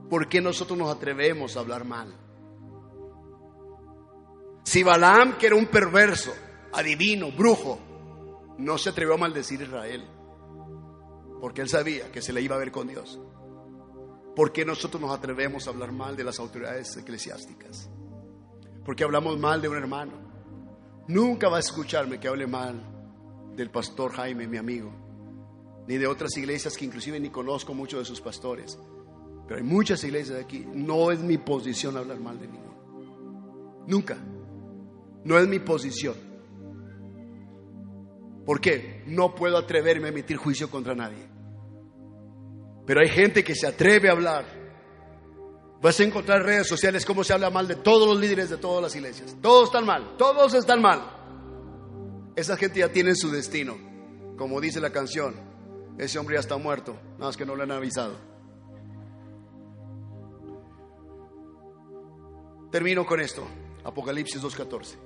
¿Por 0.09 0.29
qué 0.29 0.41
nosotros 0.41 0.79
nos 0.79 0.95
atrevemos 0.95 1.57
a 1.57 1.61
hablar 1.61 1.85
mal? 1.85 2.15
Si 4.63 4.85
Balaam, 4.85 5.39
que 5.39 5.47
era 5.47 5.57
un 5.57 5.67
perverso, 5.67 6.33
adivino, 6.73 7.33
brujo, 7.33 7.81
no 8.59 8.79
se 8.79 8.91
atrevió 8.91 9.15
a 9.15 9.19
maldecir 9.19 9.61
a 9.61 9.65
Israel, 9.65 10.09
porque 11.41 11.63
él 11.63 11.69
sabía 11.69 12.11
que 12.13 12.23
se 12.23 12.33
le 12.33 12.43
iba 12.43 12.55
a 12.55 12.61
ver 12.61 12.71
con 12.71 12.87
Dios. 12.87 13.21
¿Por 14.37 14.53
qué 14.53 14.65
nosotros 14.65 15.01
nos 15.01 15.11
atrevemos 15.11 15.67
a 15.67 15.71
hablar 15.71 15.91
mal 15.91 16.17
de 16.17 16.23
las 16.23 16.39
autoridades 16.39 16.97
eclesiásticas? 16.97 17.91
Porque 18.85 19.03
hablamos 19.03 19.39
mal 19.39 19.61
de 19.61 19.69
un 19.69 19.77
hermano. 19.77 20.13
Nunca 21.09 21.49
va 21.49 21.57
a 21.57 21.61
escucharme 21.61 22.21
que 22.21 22.29
hable 22.29 22.47
mal 22.47 22.81
del 23.57 23.71
pastor 23.71 24.13
Jaime, 24.13 24.47
mi 24.47 24.59
amigo 24.59 25.07
ni 25.87 25.99
de 25.99 26.07
otras 26.07 26.37
iglesias 26.37 26.77
que 26.77 26.85
inclusive 26.85 27.21
ni 27.21 27.31
conozco 27.31 27.75
mucho 27.75 27.99
de 27.99 28.05
sus 28.05 28.21
pastores. 28.21 28.79
Pero 29.47 29.59
hay 29.59 29.63
muchas 29.63 30.03
iglesias 30.03 30.43
aquí. 30.43 30.67
No 30.75 31.13
es 31.13 31.21
mi 31.21 31.39
posición 31.39 31.97
hablar 31.97 32.19
mal 32.19 32.39
de 32.39 32.49
ninguno. 32.49 33.85
Nunca. 33.87 34.17
No 35.25 35.39
es 35.39 35.47
mi 35.47 35.61
posición. 35.61 36.15
¿Por 38.45 38.61
qué? 38.61 39.05
No 39.07 39.35
puedo 39.35 39.57
atreverme 39.57 40.07
a 40.07 40.11
emitir 40.11 40.37
juicio 40.37 40.69
contra 40.69 40.95
nadie. 40.95 41.36
Pero 42.87 43.01
hay 43.01 43.09
gente 43.09 43.43
que 43.43 43.55
se 43.55 43.67
atreve 43.67 44.09
a 44.09 44.13
hablar. 44.13 44.45
Vas 45.83 46.01
a 46.01 46.05
encontrar 46.05 46.41
en 46.41 46.47
redes 46.47 46.69
sociales 46.69 47.05
cómo 47.05 47.25
se 47.25 47.33
habla 47.33 47.51
mal 47.51 47.69
de 47.69 47.77
todos 47.77 48.09
los 48.09 48.19
líderes 48.19 48.49
de 48.49 48.57
todas 48.57 48.83
las 48.83 48.95
iglesias. 48.95 49.37
Todos 49.43 49.65
están 49.65 49.85
mal, 49.85 50.17
todos 50.17 50.55
están 50.55 50.81
mal. 50.81 51.01
Esa 52.35 52.57
gente 52.57 52.81
ya 52.81 52.89
tiene 52.89 53.15
su 53.15 53.31
destino, 53.31 53.77
como 54.37 54.61
dice 54.61 54.81
la 54.81 54.91
canción. 54.91 55.35
Ese 55.99 56.19
hombre 56.19 56.37
ya 56.37 56.41
está 56.41 56.57
muerto, 56.57 56.93
nada 57.15 57.27
más 57.27 57.37
que 57.37 57.47
no 57.47 57.57
le 57.57 57.65
han 57.65 57.73
avisado. 57.73 58.17
Termino 62.71 63.07
con 63.07 63.21
esto, 63.21 63.47
Apocalipsis 63.85 64.43
2.14. 64.43 64.97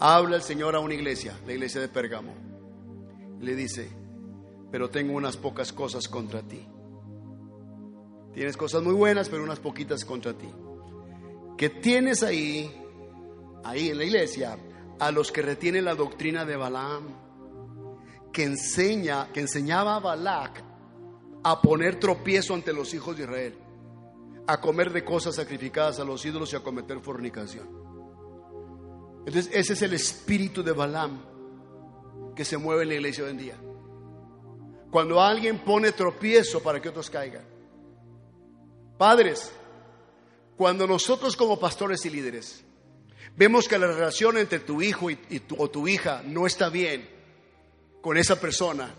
Habla 0.00 0.36
el 0.36 0.42
Señor 0.42 0.76
a 0.76 0.80
una 0.80 0.94
iglesia, 0.94 1.38
la 1.46 1.52
iglesia 1.52 1.80
de 1.80 1.88
Pérgamo. 1.88 2.34
Le 3.40 3.56
dice, 3.56 3.90
pero 4.70 4.90
tengo 4.90 5.14
unas 5.14 5.36
pocas 5.36 5.72
cosas 5.72 6.08
contra 6.08 6.42
ti. 6.42 6.66
Tienes 8.34 8.56
cosas 8.56 8.82
muy 8.82 8.94
buenas, 8.94 9.28
pero 9.28 9.42
unas 9.42 9.60
poquitas 9.60 10.04
contra 10.04 10.32
ti. 10.32 10.48
Que 11.56 11.70
tienes 11.70 12.22
ahí, 12.22 12.70
ahí 13.64 13.90
en 13.90 13.98
la 13.98 14.04
iglesia, 14.04 14.58
a 14.98 15.10
los 15.10 15.32
que 15.32 15.42
retienen 15.42 15.84
la 15.84 15.94
doctrina 15.94 16.44
de 16.44 16.56
Balaam 16.56 17.28
que 18.32 18.44
enseña, 18.44 19.32
que 19.32 19.40
enseñaba 19.40 19.96
a 19.96 20.00
Balac 20.00 20.62
a 21.42 21.60
poner 21.60 21.98
tropiezo 21.98 22.54
ante 22.54 22.72
los 22.72 22.94
hijos 22.94 23.16
de 23.16 23.24
Israel, 23.24 23.54
a 24.46 24.60
comer 24.60 24.92
de 24.92 25.04
cosas 25.04 25.34
sacrificadas 25.34 25.98
a 25.98 26.04
los 26.04 26.24
ídolos 26.24 26.52
y 26.52 26.56
a 26.56 26.60
cometer 26.60 27.00
fornicación. 27.00 27.68
Entonces, 29.26 29.50
ese 29.52 29.72
es 29.72 29.82
el 29.82 29.92
espíritu 29.92 30.62
de 30.62 30.72
Balaam 30.72 31.20
que 32.34 32.44
se 32.44 32.56
mueve 32.56 32.82
en 32.82 32.88
la 32.88 32.94
iglesia 32.94 33.24
hoy 33.24 33.30
en 33.30 33.38
día. 33.38 33.60
Cuando 34.90 35.20
alguien 35.20 35.58
pone 35.58 35.92
tropiezo 35.92 36.62
para 36.62 36.80
que 36.80 36.88
otros 36.88 37.10
caigan. 37.10 37.44
Padres, 38.96 39.52
cuando 40.56 40.86
nosotros 40.86 41.36
como 41.36 41.58
pastores 41.58 42.04
y 42.06 42.10
líderes 42.10 42.64
vemos 43.36 43.68
que 43.68 43.78
la 43.78 43.86
relación 43.86 44.36
entre 44.38 44.58
tu 44.58 44.82
hijo 44.82 45.10
y, 45.10 45.16
tu, 45.16 45.54
o 45.56 45.70
tu 45.70 45.86
hija 45.86 46.22
no 46.24 46.46
está 46.46 46.68
bien, 46.68 47.08
con 48.00 48.16
esa 48.16 48.40
persona 48.40 48.94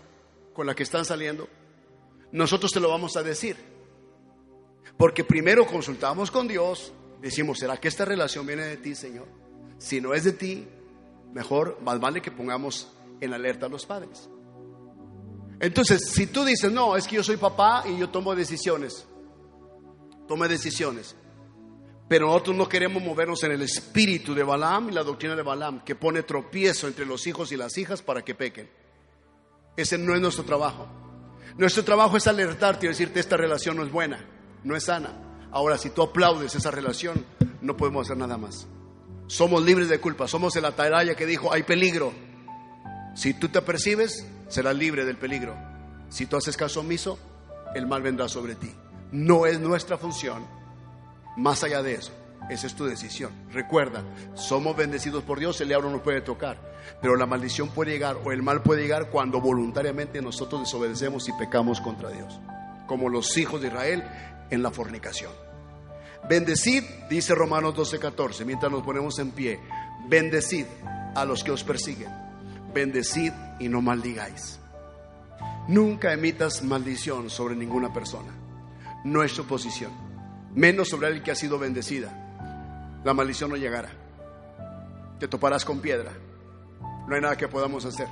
con 0.54 0.66
la 0.66 0.74
que 0.74 0.82
están 0.82 1.04
saliendo, 1.04 1.48
nosotros 2.32 2.72
te 2.72 2.80
lo 2.80 2.88
vamos 2.88 3.16
a 3.16 3.22
decir. 3.22 3.56
Porque 4.96 5.24
primero 5.24 5.66
consultamos 5.66 6.30
con 6.30 6.46
Dios, 6.48 6.92
decimos, 7.20 7.58
¿será 7.58 7.76
que 7.76 7.88
esta 7.88 8.04
relación 8.04 8.46
viene 8.46 8.64
de 8.64 8.76
ti, 8.76 8.94
Señor? 8.94 9.26
Si 9.78 10.00
no 10.00 10.14
es 10.14 10.24
de 10.24 10.32
ti, 10.32 10.66
mejor, 11.32 11.78
más 11.82 12.00
vale 12.00 12.20
que 12.20 12.30
pongamos 12.30 12.92
en 13.20 13.32
alerta 13.34 13.66
a 13.66 13.68
los 13.68 13.86
padres. 13.86 14.28
Entonces, 15.60 16.10
si 16.10 16.26
tú 16.26 16.44
dices, 16.44 16.72
no, 16.72 16.96
es 16.96 17.06
que 17.06 17.16
yo 17.16 17.22
soy 17.22 17.36
papá 17.36 17.84
y 17.86 17.98
yo 17.98 18.08
tomo 18.08 18.34
decisiones, 18.34 19.06
tome 20.26 20.48
decisiones. 20.48 21.14
Pero 22.08 22.26
nosotros 22.26 22.56
no 22.56 22.68
queremos 22.68 23.02
movernos 23.02 23.44
en 23.44 23.52
el 23.52 23.62
espíritu 23.62 24.34
de 24.34 24.42
Balaam 24.42 24.88
y 24.88 24.92
la 24.92 25.04
doctrina 25.04 25.36
de 25.36 25.42
Balaam, 25.42 25.84
que 25.84 25.94
pone 25.94 26.22
tropiezo 26.22 26.88
entre 26.88 27.04
los 27.06 27.26
hijos 27.26 27.52
y 27.52 27.56
las 27.56 27.76
hijas 27.78 28.02
para 28.02 28.22
que 28.22 28.34
pequen. 28.34 28.68
Ese 29.76 29.98
no 29.98 30.14
es 30.14 30.20
nuestro 30.20 30.44
trabajo. 30.44 30.88
Nuestro 31.56 31.84
trabajo 31.84 32.16
es 32.16 32.26
alertarte 32.26 32.86
y 32.86 32.88
decirte 32.88 33.20
esta 33.20 33.36
relación 33.36 33.76
no 33.76 33.84
es 33.84 33.92
buena, 33.92 34.26
no 34.64 34.74
es 34.74 34.84
sana. 34.84 35.12
Ahora, 35.52 35.76
si 35.76 35.90
tú 35.90 36.02
aplaudes 36.02 36.54
esa 36.54 36.70
relación, 36.70 37.24
no 37.60 37.76
podemos 37.76 38.06
hacer 38.06 38.16
nada 38.16 38.38
más. 38.38 38.66
Somos 39.26 39.62
libres 39.62 39.88
de 39.88 40.00
culpa, 40.00 40.26
somos 40.26 40.56
el 40.56 40.64
atalaya 40.64 41.14
que 41.14 41.26
dijo, 41.26 41.52
hay 41.52 41.64
peligro. 41.64 42.12
Si 43.14 43.34
tú 43.34 43.48
te 43.48 43.60
percibes, 43.62 44.26
serás 44.50 44.76
libre 44.76 45.06
del 45.06 45.16
peligro. 45.16 45.56
Si 46.10 46.26
tú 46.26 46.36
haces 46.36 46.56
caso 46.56 46.80
omiso, 46.80 47.18
el 47.74 47.86
mal 47.86 48.02
vendrá 48.02 48.28
sobre 48.28 48.56
ti. 48.56 48.70
No 49.12 49.46
es 49.46 49.58
nuestra 49.58 49.96
función. 49.96 50.44
Más 51.36 51.64
allá 51.64 51.82
de 51.82 51.94
eso, 51.94 52.12
esa 52.50 52.66
es 52.66 52.74
tu 52.74 52.84
decisión. 52.84 53.32
Recuerda, 53.52 54.02
somos 54.34 54.76
bendecidos 54.76 55.22
por 55.22 55.38
Dios, 55.38 55.60
el 55.60 55.68
diablo 55.68 55.90
no 55.90 56.02
puede 56.02 56.20
tocar, 56.20 56.58
pero 57.00 57.16
la 57.16 57.26
maldición 57.26 57.68
puede 57.68 57.92
llegar 57.92 58.18
o 58.24 58.32
el 58.32 58.42
mal 58.42 58.62
puede 58.62 58.82
llegar 58.82 59.08
cuando 59.10 59.40
voluntariamente 59.40 60.20
nosotros 60.20 60.62
desobedecemos 60.62 61.28
y 61.28 61.32
pecamos 61.32 61.80
contra 61.80 62.10
Dios, 62.10 62.40
como 62.86 63.08
los 63.08 63.36
hijos 63.38 63.60
de 63.60 63.68
Israel 63.68 64.04
en 64.50 64.62
la 64.62 64.70
fornicación. 64.70 65.32
Bendecid, 66.28 66.82
dice 67.08 67.34
Romanos 67.34 67.74
12:14, 67.74 68.44
mientras 68.44 68.70
nos 68.70 68.82
ponemos 68.82 69.18
en 69.20 69.30
pie, 69.30 69.60
bendecid 70.08 70.66
a 71.14 71.24
los 71.24 71.42
que 71.44 71.52
os 71.52 71.64
persiguen, 71.64 72.10
bendecid 72.72 73.32
y 73.58 73.68
no 73.68 73.82
maldigáis. 73.82 74.58
Nunca 75.68 76.12
emitas 76.12 76.62
maldición 76.62 77.30
sobre 77.30 77.54
ninguna 77.54 77.92
persona, 77.92 78.32
no 79.04 79.22
es 79.22 79.32
su 79.32 79.46
posición, 79.46 79.92
menos 80.54 80.88
sobre 80.88 81.08
el 81.08 81.22
que 81.22 81.30
ha 81.30 81.34
sido 81.34 81.58
bendecida. 81.58 82.10
La 83.04 83.14
maldición 83.14 83.50
no 83.50 83.56
llegará, 83.56 83.90
te 85.18 85.28
toparás 85.28 85.64
con 85.64 85.80
piedra, 85.80 86.12
no 87.06 87.14
hay 87.14 87.20
nada 87.20 87.36
que 87.36 87.48
podamos 87.48 87.84
hacer. 87.84 88.08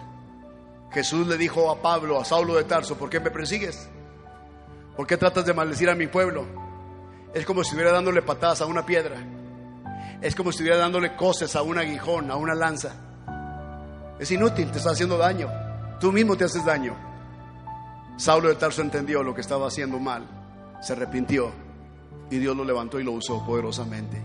Jesús 0.91 1.27
le 1.27 1.37
dijo 1.37 1.71
a 1.71 1.83
Pablo, 1.83 2.21
a 2.21 2.25
Saulo 2.25 2.55
de 2.55 2.65
Tarso, 2.65 2.97
¿por 2.97 3.11
qué 3.11 3.21
me 3.21 3.31
persigues? 3.31 3.89
¿Por 4.97 5.07
qué 5.07 5.17
tratas 5.17 5.45
de 5.45 5.55
maldecir 5.55 5.91
a 5.91 5.95
mi 5.95 6.07
pueblo? 6.07 6.47
Es 7.35 7.45
como 7.45 7.63
si 7.63 7.69
estuviera 7.69 7.93
dándole 7.93 8.23
patadas 8.23 8.63
a 8.63 8.67
una 8.67 8.85
piedra. 8.87 9.17
Es 10.21 10.35
como 10.35 10.51
si 10.51 10.57
estuviera 10.57 10.79
dándole 10.79 11.15
cosas 11.15 11.55
a 11.55 11.63
un 11.63 11.79
aguijón, 11.79 12.31
a 12.31 12.37
una 12.37 12.55
lanza. 12.55 13.08
Es 14.19 14.31
inútil, 14.31 14.71
te 14.71 14.79
está 14.79 14.91
haciendo 14.91 15.16
daño. 15.16 15.49
Tú 16.01 16.12
mismo 16.12 16.37
te 16.37 16.45
haces 16.45 16.64
daño. 16.64 16.95
Saulo 18.16 18.49
de 18.49 18.57
Tarso 18.57 18.83
entendió 18.83 19.23
lo 19.23 19.35
que 19.35 19.41
estaba 19.41 19.69
haciendo 19.69 19.99
mal, 20.01 20.27
se 20.81 20.93
arrepintió 20.93 21.53
y 22.31 22.39
Dios 22.39 22.57
lo 22.57 22.64
levantó 22.64 22.99
y 22.99 23.05
lo 23.05 23.12
usó 23.12 23.45
poderosamente. 23.47 24.21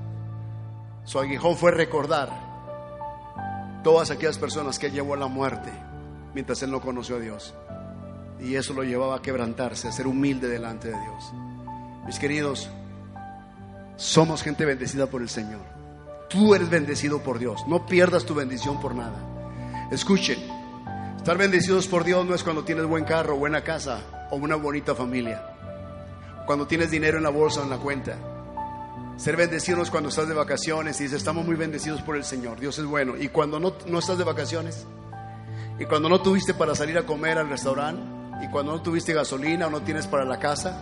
Su 1.04 1.20
aguijón 1.20 1.56
fue 1.58 1.72
recordar 1.72 2.30
todas 3.84 4.10
aquellas 4.10 4.39
personas 4.39 4.80
que 4.80 4.89
llevó 4.89 5.14
a 5.14 5.18
la 5.18 5.28
muerte 5.28 5.72
mientras 6.34 6.64
él 6.64 6.72
no 6.72 6.82
conoció 6.82 7.18
a 7.18 7.20
Dios. 7.20 7.54
Y 8.39 8.56
eso 8.56 8.74
lo 8.74 8.84
llevaba 8.84 9.18
a 9.18 9.22
quebrantarse, 9.22 9.88
a 9.88 9.91
ser 9.91 10.08
humilde 10.08 10.48
delante 10.48 10.88
de 10.88 11.00
Dios. 11.00 11.32
Mis 12.06 12.18
queridos, 12.18 12.70
somos 13.96 14.41
gente 14.41 14.66
bendecida 14.66 15.06
por 15.06 15.22
el 15.22 15.30
Señor. 15.30 15.62
Tú 16.30 16.56
eres 16.56 16.70
bendecido 16.70 17.20
por 17.22 17.38
Dios. 17.38 17.62
No 17.68 17.86
pierdas 17.86 18.26
tu 18.26 18.34
bendición 18.34 18.82
por 18.82 18.96
nada. 18.96 19.33
Escuchen, 19.94 20.39
estar 21.18 21.38
bendecidos 21.38 21.88
por 21.88 22.04
Dios 22.04 22.26
no 22.26 22.34
es 22.34 22.44
cuando 22.44 22.64
tienes 22.64 22.86
buen 22.86 23.06
carro, 23.06 23.36
buena 23.36 23.64
casa 23.64 24.00
o 24.32 24.38
una 24.38 24.56
bonita 24.56 24.96
familia. 24.96 25.44
Cuando 26.48 26.66
tienes 26.66 26.89
dinero 26.89 27.18
en 27.18 27.24
la 27.24 27.30
bolsa 27.30 27.60
o 27.60 27.64
en 27.64 27.70
la 27.70 27.78
cuenta. 27.78 28.18
Ser 29.18 29.38
bendecidos 29.38 29.91
cuando 29.91 30.10
estás 30.10 30.28
de 30.28 30.34
vacaciones 30.34 31.00
y 31.00 31.04
dices, 31.04 31.20
estamos 31.20 31.46
muy 31.46 31.56
bendecidos 31.56 32.02
por 32.02 32.18
el 32.18 32.24
Señor. 32.24 32.60
Dios 32.60 32.80
es 32.80 32.86
bueno. 32.86 33.16
Y 33.16 33.28
cuando 33.28 33.60
no, 33.60 33.76
no 33.86 34.00
estás 34.00 34.18
de 34.18 34.24
vacaciones. 34.24 34.88
Y 35.78 35.86
cuando 35.86 36.10
no 36.10 36.24
tuviste 36.24 36.56
para 36.56 36.74
salir 36.74 36.98
a 36.98 37.04
comer 37.04 37.38
al 37.38 37.50
restaurante. 37.50 38.02
Y 38.44 38.50
cuando 38.50 38.72
no 38.72 38.82
tuviste 38.82 39.14
gasolina 39.14 39.68
o 39.68 39.70
no 39.70 39.84
tienes 39.84 40.08
para 40.08 40.26
la 40.26 40.39
casa. 40.39 40.76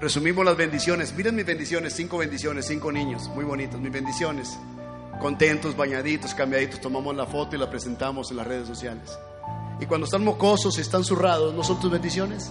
Resumimos 0.00 0.42
las 0.42 0.56
bendiciones. 0.56 1.12
Miren 1.14 1.36
mis 1.36 1.44
bendiciones, 1.44 1.92
cinco 1.92 2.16
bendiciones, 2.16 2.64
cinco 2.66 2.90
niños, 2.90 3.28
muy 3.34 3.44
bonitos, 3.44 3.78
mis 3.78 3.92
bendiciones. 3.92 4.58
Contentos, 5.20 5.76
bañaditos, 5.76 6.34
cambiaditos, 6.34 6.80
tomamos 6.80 7.14
la 7.16 7.26
foto 7.26 7.56
y 7.56 7.58
la 7.58 7.70
presentamos 7.70 8.30
en 8.30 8.36
las 8.36 8.46
redes 8.46 8.66
sociales. 8.66 9.18
Y 9.80 9.86
cuando 9.86 10.04
están 10.04 10.24
mocosos 10.24 10.76
y 10.78 10.80
están 10.80 11.04
zurrados, 11.04 11.54
¿no 11.54 11.64
son 11.64 11.80
tus 11.80 11.90
bendiciones? 11.90 12.50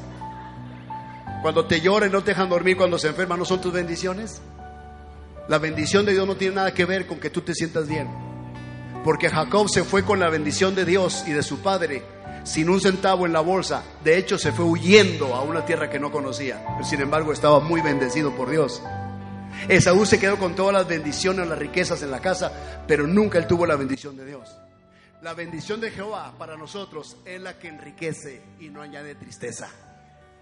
Cuando 1.41 1.66
te 1.66 1.82
lloran 1.82 2.11
no 2.11 2.24
te 2.24 2.32
dejan 2.32 2.49
dormir, 2.49 2.78
cuando 2.78 2.97
se 2.97 3.09
enferman, 3.09 3.39
¿no 3.39 3.45
son 3.45 3.61
tus 3.61 3.74
bendiciones? 3.74 4.41
La 5.47 5.57
bendición 5.57 6.05
de 6.05 6.14
Dios 6.14 6.26
no 6.26 6.36
tiene 6.36 6.55
nada 6.55 6.74
que 6.74 6.86
ver 6.86 7.05
con 7.05 7.20
que 7.20 7.30
tú 7.30 7.41
te 7.41 7.53
sientas 7.53 7.88
bien. 7.88 8.07
Porque 9.03 9.30
Jacob 9.30 9.68
se 9.70 9.84
fue 9.84 10.03
con 10.03 10.20
la 10.20 10.30
bendición 10.30 10.74
de 10.74 10.86
Dios 10.86 11.26
y 11.28 11.32
de 11.32 11.43
su 11.43 11.59
padre 11.59 12.03
sin 12.43 12.70
un 12.70 12.80
centavo 12.80 13.26
en 13.26 13.34
la 13.34 13.41
bolsa. 13.41 13.84
De 14.03 14.18
hecho, 14.18 14.38
se 14.38 14.51
fue 14.51 14.66
huyendo 14.66 15.36
a 15.36 15.41
una 15.41 15.66
tierra 15.66 15.89
que 15.89 15.99
no 15.99 16.11
conocía. 16.11 16.64
Pero 16.78 16.86
sin 16.86 17.01
embargo, 17.01 17.34
estaba 17.34 17.59
muy 17.59 17.82
bendecido 17.82 18.36
por 18.36 18.49
Dios. 18.49 18.82
Esaú 19.68 20.05
se 20.05 20.20
quedó 20.20 20.38
con 20.38 20.55
todas 20.55 20.74
las 20.74 20.88
bendiciones, 20.88 21.47
las 21.47 21.57
riquezas 21.57 22.01
en 22.03 22.11
la 22.11 22.20
casa, 22.20 22.84
pero 22.88 23.07
nunca 23.07 23.38
él 23.38 23.47
tuvo 23.47 23.66
la 23.66 23.76
bendición 23.76 24.18
de 24.18 24.26
Dios. 24.26 24.57
La 25.22 25.34
bendición 25.34 25.80
de 25.80 25.91
Jehová 25.91 26.34
para 26.38 26.57
nosotros 26.57 27.18
es 27.26 27.41
la 27.41 27.57
que 27.57 27.70
enriquece 27.70 28.41
y 28.59 28.70
no 28.70 28.82
añade 28.82 29.16
tristeza. 29.16 29.70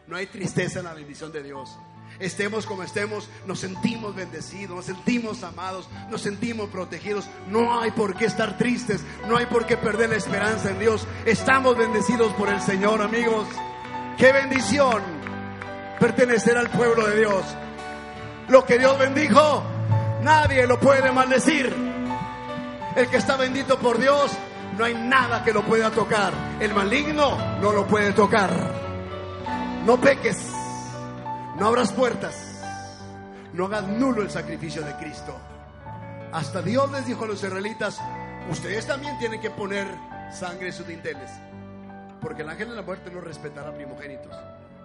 No 0.07 0.15
hay 0.15 0.25
tristeza 0.27 0.79
en 0.79 0.85
la 0.85 0.93
bendición 0.93 1.31
de 1.31 1.43
Dios. 1.43 1.77
Estemos 2.19 2.65
como 2.65 2.83
estemos, 2.83 3.29
nos 3.45 3.59
sentimos 3.59 4.15
bendecidos, 4.15 4.75
nos 4.75 4.85
sentimos 4.85 5.43
amados, 5.43 5.87
nos 6.09 6.21
sentimos 6.21 6.69
protegidos. 6.69 7.29
No 7.47 7.79
hay 7.79 7.91
por 7.91 8.15
qué 8.15 8.25
estar 8.25 8.57
tristes, 8.57 9.01
no 9.27 9.37
hay 9.37 9.45
por 9.45 9.65
qué 9.65 9.77
perder 9.77 10.09
la 10.09 10.17
esperanza 10.17 10.71
en 10.71 10.79
Dios. 10.79 11.07
Estamos 11.25 11.77
bendecidos 11.77 12.33
por 12.33 12.49
el 12.49 12.61
Señor, 12.61 13.01
amigos. 13.01 13.47
Qué 14.17 14.31
bendición 14.31 15.01
pertenecer 15.99 16.57
al 16.57 16.69
pueblo 16.69 17.07
de 17.07 17.19
Dios. 17.19 17.45
Lo 18.51 18.65
que 18.65 18.77
Dios 18.77 18.99
bendijo, 18.99 19.63
nadie 20.23 20.67
lo 20.67 20.77
puede 20.77 21.09
maldecir. 21.13 21.73
El 22.97 23.07
que 23.07 23.15
está 23.15 23.37
bendito 23.37 23.79
por 23.79 23.97
Dios, 23.97 24.29
no 24.77 24.83
hay 24.83 24.93
nada 24.93 25.41
que 25.41 25.53
lo 25.53 25.63
pueda 25.63 25.89
tocar. 25.89 26.33
El 26.59 26.73
maligno 26.73 27.37
no 27.61 27.71
lo 27.71 27.87
puede 27.87 28.11
tocar. 28.11 28.51
No 29.85 30.01
peques, 30.01 30.51
no 31.57 31.65
abras 31.65 31.93
puertas, 31.93 32.61
no 33.53 33.67
hagas 33.67 33.87
nulo 33.87 34.21
el 34.21 34.29
sacrificio 34.29 34.81
de 34.81 34.97
Cristo. 34.97 35.33
Hasta 36.33 36.61
Dios 36.61 36.91
les 36.91 37.05
dijo 37.05 37.23
a 37.23 37.27
los 37.27 37.41
israelitas, 37.41 38.01
ustedes 38.49 38.85
también 38.85 39.17
tienen 39.17 39.39
que 39.39 39.49
poner 39.49 39.87
sangre 40.29 40.67
en 40.67 40.73
sus 40.73 40.85
dinteles, 40.85 41.31
porque 42.19 42.41
el 42.41 42.49
ángel 42.49 42.67
de 42.67 42.75
la 42.75 42.81
muerte 42.81 43.11
no 43.11 43.21
respetará 43.21 43.73
primogénitos, 43.73 44.35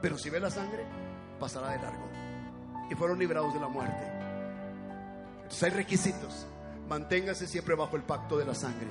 pero 0.00 0.16
si 0.16 0.30
ve 0.30 0.38
la 0.38 0.50
sangre, 0.50 0.84
pasará 1.40 1.70
de 1.70 1.78
largo. 1.78 2.25
Y 2.90 2.94
fueron 2.94 3.18
librados 3.18 3.52
de 3.54 3.60
la 3.60 3.68
muerte. 3.68 4.12
Entonces 5.36 5.62
hay 5.62 5.70
requisitos. 5.70 6.46
Manténgase 6.88 7.46
siempre 7.46 7.74
bajo 7.74 7.96
el 7.96 8.02
pacto 8.02 8.38
de 8.38 8.44
la 8.44 8.54
sangre. 8.54 8.88